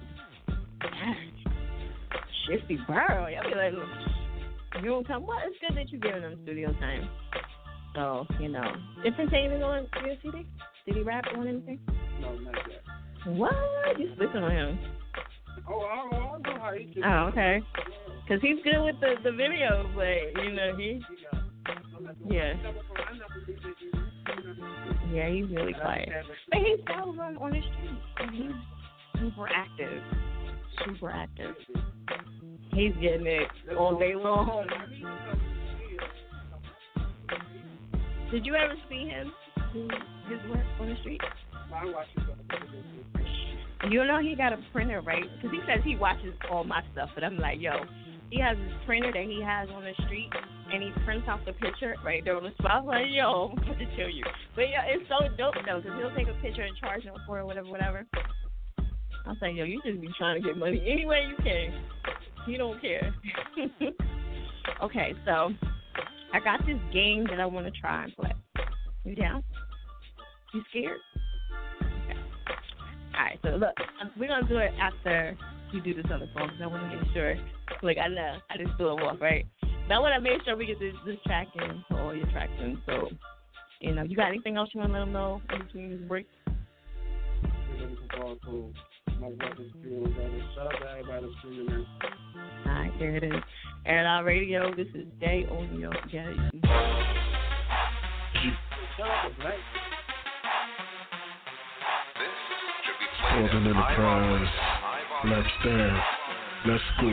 Shifty 2.48 2.78
Burrow. 2.88 3.28
Y'all 3.28 3.44
be 3.50 3.56
like, 3.56 3.74
you 4.84 4.90
don't 4.90 5.08
come. 5.08 5.26
Well, 5.26 5.38
it's 5.46 5.58
good 5.60 5.78
that 5.78 5.90
you're 5.92 6.02
giving 6.02 6.22
them 6.22 6.40
studio 6.44 6.72
time. 6.74 7.10
So 7.96 8.26
you 8.40 8.50
know, 8.50 8.74
different 9.04 9.34
even 9.34 9.64
on 9.64 9.88
your 10.06 10.16
CD. 10.22 10.46
Did 10.86 10.96
he 10.96 11.02
rap 11.02 11.26
on 11.36 11.48
anything? 11.48 11.80
no, 12.20 12.36
not 12.36 12.54
yet. 12.70 12.84
What? 13.36 13.54
You 13.98 14.10
sleeping 14.18 14.44
on 14.44 14.52
him? 14.52 14.80
Oh, 15.68 15.80
I, 15.80 16.16
I 16.16 16.38
know 16.38 16.60
how 16.62 16.74
he 16.78 16.94
can. 16.94 17.04
Oh, 17.04 17.30
okay. 17.30 17.62
Cause 18.28 18.40
he's 18.42 18.58
good 18.64 18.84
with 18.84 19.00
the 19.02 19.16
the 19.24 19.32
video, 19.32 19.90
but 19.96 20.44
you 20.44 20.52
know 20.52 20.76
he, 20.76 21.02
yeah, 22.30 22.54
yeah, 25.16 25.30
he's 25.30 25.50
really 25.50 25.74
quiet. 25.74 26.10
But 26.52 26.60
he 26.60 26.76
still 26.84 27.14
run 27.14 27.38
on 27.38 27.52
the 27.52 27.62
street. 27.62 28.00
and 28.20 28.36
He's 28.36 29.22
super 29.22 29.48
active, 29.48 30.04
super 30.86 31.10
active. 31.10 31.56
He's 32.74 32.94
getting 33.02 33.26
it 33.26 33.48
all 33.78 33.98
day 33.98 34.14
long. 34.16 34.68
Did 38.30 38.46
you 38.46 38.56
ever 38.56 38.74
see 38.90 39.08
him 39.08 39.32
do 39.74 39.88
his 40.28 40.40
work 40.50 40.66
on 40.82 40.90
the 40.90 40.96
street? 41.00 41.22
I 41.74 41.86
watch 41.86 42.08
it. 42.18 43.92
You 43.92 44.04
know 44.06 44.20
he 44.20 44.36
got 44.36 44.52
a 44.52 44.58
printer, 44.74 45.02
right? 45.02 45.24
Because 45.36 45.52
he 45.52 45.62
says 45.68 45.82
he 45.86 45.96
watches 45.96 46.34
all 46.52 46.66
my 46.66 46.82
stuff, 46.92 47.10
but 47.16 47.24
I'm 47.24 47.38
like, 47.38 47.62
yo, 47.62 47.72
he 48.32 48.40
has 48.40 48.58
this 48.58 48.74
printer 48.86 49.12
that 49.12 49.24
he 49.24 49.42
has 49.42 49.70
on 49.70 49.84
the 49.84 49.94
street, 50.06 50.30
and 50.72 50.82
he 50.82 50.92
prints 51.04 51.28
out 51.28 51.46
the 51.46 51.54
picture 51.54 51.96
right 52.04 52.24
there 52.24 52.36
on 52.38 52.44
the 52.44 52.52
spot. 52.58 52.72
I'm 52.72 52.86
like, 52.86 53.06
yo, 53.10 53.54
I'm 53.56 53.64
going 53.64 53.80
to 53.80 53.86
tell 53.96 54.10
you. 54.10 54.24
But 54.56 54.70
yeah, 54.70 54.84
it's 54.88 55.08
so 55.08 55.28
dope 55.38 55.56
though, 55.66 55.82
because 55.82 56.00
he'll 56.00 56.16
take 56.16 56.28
a 56.28 56.40
picture 56.42 56.64
and 56.64 56.76
charge 56.78 57.04
him 57.04 57.14
for 57.26 57.40
it, 57.40 57.46
whatever, 57.46 57.70
whatever. 57.70 58.06
I 59.26 59.30
was 59.30 59.38
like, 59.42 59.56
yo, 59.56 59.64
you 59.64 59.82
just 59.86 60.02
be 60.02 60.10
trying 60.18 60.42
to 60.42 60.48
get 60.48 60.58
money 60.58 60.84
any 60.88 61.06
way 61.06 61.26
you 61.28 61.36
can. 61.44 61.74
He 62.46 62.58
don't 62.58 62.80
care. 62.80 63.14
okay, 64.84 65.14
so 65.26 65.50
I 66.34 66.40
got 66.44 66.66
this 66.66 66.78
game 66.94 67.26
that 67.30 67.40
I 67.40 67.46
want 67.46 67.66
to 67.66 67.72
try 67.80 68.04
and 68.04 68.16
play. 68.16 68.34
You 69.04 69.16
down? 69.16 69.44
You 70.54 70.62
scared? 70.70 70.98
Okay. 71.82 72.20
All 73.18 73.24
right, 73.24 73.40
so 73.42 73.50
look, 73.50 73.74
we're 74.18 74.28
gonna 74.28 74.48
do 74.48 74.58
it 74.58 74.72
after 74.80 75.38
you 75.76 75.82
do 75.82 76.02
this 76.02 76.10
on 76.12 76.22
the 76.22 76.30
phone 76.34 76.48
because 76.48 76.62
I 76.64 76.68
want 76.68 76.90
to 76.90 76.98
make 76.98 77.14
sure. 77.14 77.36
Like 77.84 77.98
I 77.98 78.08
know 78.08 78.38
I 78.50 78.58
just 78.58 78.76
threw 78.78 78.96
them 78.96 79.04
off, 79.06 79.20
right? 79.20 79.46
But 79.88 79.96
I 79.96 80.00
want 80.00 80.16
to 80.16 80.22
make 80.22 80.42
sure 80.44 80.56
we 80.56 80.66
get 80.66 80.80
this 80.80 80.94
this 81.06 81.18
track 81.26 81.48
in 81.56 81.84
for 81.90 82.00
all 82.00 82.16
your 82.16 82.26
tracks 82.32 82.54
in. 82.60 82.82
So, 82.86 83.10
you 83.82 83.94
know, 83.94 84.04
you 84.04 84.16
got 84.16 84.30
anything 84.30 84.56
else 84.56 84.70
you 84.74 84.80
want 84.80 84.94
to 84.94 85.00
let 85.00 85.06
them 85.06 85.14
know 85.14 85.42
in 85.54 85.60
between 85.66 85.90
this 85.92 86.08
break? 86.08 86.28
My 89.20 89.30
brother's 89.32 89.72
funeral, 89.82 90.12
brother. 90.14 90.42
Shout 90.56 90.68
out 90.68 90.80
to 90.82 90.90
everybody 90.90 91.26
that's 91.26 91.42
tuning 91.42 91.68
in. 91.68 91.86
All 92.66 92.72
right, 92.72 92.92
there 93.00 93.16
it 93.18 93.24
is. 93.24 93.44
It 93.86 94.06
Out 94.06 94.26
Radio. 94.26 94.76
This 94.76 94.88
is 94.96 95.06
Day 95.20 95.46
Audio. 95.50 95.92
Yeah. 96.12 96.34
Shout 98.98 99.08
out 99.08 99.30
to 99.30 99.36
Black. 99.42 99.56
Northern 103.36 103.64
Black 105.26 105.46
Star, 105.60 106.04
Let's 106.68 106.84
go. 107.02 107.10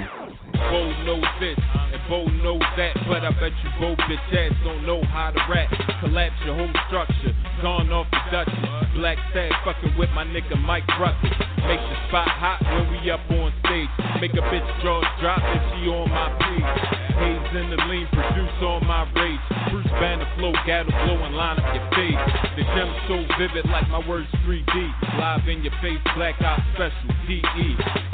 Bo 0.53 1.05
knows 1.05 1.25
this 1.41 1.57
and 1.57 2.03
Bo 2.11 2.27
knows 2.45 2.61
that, 2.77 2.95
but 3.09 3.25
I 3.25 3.31
bet 3.41 3.53
you 3.65 3.71
both 3.81 3.97
bitch 4.01 4.37
ass 4.37 4.53
don't 4.65 4.85
know 4.85 5.03
how 5.05 5.31
to 5.31 5.41
rap. 5.51 5.73
Collapse 6.01 6.35
your 6.45 6.55
whole 6.57 6.71
structure, 6.89 7.35
gone 7.63 7.91
off 7.91 8.07
the 8.11 8.19
Duchess. 8.31 8.95
Black 8.97 9.17
Stag 9.31 9.53
fucking 9.65 9.97
with 9.97 10.11
my 10.11 10.25
nigga 10.25 10.61
Mic 10.61 10.85
Ruckazz. 11.01 11.52
Make 11.67 11.79
the 11.79 11.99
spot 12.09 12.29
hot 12.29 12.59
when 12.67 12.91
we 12.91 13.11
up 13.11 13.23
on 13.31 13.55
stage. 13.63 13.93
Make 14.21 14.35
a 14.35 14.45
bitch 14.51 14.67
jaws 14.83 15.07
drop 15.23 15.39
if 15.39 15.63
she 15.75 15.87
on 15.91 16.11
my 16.11 16.29
page. 16.43 17.03
Haze 17.15 17.55
in 17.55 17.71
the 17.71 17.79
lean, 17.87 18.07
produce 18.11 18.59
on 18.63 18.83
my 18.87 19.07
rage. 19.15 19.45
Bruce 19.71 19.93
Banner 20.03 20.27
flow, 20.37 20.53
gather 20.67 20.91
blow 21.07 21.23
and 21.23 21.35
line 21.35 21.59
up 21.63 21.71
your 21.71 21.87
face. 21.95 22.19
The 22.59 22.65
gem's 22.75 22.99
so 23.07 23.17
vivid 23.39 23.71
like 23.71 23.87
my 23.89 24.03
words 24.07 24.29
3D. 24.43 24.75
Live 25.19 25.47
in 25.49 25.63
your 25.63 25.75
face, 25.79 26.03
black 26.17 26.41
eye 26.43 26.59
special, 26.75 27.15
DE. 27.31 27.43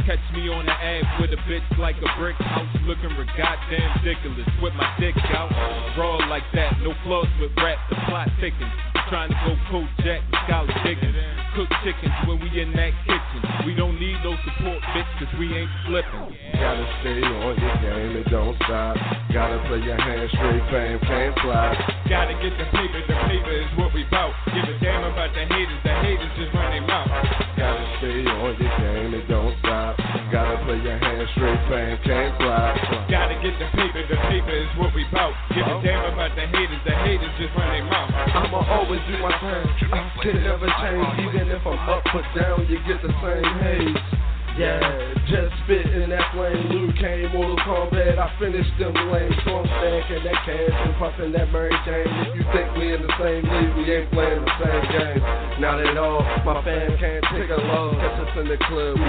Catch 0.05 0.25
me 0.37 0.49
on 0.53 0.65
the 0.67 0.73
ab 0.73 1.05
with 1.21 1.33
a 1.33 1.41
bitch 1.49 1.65
like 1.79 1.97
a 2.05 2.11
brick 2.21 2.37
house, 2.37 2.69
looking 2.85 3.11
for 3.17 3.25
goddamn 3.37 3.97
ridiculous. 4.05 4.49
With 4.61 4.75
my 4.75 4.89
dick 5.01 5.17
out, 5.33 5.49
raw 5.97 6.17
like 6.29 6.45
that, 6.55 6.81
no 6.83 6.93
flaws 7.05 7.29
with 7.41 7.53
rap, 7.57 7.79
the 7.89 7.97
plot 8.09 8.29
thickens. 8.41 8.73
Trying 9.09 9.31
to 9.31 9.39
go 9.47 9.57
Kojak 9.73 10.21
Scholar 10.45 10.75
Diggins. 10.85 11.38
Cook 11.59 11.75
chickens 11.83 12.15
when 12.31 12.39
we 12.39 12.47
in 12.63 12.71
that 12.79 12.95
kitchen. 13.03 13.67
We 13.67 13.75
don't 13.75 13.99
need 13.99 14.15
no 14.23 14.31
support, 14.47 14.79
bitch, 14.95 15.11
cause 15.19 15.27
we 15.43 15.51
ain't 15.51 15.67
flipping. 15.91 16.31
Gotta 16.55 16.87
stay 17.03 17.19
on 17.19 17.59
your 17.59 17.77
game 17.83 18.15
and 18.15 18.27
don't 18.31 18.55
stop. 18.63 18.95
Gotta 19.35 19.59
play 19.67 19.83
your 19.83 19.99
hand 19.99 20.31
straight, 20.39 20.63
fam, 20.71 21.01
can't 21.03 21.35
slide. 21.43 21.75
Gotta 22.07 22.39
get 22.39 22.55
the 22.63 22.67
paper, 22.71 23.03
the 23.11 23.19
paper 23.27 23.51
is 23.51 23.67
what 23.75 23.93
we 23.93 24.07
bout. 24.07 24.31
Give 24.55 24.71
a 24.71 24.79
damn 24.79 25.03
about 25.03 25.35
the 25.35 25.51
haters, 25.51 25.83
the 25.83 25.95
haters 25.99 26.31
just 26.39 26.55
run 26.55 26.71
their 26.71 26.87
mouth. 26.87 27.11
Gotta 27.59 27.83
stay 27.99 28.23
on 28.23 28.55
your 28.55 28.79
game 28.79 29.15
and 29.19 29.27
don't 29.27 29.59
stop. 29.59 30.08
Gotta 30.39 30.64
play 30.64 30.78
your 30.86 30.99
hand 31.03 31.26
straight, 31.34 31.59
fam, 31.66 31.99
can't 32.07 32.30
slide. 32.39 33.11
Gotta 33.11 33.34
get 33.43 33.59
the 33.59 33.66
paper, 33.74 34.07
the 34.07 34.14
paper 34.30 34.55
is 34.55 34.70
what 34.78 34.95
we 34.95 35.03
bout. 35.11 35.34
Give 35.51 35.66
a 35.66 35.82
damn 35.82 36.14
about 36.14 36.30
the 36.39 36.47
haters, 36.47 36.78
the 36.86 36.95
haters 36.95 37.34
just 37.43 37.59
run 37.59 37.66
their 37.74 37.82
mouth. 37.82 38.07
I'ma 38.14 38.62
always 38.70 39.03
do 39.11 39.18
my 39.18 39.34
thing. 39.34 39.66
I 39.91 40.14
can 40.22 40.39
never 40.47 40.70
change, 40.78 41.26
even 41.26 41.51
if 41.51 41.66
I'm 41.66 41.91
up 41.91 42.07
or 42.14 42.22
down, 42.39 42.70
you 42.70 42.78
get 42.86 43.03
the 43.03 43.11
same 43.18 43.51
haze. 43.66 44.28
Yeah, 44.59 45.15
just 45.31 45.55
spitting 45.63 46.03
in 46.03 46.11
that 46.11 46.35
flame. 46.35 46.67
Liu 46.67 46.91
Kang, 46.99 47.31
Mortal 47.31 47.55
Kombat. 47.63 48.19
I 48.19 48.27
finished 48.43 48.75
them 48.75 48.91
lame. 49.07 49.31
So 49.47 49.55
I'm 49.55 49.67
stacking 49.79 50.25
that 50.27 50.39
cash 50.43 50.75
and 50.83 50.95
puffing 50.99 51.31
that 51.31 51.53
Mary 51.53 51.71
Jane. 51.87 52.11
If 52.27 52.35
you 52.35 52.43
think 52.51 52.67
we 52.75 52.91
in 52.91 53.07
the 53.07 53.15
same 53.23 53.47
league, 53.47 53.77
we 53.79 53.87
ain't 53.87 54.11
playing 54.11 54.43
the 54.43 54.51
same 54.59 54.83
game. 54.91 55.23
Not 55.63 55.79
at 55.79 55.97
all. 55.97 56.27
My 56.43 56.59
fam 56.67 56.91
can't 56.99 57.25
take 57.31 57.51
a 57.55 57.61
loss. 57.71 57.95
Catch 58.03 58.19
us 58.19 58.35
in 58.35 58.49
the 58.49 58.59
club, 58.67 58.99
we. 58.99 59.09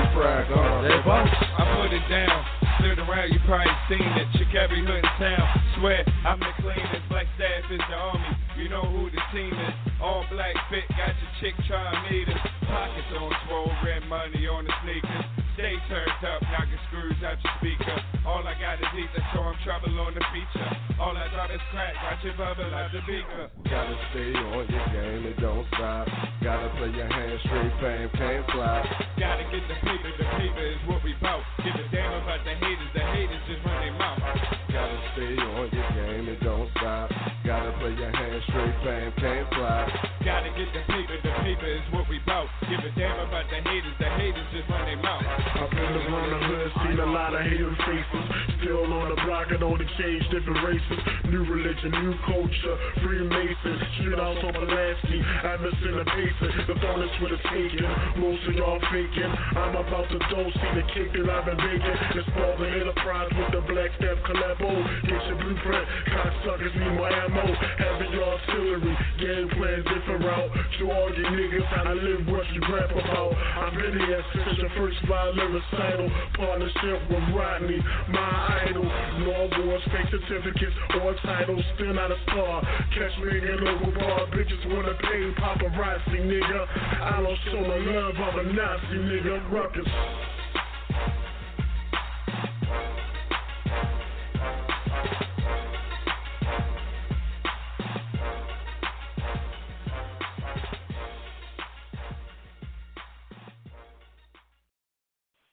They 0.86 1.02
boss. 1.02 1.26
I 1.58 1.82
put 1.82 1.98
it 1.98 2.06
down. 2.08 2.59
Stood 2.80 3.00
around, 3.00 3.32
you 3.32 3.40
probably 3.44 3.72
seen 3.92 4.02
it. 4.02 4.28
Check 4.40 4.56
every 4.56 4.80
hood 4.80 5.04
in 5.04 5.14
town. 5.20 5.44
Swear, 5.78 6.04
I'm 6.24 6.40
the 6.40 6.52
cleanest. 6.64 7.04
Black 7.10 7.28
staff 7.36 7.68
is 7.72 7.84
the 7.92 7.96
army. 7.96 8.32
You 8.56 8.70
know 8.70 8.84
who 8.88 9.12
the 9.12 9.20
team 9.36 9.52
is. 9.52 9.74
All 10.00 10.24
black 10.32 10.56
fit, 10.72 10.88
got 10.96 11.12
your 11.12 11.32
chick 11.44 11.56
trying 11.68 11.92
to 11.92 12.02
meet 12.08 12.28
us. 12.28 12.40
Pockets 12.68 13.12
on 13.20 13.32
swole, 13.48 13.72
red 13.84 14.08
money 14.08 14.48
on 14.48 14.64
the 14.64 14.74
sneakers. 14.84 15.26
Stay 15.60 15.76
turned 15.92 16.24
up, 16.24 16.40
knocking 16.56 16.80
screws 16.88 17.20
out 17.20 17.36
your 17.44 17.52
speaker. 17.60 17.98
All 18.24 18.40
I 18.48 18.56
got 18.56 18.80
is 18.80 18.88
ether, 18.96 19.24
so 19.36 19.44
I'm 19.44 19.60
trouble 19.68 19.92
on 20.00 20.16
the 20.16 20.24
feature. 20.32 20.72
All 21.04 21.12
I 21.12 21.28
got 21.36 21.52
is 21.52 21.60
crack, 21.76 22.00
got 22.00 22.24
your 22.24 22.32
bubble 22.40 22.72
out 22.72 22.96
the 22.96 23.04
beaker. 23.04 23.52
Gotta 23.68 23.96
stay 24.16 24.32
on 24.40 24.64
your 24.72 24.88
game 24.96 25.28
and 25.28 25.36
don't 25.44 25.68
stop. 25.76 26.08
Gotta 26.40 26.72
play 26.80 26.96
your 26.96 27.12
hand 27.12 27.40
straight, 27.44 27.76
fam, 27.84 28.08
can't 28.16 28.46
slide. 28.56 28.88
Gotta 29.20 29.44
get 29.52 29.68
the 29.68 29.76
paper, 29.84 30.12
the 30.16 30.28
paper 30.40 30.64
is 30.64 30.80
what 30.88 31.04
we 31.04 31.12
bout. 31.20 31.44
Give 31.60 31.76
a 31.76 31.84
damn 31.92 32.24
about 32.24 32.40
the 32.48 32.56
haters, 32.70 32.94
the 32.94 33.02
haters 33.02 33.44
just 33.50 33.66
run 33.66 33.82
their 33.82 33.98
mouth. 33.98 34.22
Gotta 34.70 34.98
stay 35.14 35.34
on 35.42 35.66
your 35.74 35.90
game 35.98 36.30
and 36.30 36.40
don't 36.46 36.70
stop. 36.78 37.10
Gotta 37.42 37.74
play 37.82 37.98
your 37.98 38.14
hand 38.14 38.42
straight, 38.46 38.76
fam, 38.86 39.10
can't 39.18 39.48
slide. 39.58 39.90
Gotta 40.22 40.50
get 40.54 40.70
the 40.70 40.82
paper, 40.86 41.18
the 41.18 41.34
paper 41.42 41.66
is 41.66 41.86
what 41.90 42.06
we 42.10 42.22
bout. 42.30 42.46
Give 42.70 42.78
a 42.78 42.92
damn 42.94 43.18
about 43.26 43.50
the 43.50 43.58
haters, 43.66 43.96
the 43.98 44.06
haters 44.06 44.48
just 44.54 44.70
run 44.70 44.86
their 44.86 45.02
mouth. 45.02 45.26
I've 45.26 45.70
been 45.72 45.98
around 45.98 46.30
the 46.30 46.40
hood, 46.46 46.72
seen 46.86 47.00
a 47.00 47.10
lot 47.10 47.34
of 47.34 47.42
hating 47.42 47.76
faces. 47.82 48.29
The 50.00 50.06
the 50.06 50.40
different 50.40 50.64
races. 50.64 51.00
New 51.28 51.44
religion, 51.44 51.92
new 51.92 52.16
culture, 52.24 52.76
Freemasons. 53.04 53.84
House 54.30 54.46
on 54.46 54.54
Pulaski, 54.54 55.18
and 55.20 55.60
Payson. 55.60 55.92
The 55.92 56.06
basin, 56.06 56.52
the 56.70 56.76
bonus 56.80 57.12
with 57.20 57.36
a 57.36 57.40
taken, 57.50 57.84
most 58.22 58.46
of 58.48 58.54
y'all 58.56 58.80
faking. 58.94 59.32
I'm 59.60 59.76
about 59.76 60.08
to 60.08 60.20
dose, 60.32 60.54
see 60.56 60.72
the 60.78 60.86
cake 60.96 61.12
that 61.18 61.28
I've 61.28 61.46
been 61.50 61.58
baking. 61.58 61.98
It's 62.16 62.30
for 62.32 62.48
the 62.62 62.68
enterprise 62.80 63.32
with 63.34 63.52
the 63.58 63.62
black 63.68 63.92
step 63.98 64.22
collabo. 64.24 64.70
Get 65.04 65.20
your 65.28 65.38
blueprint, 65.42 65.88
cocksuckers 66.16 66.74
need 66.80 66.94
more 66.96 67.12
ammo. 67.12 67.44
Your 68.10 68.24
artillery, 68.24 68.96
game 69.20 69.50
plan, 69.58 69.84
different 69.84 70.24
route. 70.24 70.52
To 70.80 70.84
all 70.92 71.10
you 71.10 71.26
niggas, 71.28 71.68
I 71.76 71.94
live 71.94 72.22
what 72.28 72.46
you 72.54 72.62
rap 72.72 72.92
about. 72.92 73.34
I've 73.36 73.76
been 73.76 74.00
here 74.00 74.24
since 74.34 74.58
your 74.64 74.72
first 74.78 74.98
violin 75.08 75.60
recital. 75.60 76.10
Partnership 76.38 77.00
with 77.10 77.26
Rodney, 77.36 77.80
my 78.10 78.64
idol. 78.66 78.88
No 79.26 79.50
awards, 79.50 79.86
fake 79.92 80.10
certificates 80.12 80.76
or 81.02 81.16
titles, 81.26 81.64
still 81.76 81.94
not 81.94 82.12
a 82.12 82.18
star. 82.24 82.62
Catch 82.94 83.18
me 83.24 83.38
in 83.38 83.48
a 83.48 83.56
local 83.62 83.92
bar, 83.94 84.28
bitches 84.28 84.64
wanna 84.74 84.94
pay 85.02 85.34
paparazzi, 85.42 86.20
nigga. 86.26 86.68
I 87.02 87.22
don't 87.22 87.38
show 87.46 87.62
no 87.62 87.78
love, 87.78 88.16
I'm 88.18 88.40
a 88.40 88.54
Nazi, 88.54 88.98
nigga. 88.98 89.50
Ruckazz. 89.50 89.90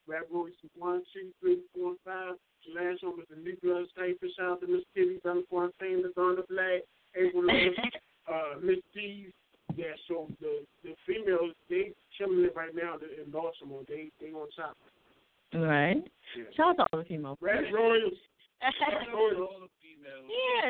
Rap 0.07 0.23
Royce 0.31 0.53
one, 0.75 1.03
two, 1.13 1.31
three, 1.41 1.59
four, 1.75 1.95
five. 2.05 2.35
Lansing 2.73 3.13
with 3.17 3.29
the 3.29 3.35
New 3.35 3.55
Blood 3.63 3.85
State 3.93 4.19
for 4.19 4.27
shout 4.35 4.57
out 4.57 4.61
to 4.61 4.67
Miss 4.67 4.83
Kitty, 4.93 5.19
Donna 5.23 5.41
Fontaine, 5.49 6.03
the 6.03 6.11
Donna 6.15 6.41
Black, 6.49 6.83
April 7.15 7.45
uh 8.27 8.59
Miss 8.61 8.81
D's. 8.93 9.31
Yeah, 9.75 9.93
so 10.07 10.27
the 10.41 10.65
the 10.83 10.95
females 11.05 11.53
they 11.69 11.93
chilling 12.17 12.43
it 12.43 12.55
right 12.55 12.73
now 12.73 12.95
in 12.97 13.31
Baltimore. 13.31 13.83
They 13.87 14.09
they 14.19 14.31
on 14.31 14.47
top. 14.55 14.75
Right. 15.53 16.03
Yeah. 16.35 16.43
Shout 16.55 16.69
out 16.75 16.77
to 16.77 16.83
all 16.91 16.99
the 16.99 17.05
females. 17.07 17.37
Red 17.39 17.71
Royals. 17.71 18.17
yeah, 18.61 18.71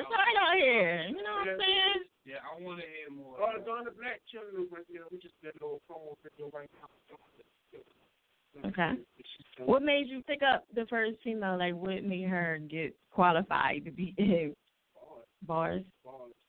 start 0.04 0.36
out 0.38 0.58
here. 0.60 1.08
You 1.08 1.24
know 1.24 1.40
what 1.40 1.50
I'm 1.50 1.58
saying? 1.58 2.04
Yeah, 2.28 2.44
I 2.44 2.60
want 2.60 2.84
to 2.84 2.86
hear 2.86 3.08
more. 3.08 3.40
Oh, 3.40 3.56
Donna 3.64 3.96
Black 3.96 4.20
chilling 4.28 4.68
right 4.68 4.84
now. 4.92 5.08
We 5.08 5.16
just 5.18 5.40
did 5.40 5.56
a 5.56 5.64
little 5.64 5.80
promo 5.88 6.20
video 6.20 6.52
right 6.52 6.68
now. 6.76 6.92
Okay. 8.66 8.98
What 9.66 9.82
made 9.82 10.08
you 10.08 10.22
pick 10.24 10.42
up 10.44 10.66
the 10.76 10.86
first 10.88 11.18
female? 11.24 11.58
Like, 11.58 11.74
what 11.74 12.04
made 12.04 12.28
her 12.28 12.60
get 12.70 12.96
qualified 13.12 13.86
to 13.86 13.92
be 13.92 14.14
in 14.18 14.56
bars? 15.42 15.84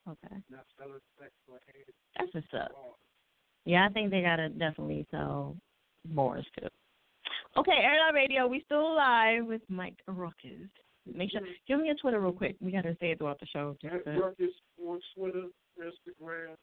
Okay. 0.08 0.36
That's 0.50 2.34
what's 2.34 2.46
up. 2.54 2.72
Yeah, 3.64 3.86
I 3.88 3.92
think 3.92 4.10
they 4.10 4.22
gotta 4.22 4.48
definitely 4.48 5.06
sell 5.10 5.56
bars 6.06 6.46
too. 6.58 6.68
Okay, 7.56 7.72
Air 7.82 7.96
Out 8.06 8.14
Radio, 8.14 8.46
we 8.46 8.62
still 8.64 8.94
live 8.94 9.44
with 9.46 9.62
Mic 9.68 9.94
Ruckazz. 10.08 10.68
Make 11.12 11.30
sure 11.30 11.40
give 11.66 11.80
me 11.80 11.86
your 11.86 11.96
Twitter 11.96 12.20
real 12.20 12.32
quick. 12.32 12.56
We 12.60 12.72
gotta 12.72 12.96
say 13.00 13.10
it 13.10 13.18
throughout 13.18 13.40
the 13.40 13.46
show. 13.46 13.76
Mic 13.82 14.04
Ruckazz 14.06 14.54
on 14.86 15.00
Twitter, 15.14 15.44
Instagram, 15.78 16.54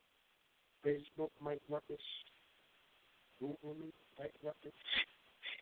Facebook, 0.85 1.29
Mic 1.43 1.59
Ruckazz. 1.71 1.97
Google 3.39 3.75
me, 3.79 3.91
Mic 4.19 4.31
Ruckazz. 4.43 4.71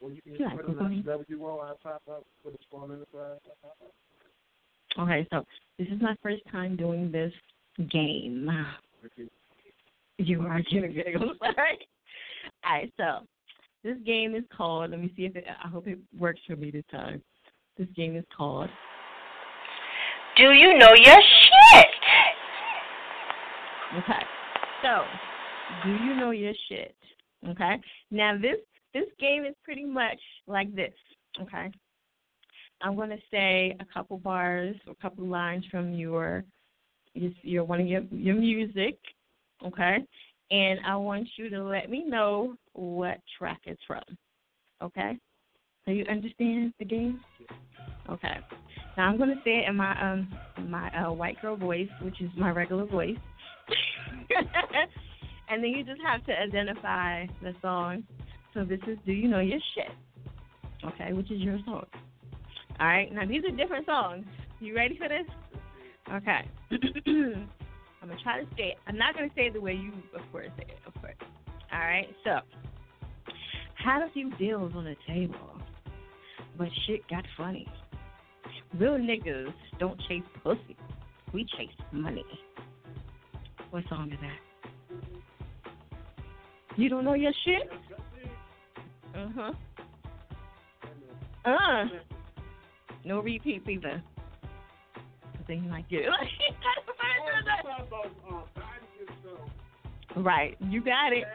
Or 0.01 0.11
you 0.11 0.21
can 0.21 0.35
You 0.35 0.45
like 0.45 0.53
Twitter, 0.55 0.67
Google 0.69 0.89
me? 0.89 1.03
that's 1.05 1.19
W-O, 1.19 1.59
I 1.59 1.73
pop 1.81 2.01
up 2.09 2.25
with 2.43 2.55
a 2.55 2.57
small 2.69 2.83
enterprise. 2.91 3.39
I 3.45 3.49
pop 3.61 3.77
up. 3.83 5.03
okay, 5.03 5.27
so 5.31 5.45
this 5.77 5.87
is 5.87 6.01
my 6.01 6.15
first 6.21 6.41
time 6.51 6.75
doing 6.75 7.11
this 7.11 7.33
game. 7.91 8.49
You 10.17 10.41
are 10.41 10.61
getting 10.61 10.93
giggles, 10.93 11.37
all 11.41 11.53
right? 11.57 11.79
All 12.65 12.73
right, 12.73 12.93
so 12.97 13.25
this 13.83 13.97
game 14.05 14.35
is 14.35 14.43
called. 14.55 14.91
Let 14.91 14.99
me 14.99 15.11
see 15.15 15.25
if 15.25 15.35
it. 15.35 15.45
I 15.63 15.67
hope 15.67 15.87
it 15.87 15.99
works 16.17 16.39
for 16.47 16.55
me 16.55 16.71
this 16.71 16.83
time. 16.91 17.21
This 17.77 17.87
game 17.95 18.15
is 18.15 18.25
called. 18.35 18.69
Do 20.37 20.51
you 20.51 20.77
know 20.77 20.93
your 20.95 21.17
shit? 21.17 21.87
Okay. 23.97 24.23
So, 24.81 25.03
do 25.83 25.91
you 26.03 26.15
know 26.15 26.31
your 26.31 26.53
shit? 26.69 26.95
Okay. 27.47 27.79
Now 28.11 28.37
this 28.37 28.57
this 28.93 29.07
game 29.19 29.45
is 29.45 29.55
pretty 29.63 29.85
much 29.85 30.19
like 30.47 30.73
this. 30.75 30.93
Okay. 31.41 31.71
I'm 32.81 32.95
gonna 32.95 33.17
say 33.31 33.75
a 33.79 33.85
couple 33.93 34.17
bars, 34.17 34.75
or 34.85 34.93
a 34.93 35.01
couple 35.01 35.25
lines 35.25 35.65
from 35.71 35.93
your 35.93 36.43
your, 37.13 37.63
one 37.63 37.81
of 37.81 37.87
your 37.87 38.01
your 38.11 38.35
music. 38.35 38.97
Okay. 39.65 39.97
And 40.51 40.79
I 40.85 40.95
want 40.97 41.27
you 41.37 41.49
to 41.49 41.63
let 41.63 41.89
me 41.89 42.03
know 42.05 42.55
what 42.73 43.19
track 43.37 43.61
it's 43.65 43.81
from. 43.87 44.03
Okay. 44.81 45.17
Do 45.87 45.93
you 45.93 46.05
understand 46.09 46.73
the 46.79 46.85
game? 46.85 47.21
Okay. 48.09 48.37
Now 48.97 49.09
I'm 49.09 49.17
gonna 49.17 49.41
say 49.43 49.59
it 49.59 49.69
in 49.69 49.75
my 49.75 49.99
um 50.01 50.27
my 50.67 50.89
uh, 50.89 51.11
white 51.11 51.41
girl 51.41 51.55
voice, 51.55 51.89
which 52.01 52.21
is 52.21 52.29
my 52.37 52.51
regular 52.51 52.85
voice. 52.85 53.17
and 55.49 55.63
then 55.63 55.71
you 55.71 55.83
just 55.83 56.01
have 56.05 56.25
to 56.25 56.33
identify 56.33 57.25
the 57.41 57.53
song. 57.61 58.03
So 58.53 58.63
this 58.63 58.79
is 58.87 58.97
Do 59.05 59.11
You 59.11 59.27
Know 59.27 59.39
Your 59.39 59.59
Shit? 59.73 59.91
Okay, 60.85 61.13
which 61.13 61.31
is 61.31 61.39
your 61.39 61.57
song. 61.65 61.85
All 62.79 62.87
right. 62.87 63.11
Now 63.11 63.25
these 63.25 63.43
are 63.45 63.55
different 63.55 63.85
songs. 63.85 64.25
You 64.59 64.75
ready 64.75 64.97
for 64.97 65.07
this? 65.07 65.25
Okay. 66.11 66.41
I'm 66.71 68.09
gonna 68.09 68.21
try 68.21 68.41
to 68.41 68.47
say 68.57 68.63
it. 68.63 68.77
I'm 68.85 68.97
not 68.97 69.15
gonna 69.15 69.29
say 69.35 69.43
it 69.43 69.53
the 69.53 69.61
way 69.61 69.73
you, 69.73 69.91
of 70.15 70.21
course, 70.31 70.49
say 70.57 70.65
it. 70.67 70.77
Of 70.85 70.93
course. 71.01 71.15
All 71.71 71.79
right. 71.79 72.07
So, 72.23 72.39
had 73.83 74.03
a 74.03 74.11
few 74.11 74.29
deals 74.35 74.73
on 74.75 74.83
the 74.83 74.95
table, 75.07 75.57
but 76.57 76.67
shit 76.85 77.07
got 77.09 77.23
funny. 77.37 77.67
Real 78.77 78.97
niggas 78.97 79.53
don't 79.79 79.99
chase 80.07 80.23
pussy. 80.43 80.75
We 81.33 81.45
chase 81.57 81.69
money. 81.91 82.25
What 83.71 83.83
song 83.89 84.11
is 84.11 84.19
that? 84.21 84.39
You 86.75 86.89
don't 86.89 87.05
know 87.05 87.13
your 87.13 87.33
shit? 87.45 87.69
Huh. 89.35 89.53
Uh. 91.45 91.85
No 93.05 93.19
repeats 93.19 93.67
either. 93.67 94.01
i 94.95 95.43
Thing 95.45 95.69
like 95.69 95.85
it. 95.89 96.07
right. 100.15 100.55
You 100.61 100.81
got 100.81 101.11
it. 101.11 101.25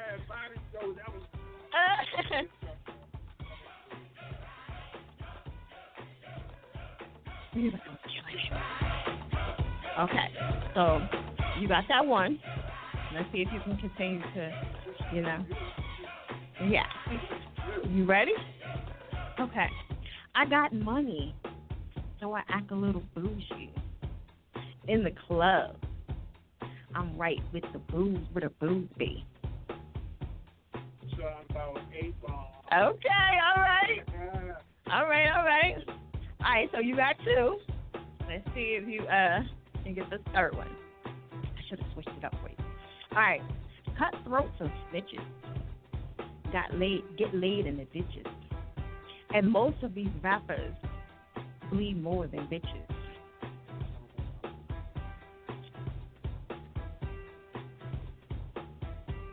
Okay, 9.98 10.28
so 10.74 11.00
you 11.60 11.66
got 11.66 11.82
that 11.88 12.06
one. 12.06 12.38
Let's 13.12 13.26
see 13.32 13.38
if 13.38 13.48
you 13.52 13.58
can 13.64 13.76
continue 13.78 14.20
to, 14.20 14.52
you 15.12 15.22
know. 15.22 15.44
Yeah. 16.68 16.86
You 17.88 18.04
ready? 18.04 18.32
Okay. 19.40 19.66
I 20.34 20.44
got 20.44 20.74
money, 20.74 21.34
so 22.20 22.34
I 22.34 22.42
act 22.50 22.70
a 22.70 22.74
little 22.74 23.02
bougie. 23.14 23.72
In 24.86 25.02
the 25.02 25.12
club, 25.26 25.76
I'm 26.94 27.16
right 27.16 27.40
with 27.52 27.64
the 27.72 27.78
booze, 27.78 28.18
where 28.32 28.42
the 28.42 28.50
booze 28.60 28.88
be. 28.98 29.24
So 31.16 31.24
I'm 31.24 31.46
about 31.50 31.80
eight 31.98 32.14
ball. 32.20 32.62
Okay, 32.66 33.38
all 33.56 33.62
right. 33.62 34.04
All 34.92 35.06
right, 35.06 35.28
all 35.34 35.44
right. 35.44 35.76
All 36.40 36.52
right, 36.52 36.68
so 36.72 36.80
you 36.80 36.94
got 36.94 37.16
two. 37.24 37.56
Let's 38.28 38.46
see 38.54 38.78
if 38.80 38.86
you 38.86 39.02
uh 39.02 39.40
can 39.82 39.94
get 39.94 40.10
the 40.10 40.18
third 40.34 40.54
one. 40.56 40.68
I 41.06 41.60
should 41.68 41.80
have 41.80 41.92
switched 41.94 42.10
it 42.18 42.24
up 42.24 42.34
for 42.42 42.50
you. 42.50 42.56
All 43.12 43.18
right, 43.18 43.40
cutthroats 43.98 44.52
and 44.60 44.70
snitches 44.92 45.24
got 46.52 46.74
laid, 46.78 47.02
get 47.16 47.34
laid 47.34 47.66
in 47.66 47.76
the 47.76 47.84
ditches, 47.86 48.26
and 49.34 49.48
most 49.48 49.82
of 49.82 49.94
these 49.94 50.08
rappers 50.22 50.74
bleed 51.70 52.02
more 52.02 52.26
than 52.26 52.40
bitches. 52.48 52.88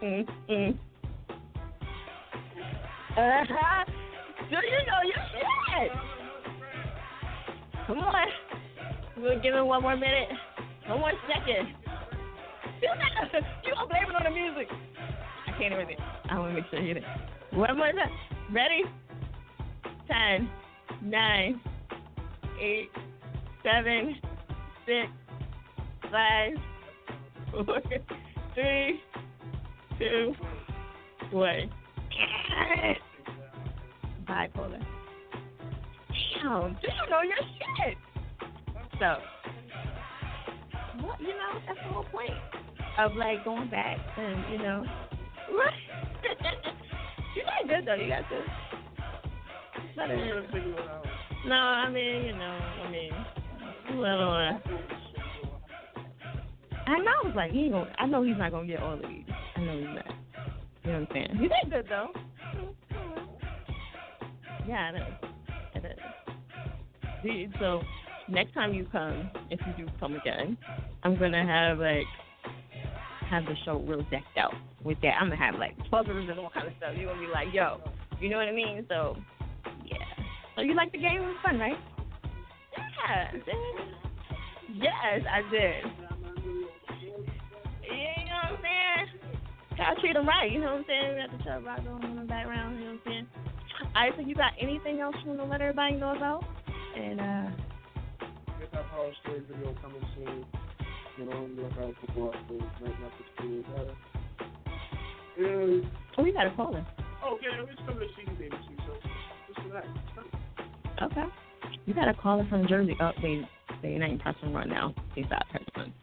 Mm-hmm. 0.03 0.77
Uh-huh. 3.17 3.85
You 4.51 4.57
know 4.57 5.01
your 5.03 5.23
shit? 5.31 5.91
Come 7.87 7.99
on. 7.99 8.27
We'll 9.17 9.41
give 9.41 9.55
it 9.55 9.65
one 9.65 9.81
more 9.81 9.95
minute. 9.95 10.29
One 10.87 10.99
more 10.99 11.13
second. 11.27 11.69
you 12.81 12.89
gonna 13.73 13.87
blame 13.87 14.09
it 14.09 14.15
on 14.15 14.23
the 14.25 14.29
music. 14.29 14.67
I 15.47 15.57
can't 15.57 15.73
even 15.73 15.87
I 16.29 16.39
wanna 16.39 16.53
make 16.53 16.65
sure 16.69 16.79
you 16.79 16.93
get 16.93 17.03
it. 17.03 17.09
One 17.51 17.77
more 17.77 17.91
time. 17.91 18.09
Ready? 18.51 18.83
Ten, 20.07 20.49
nine, 21.01 21.61
eight, 22.61 22.89
seven, 23.63 24.15
six, 24.85 25.07
five, 26.11 26.53
four, 27.51 27.81
three, 28.53 29.01
two, 29.99 30.33
one. 31.31 31.71
Bipolar. 34.27 34.83
Damn, 36.43 36.73
do 36.73 36.87
you 36.87 37.09
know 37.09 37.21
your 37.21 37.37
shit? 37.77 37.97
So, 38.99 39.17
well, 41.01 41.17
you 41.19 41.27
know, 41.27 41.59
that's 41.67 41.79
the 41.79 41.93
whole 41.93 42.03
point 42.03 42.31
of 42.97 43.15
like 43.15 43.43
going 43.43 43.69
back 43.69 43.97
and 44.17 44.51
you 44.51 44.57
know, 44.59 44.85
you 47.35 47.43
got 47.43 47.67
good 47.67 47.85
though. 47.85 47.95
You 47.95 48.09
got 48.09 48.29
good. 48.29 48.43
Better 49.95 50.17
than- 50.51 50.75
no, 51.47 51.55
I 51.55 51.89
mean, 51.89 52.25
you 52.25 52.33
know, 52.33 52.59
I 52.85 52.91
mean, 52.91 53.11
little. 53.99 54.29
Uh, 54.29 54.59
I 56.87 56.97
know. 56.99 57.11
I 57.23 57.27
was 57.27 57.33
like, 57.35 57.51
he 57.51 57.61
ain't 57.63 57.71
gonna. 57.71 57.93
I 57.97 58.05
know 58.05 58.23
he's 58.23 58.37
not 58.37 58.51
gonna 58.51 58.67
get 58.67 58.81
all 58.81 58.93
of 58.93 59.01
these. 59.01 59.23
I 59.55 59.61
know 59.61 59.77
he's 59.77 59.85
not. 59.87 60.05
You 60.83 60.91
know 60.91 60.99
what 60.99 61.09
I'm 61.09 61.13
saying? 61.13 61.29
You 61.41 61.49
did 61.49 61.71
good 61.71 61.85
though. 61.89 62.07
Yeah, 64.67 64.91
it 64.91 64.95
is. 64.95 65.03
It 67.23 67.27
is. 67.29 67.53
So 67.59 67.81
next 68.27 68.53
time 68.53 68.73
you 68.73 68.85
come, 68.91 69.29
if 69.49 69.59
you 69.65 69.85
do 69.85 69.91
come 69.99 70.15
again, 70.15 70.57
I'm 71.03 71.17
gonna 71.17 71.45
have 71.45 71.79
like 71.79 72.05
have 73.29 73.45
the 73.45 73.55
show 73.65 73.79
real 73.79 74.05
decked 74.11 74.37
out 74.37 74.53
with 74.83 74.99
that. 75.01 75.15
I'm 75.19 75.29
gonna 75.29 75.37
have 75.37 75.55
like 75.55 75.75
buzzers 75.89 76.27
and 76.29 76.39
all 76.39 76.49
kind 76.53 76.67
of 76.67 76.73
stuff. 76.77 76.93
You're 76.97 77.13
gonna 77.13 77.25
be 77.25 77.31
like, 77.31 77.47
yo, 77.53 77.79
you 78.19 78.29
know 78.29 78.37
what 78.37 78.47
I 78.47 78.51
mean? 78.51 78.85
So 78.89 79.15
yeah. 79.85 79.97
So 80.55 80.61
you 80.61 80.75
like 80.75 80.91
the 80.91 80.99
game? 80.99 81.21
It 81.21 81.25
was 81.25 81.37
fun, 81.43 81.59
right? 81.59 81.77
Yeah. 82.77 83.31
Yes, 84.73 85.21
I 85.31 85.41
did. 85.51 85.85
Yeah, 87.83 88.13
you 88.19 88.25
know 88.25 88.41
what 88.43 88.51
I'm 88.51 88.57
saying? 88.61 89.07
Gotta 89.77 90.01
treat 90.01 90.13
them 90.13 90.27
right, 90.27 90.51
you 90.51 90.59
know 90.59 90.71
what 90.71 90.79
I'm 90.79 90.85
saying? 90.87 91.15
We 91.15 91.21
got 91.21 91.37
the 91.37 91.43
Chubb 91.43 91.65
Rock 91.65 91.83
going 91.83 92.03
in 92.03 92.15
the 92.15 92.23
background, 92.23 92.79
you 92.79 92.85
know 92.85 92.91
what 92.91 93.01
I'm 93.05 93.11
saying? 93.11 93.27
Alright, 93.95 94.13
so 94.15 94.21
you 94.21 94.35
got 94.35 94.53
anything 94.59 94.99
else 94.99 95.15
you 95.23 95.29
want 95.29 95.39
to 95.41 95.45
let 95.45 95.61
everybody 95.61 95.95
know 95.95 96.15
about? 96.15 96.43
And 96.97 97.19
uh 97.19 97.49
Get 98.59 98.71
that 98.71 98.89
power 98.89 99.11
story 99.23 99.43
video 99.51 99.75
coming 99.81 100.01
soon. 100.15 100.45
You 101.17 101.25
know, 101.25 101.49
look 101.55 101.71
out 101.79 101.93
for 102.01 102.11
boss 102.13 102.35
things, 102.49 102.63
right 102.81 102.99
now 102.99 103.11
for 103.17 103.41
school. 103.41 103.63
And 105.37 105.85
oh, 106.17 106.23
we 106.23 106.31
got 106.31 106.47
a 106.47 106.55
caller. 106.55 106.79
Okay, 106.79 106.87
oh 107.23 107.37
yeah, 107.41 107.63
it's 107.63 107.81
to 107.87 108.05
see 108.15 108.29
you, 108.29 108.37
baby 108.37 108.55
too. 108.67 108.75
So 108.85 108.93
just 109.53 109.67
relax. 109.67 109.87
Okay. 111.01 111.23
You 111.85 111.93
got 111.93 112.07
a 112.09 112.13
caller 112.13 112.45
from 112.49 112.67
Jersey. 112.67 112.95
Oh, 112.99 113.11
they 113.21 113.41
they 113.81 113.89
ain't 113.89 114.21
pressing 114.21 114.51
one 114.51 114.69
now. 114.69 114.93
They 115.15 115.23
stopped 115.23 115.49
pressing 115.51 115.71
one. 115.73 115.93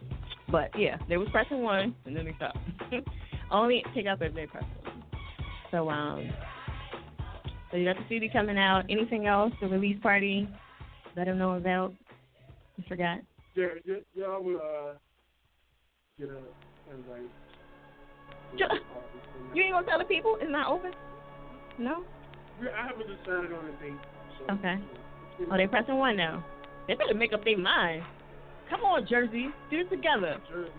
But 0.50 0.70
yeah, 0.78 0.96
they 1.08 1.16
was 1.16 1.28
pressing 1.30 1.62
one 1.62 1.94
and 2.06 2.16
then 2.16 2.24
they 2.24 2.34
stopped. 2.36 2.58
Only 3.50 3.84
pick 3.94 4.06
up 4.06 4.22
if 4.22 4.34
they 4.34 4.46
press 4.46 4.64
one. 4.82 5.02
So 5.70 5.88
um, 5.90 6.30
so 7.70 7.76
you 7.76 7.84
got 7.84 7.96
the 7.96 8.04
CD 8.08 8.28
coming 8.30 8.58
out. 8.58 8.84
Anything 8.90 9.26
else? 9.26 9.52
The 9.60 9.68
release 9.68 9.98
party? 10.02 10.48
Let 11.16 11.24
them 11.26 11.38
know 11.38 11.54
about. 11.54 11.92
I 12.78 12.88
forgot. 12.88 13.18
Yeah, 13.54 13.66
yeah, 13.84 13.96
yeah, 14.14 14.24
I 14.26 14.38
will 14.38 14.56
uh, 14.56 14.92
get 16.18 16.28
a 16.30 16.38
invite. 16.94 17.30
Ju- 18.56 18.64
You 19.54 19.62
ain't 19.62 19.72
gonna 19.74 19.86
tell 19.86 19.98
the 19.98 20.04
people 20.04 20.36
it's 20.40 20.50
not 20.50 20.68
open? 20.70 20.92
No. 21.78 22.04
I 22.60 22.86
haven't 22.86 23.06
decided 23.08 23.52
on 23.52 23.64
a 23.66 23.72
date. 23.82 23.98
So, 24.38 24.54
Okay. 24.54 24.76
Oh, 25.50 25.56
they 25.56 25.66
pressing 25.66 25.96
one 25.98 26.16
now. 26.16 26.44
They 26.86 26.94
better 26.94 27.14
make 27.14 27.32
up 27.32 27.44
their 27.44 27.58
mind. 27.58 28.02
Come 28.70 28.80
on, 28.82 29.06
Jersey, 29.08 29.48
do 29.70 29.80
it 29.80 29.90
together. 29.90 30.36
Jersey, 30.48 30.70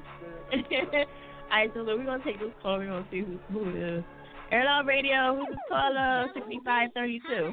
All 1.51 1.59
right, 1.59 1.71
so 1.73 1.81
look, 1.81 1.97
we're 1.99 2.05
gonna 2.05 2.23
take 2.23 2.39
this 2.39 2.49
call. 2.61 2.77
We're 2.77 2.87
gonna 2.87 3.05
see 3.11 3.19
who, 3.21 3.37
who 3.51 3.69
it 3.69 3.75
is. 3.75 4.03
Airline 4.51 4.85
Radio, 4.85 5.35
who's 5.35 5.47
this 5.49 5.57
caller? 5.69 6.27
Sixty-five 6.33 6.89
thirty-two. 6.95 7.51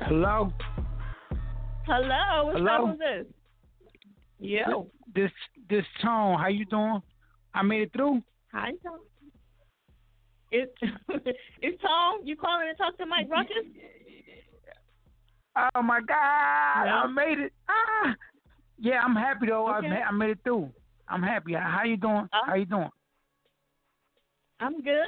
Hello. 0.00 0.52
Hello, 1.86 2.46
what's 2.46 2.58
Hello? 2.58 2.84
up 2.84 2.88
with 2.90 2.98
this? 2.98 3.26
Yo. 4.40 4.90
This 5.14 5.30
this 5.68 5.84
tone, 6.02 6.38
how 6.38 6.48
you 6.48 6.64
doing? 6.66 7.00
I 7.54 7.62
made 7.62 7.82
it 7.82 7.92
through. 7.92 8.22
Hi, 8.52 8.72
Tom. 8.82 8.98
It's 10.50 10.72
it's 11.62 11.80
Tom. 11.82 12.20
You 12.24 12.36
calling 12.36 12.66
to 12.70 12.74
talk 12.76 12.96
to 12.98 13.06
Mic 13.06 13.30
Ruckazz? 13.30 13.70
Oh 15.74 15.82
my 15.82 16.00
God, 16.00 16.16
I 16.16 17.06
made 17.06 17.38
it. 17.38 17.52
Ah. 17.68 18.14
Yeah, 18.78 19.00
I'm 19.04 19.14
happy 19.14 19.46
though. 19.46 19.66
I 19.66 19.78
Okay. 19.78 19.88
ma- 19.88 20.06
I 20.08 20.10
made 20.12 20.30
it 20.30 20.38
through. 20.42 20.70
I'm 21.08 21.22
happy. 21.22 21.52
How 21.52 21.84
you 21.84 21.96
doing? 21.96 22.28
Uh, 22.32 22.46
How 22.46 22.54
you 22.54 22.64
doing? 22.66 22.88
I'm 24.60 24.80
good. 24.82 25.06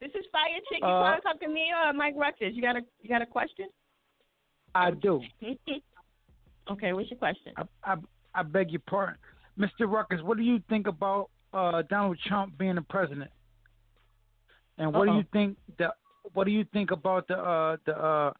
This 0.00 0.10
is 0.10 0.24
Fire 0.32 0.60
Chick. 0.70 0.80
You 0.80 0.86
Uh, 0.88 1.00
want 1.00 1.22
to 1.22 1.28
talk 1.28 1.40
to 1.40 1.48
me 1.48 1.70
or 1.72 1.92
Mic 1.92 2.16
Ruckazz? 2.16 2.54
You 2.54 2.62
got 2.62 2.76
a 2.76 2.80
you 3.00 3.08
got 3.08 3.22
a 3.22 3.26
question? 3.26 3.68
I 4.74 4.90
do. 4.90 5.20
okay, 6.70 6.92
what's 6.92 7.10
your 7.10 7.18
question? 7.18 7.52
I, 7.56 7.64
I 7.84 7.96
I 8.34 8.42
beg 8.42 8.70
your 8.70 8.82
pardon, 8.88 9.16
Mr. 9.58 9.82
Ruckazz. 9.82 10.22
What 10.22 10.36
do 10.36 10.42
you 10.42 10.60
think 10.68 10.86
about 10.86 11.30
uh, 11.52 11.82
Donald 11.88 12.18
Trump 12.26 12.56
being 12.58 12.74
the 12.74 12.82
president? 12.82 13.30
And 14.78 14.92
what 14.92 15.06
do 15.06 15.12
Uh-oh. 15.12 15.18
you 15.18 15.24
think 15.32 15.56
the 15.78 15.88
what 16.34 16.44
do 16.44 16.50
you 16.50 16.64
think 16.72 16.90
about 16.90 17.28
the 17.28 17.38
uh, 17.38 17.76
the 17.86 17.96
uh, 17.96 18.32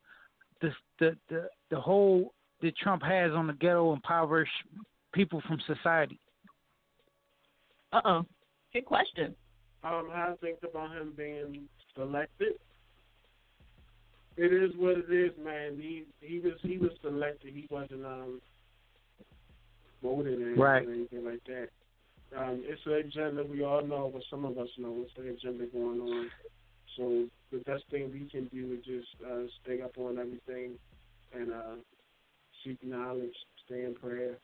the, 0.60 0.70
the 0.98 1.16
the 1.28 1.48
the 1.70 1.80
whole 1.80 2.32
that 2.62 2.76
Trump 2.76 3.02
has 3.02 3.32
on 3.32 3.46
the 3.46 3.52
ghetto 3.54 3.92
impoverished 3.92 4.52
people 5.12 5.42
from 5.46 5.58
society? 5.66 6.18
Uh 7.92 8.00
oh. 8.04 8.26
Good 8.72 8.84
question. 8.84 9.34
Um, 9.84 10.08
how 10.12 10.32
I 10.32 10.36
think 10.44 10.58
about 10.68 10.90
him 10.90 11.14
being 11.16 11.68
selected. 11.94 12.54
It 14.36 14.52
is 14.52 14.72
what 14.76 14.98
it 14.98 15.10
is, 15.10 15.32
man. 15.42 15.78
He 15.80 16.04
he 16.20 16.40
was 16.40 16.54
he 16.62 16.78
was 16.78 16.90
selected. 17.02 17.54
He 17.54 17.66
wasn't 17.70 18.04
um 18.04 18.40
voted 20.02 20.40
or 20.42 20.54
Right. 20.54 20.86
or 20.86 20.92
anything 20.92 21.24
like 21.24 21.42
that. 21.46 21.68
Um, 22.36 22.62
it's 22.64 22.84
an 22.86 22.92
agenda 22.94 23.44
we 23.44 23.62
all 23.64 23.86
know, 23.86 24.10
but 24.12 24.22
some 24.28 24.44
of 24.44 24.58
us 24.58 24.68
know 24.78 25.04
it's 25.04 25.16
an 25.16 25.28
agenda 25.28 25.66
going 25.66 26.00
on. 26.00 26.30
So 26.96 27.26
the 27.52 27.58
best 27.58 27.84
thing 27.90 28.10
we 28.12 28.28
can 28.28 28.46
do 28.48 28.72
is 28.78 28.84
just 28.84 29.08
uh, 29.24 29.44
stay 29.62 29.80
up 29.80 29.96
on 29.96 30.18
everything 30.18 30.72
and 31.32 31.52
uh, 31.52 31.76
seek 32.64 32.82
knowledge, 32.82 33.34
stay 33.64 33.84
in 33.84 33.94
prayer. 33.94 34.38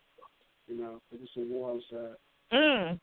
You 0.69 0.79
know, 0.79 1.01
'cause 1.11 1.19
it's 1.23 1.37
a 1.37 1.41
war 1.41 1.73
outside. 1.73 2.17
Mm. 2.53 3.01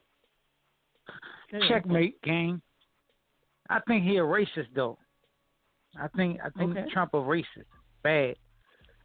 Checkmate, 1.67 2.21
gang. 2.21 2.61
I 3.69 3.79
think 3.81 4.03
he 4.03 4.17
a 4.17 4.21
racist 4.21 4.73
though. 4.73 4.97
I 5.97 6.07
think 6.09 6.39
I 6.43 6.49
think 6.57 6.77
Okay. 6.77 6.89
Trump 6.91 7.13
a 7.13 7.17
racist. 7.17 7.65
Bad. 8.03 8.35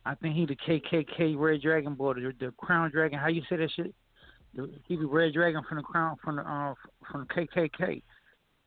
I 0.07 0.15
think 0.17 0.35
he 0.37 0.45
the 0.47 0.57
KKK 0.57 1.37
Red 1.39 1.63
Dragon 1.63 1.95
boy, 1.95 2.15
the, 2.15 2.33
the 2.39 2.53
Crown 2.59 2.91
Dragon. 2.91 3.19
How 3.19 3.29
you 3.29 3.43
say 3.49 3.57
that 3.57 3.71
shit? 3.75 3.95
The, 4.55 4.71
he 4.87 4.97
the 4.97 5.07
Red 5.07 5.33
Dragon 5.33 5.63
from 5.69 5.79
the 5.79 5.83
Crown 5.83 6.17
from 6.23 6.37
the 6.37 6.43
uh, 6.43 6.75
from 7.11 7.27
the 7.27 7.47
KKK. 7.47 8.03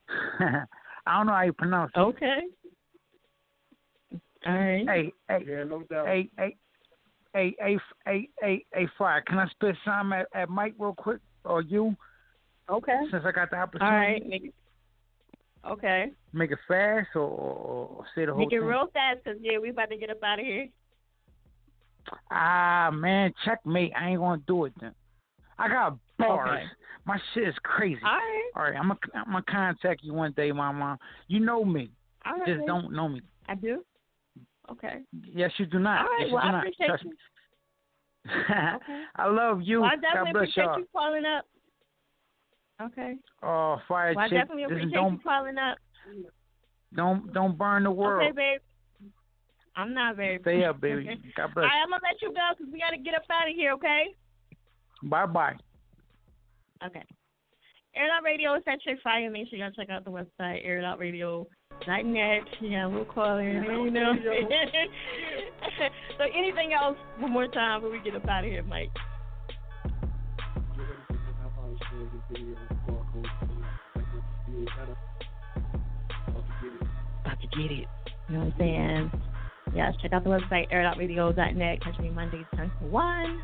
I 1.06 1.16
don't 1.16 1.26
know 1.26 1.32
how 1.32 1.42
you 1.42 1.52
pronounce 1.52 1.92
it. 1.94 1.98
Okay. 2.00 2.40
All 4.46 4.54
right. 4.54 4.86
Hey, 4.88 5.12
hey, 5.28 5.44
Yeah, 5.46 5.64
no 5.64 5.82
doubt. 5.90 6.06
hey, 6.06 6.30
hey, 6.38 6.56
hey, 7.34 7.56
hey, 7.60 7.78
hey, 8.06 8.28
hey, 8.40 8.64
hey, 8.74 8.88
Fire. 8.96 9.22
Can 9.26 9.38
I 9.38 9.48
spit 9.48 9.76
some 9.84 10.12
at, 10.12 10.26
at 10.34 10.50
Mic 10.50 10.74
real 10.78 10.94
quick, 10.94 11.18
or 11.44 11.62
you? 11.62 11.94
Okay. 12.70 12.98
Since 13.10 13.24
I 13.26 13.32
got 13.32 13.50
the 13.50 13.56
All 13.56 13.62
opportunity. 13.62 13.96
right. 13.96 14.26
Make 14.28 14.44
it, 14.46 14.54
okay. 15.66 16.12
Make 16.32 16.50
it 16.50 16.58
fast, 16.66 17.08
or, 17.14 17.22
or, 17.22 18.04
say 18.14 18.26
the 18.26 18.32
whole 18.32 18.40
Make 18.40 18.52
it 18.52 18.60
thing. 18.60 18.68
real 18.68 18.88
fast, 18.92 19.24
cause 19.24 19.36
yeah, 19.40 19.58
we 19.58 19.70
about 19.70 19.90
to 19.90 19.96
get 19.96 20.10
up 20.10 20.22
out 20.22 20.38
of 20.38 20.44
here. 20.44 20.68
Ah 22.30 22.90
man, 22.92 23.32
checkmate. 23.44 23.92
I 23.98 24.10
ain't 24.10 24.20
gonna 24.20 24.42
do 24.46 24.64
it 24.64 24.72
then. 24.80 24.94
I 25.58 25.68
got 25.68 25.98
bars. 26.18 26.48
Okay. 26.50 26.64
My 27.04 27.18
shit 27.32 27.48
is 27.48 27.54
crazy. 27.62 28.00
All 28.04 28.12
right. 28.12 28.50
All 28.56 28.62
right, 28.62 28.76
I'm 28.76 28.88
gonna 28.88 28.98
I'm 29.14 29.32
gonna 29.32 29.44
contact 29.48 30.02
you 30.02 30.14
one 30.14 30.32
day, 30.32 30.52
mama. 30.52 30.98
You 31.26 31.40
know 31.40 31.64
me. 31.64 31.90
All 32.24 32.34
right. 32.34 32.46
Just 32.46 32.66
don't 32.66 32.92
know 32.92 33.08
me. 33.08 33.22
I 33.48 33.54
do. 33.54 33.82
Okay. 34.70 35.00
Yes, 35.22 35.50
you 35.58 35.66
do 35.66 35.78
not. 35.78 36.02
All 36.02 36.06
right. 36.06 36.20
Yes, 36.20 36.30
well, 36.32 36.42
I 36.42 36.58
appreciate 36.58 36.86
Trust 36.86 37.04
you. 37.04 37.10
me. 37.10 37.16
Okay. 38.26 39.02
I 39.16 39.26
love 39.26 39.62
you. 39.62 39.80
Well, 39.80 39.90
I 39.90 39.96
definitely 39.96 40.30
appreciate 40.30 40.64
y'all. 40.64 40.78
you 40.78 40.88
calling 40.94 41.24
up. 41.24 41.46
Okay. 42.80 43.14
Oh, 43.42 43.76
fire 43.88 44.14
Well, 44.14 44.24
I 44.24 44.28
chick. 44.28 44.38
definitely 44.38 44.64
appreciate 44.64 44.92
don't 44.92 45.14
you 45.14 45.20
calling 45.24 45.58
up. 45.58 45.78
don't 46.94 47.32
don't 47.32 47.58
burn 47.58 47.84
the 47.84 47.90
world. 47.90 48.22
Okay, 48.22 48.32
babe. 48.36 48.60
I'm 49.76 49.94
not 49.94 50.16
very. 50.16 50.38
Stay 50.42 50.64
up, 50.64 50.80
baby. 50.80 51.04
God 51.36 51.44
All 51.44 51.48
bless. 51.54 51.64
right, 51.64 51.82
I'm 51.82 51.90
gonna 51.90 52.02
let 52.02 52.20
you 52.22 52.28
go 52.28 52.40
because 52.56 52.72
we 52.72 52.78
gotta 52.78 52.98
get 52.98 53.14
up 53.14 53.22
out 53.30 53.48
of 53.48 53.54
here. 53.54 53.72
Okay. 53.72 54.14
Bye 55.02 55.26
bye. 55.26 55.54
Okay. 56.84 57.02
Air 57.96 58.06
It 58.06 58.10
Out 58.10 58.22
Radio 58.22 58.54
is 58.54 58.62
that 58.66 58.80
chick 58.82 58.98
fire. 59.02 59.28
Make 59.30 59.48
sure 59.48 59.58
y'all 59.58 59.70
check 59.72 59.90
out 59.90 60.04
the 60.04 60.10
website, 60.10 60.64
airitoutradio.net. 60.66 62.42
Yeah, 62.60 62.86
we'll 62.86 63.04
call 63.04 63.38
in, 63.38 63.64
you 63.64 63.90
know. 63.90 64.12
so 66.18 66.24
anything 66.36 66.72
else, 66.74 66.96
one 67.18 67.32
more 67.32 67.48
time 67.48 67.80
before 67.80 67.96
we 67.96 68.02
get 68.04 68.14
up 68.14 68.28
out 68.28 68.44
of 68.44 68.50
here, 68.50 68.62
Mic. 68.62 68.90
About 72.28 72.36
to 77.40 77.48
get 77.56 77.72
it. 77.72 77.88
You 78.28 78.34
know 78.34 78.40
what 78.40 78.46
I'm 78.46 78.54
saying? 78.58 79.10
Yes, 79.74 79.94
check 80.02 80.12
out 80.12 80.24
the 80.24 80.30
website, 80.30 80.70
airitoutradio.net. 80.70 81.82
Catch 81.82 81.98
me 82.00 82.10
Mondays 82.10 82.44
10 82.54 82.70
to 82.80 82.86
1. 82.86 83.42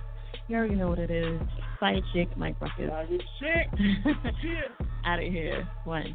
You 0.48 0.56
already 0.56 0.74
know 0.74 0.88
what 0.88 0.98
it 0.98 1.10
is. 1.10 1.40
Fire 1.80 2.02
Chick, 2.12 2.36
Mic 2.36 2.60
Ruckazz. 2.60 2.90
Out 5.06 5.18
of 5.18 5.32
here. 5.32 5.66
One. 5.84 6.14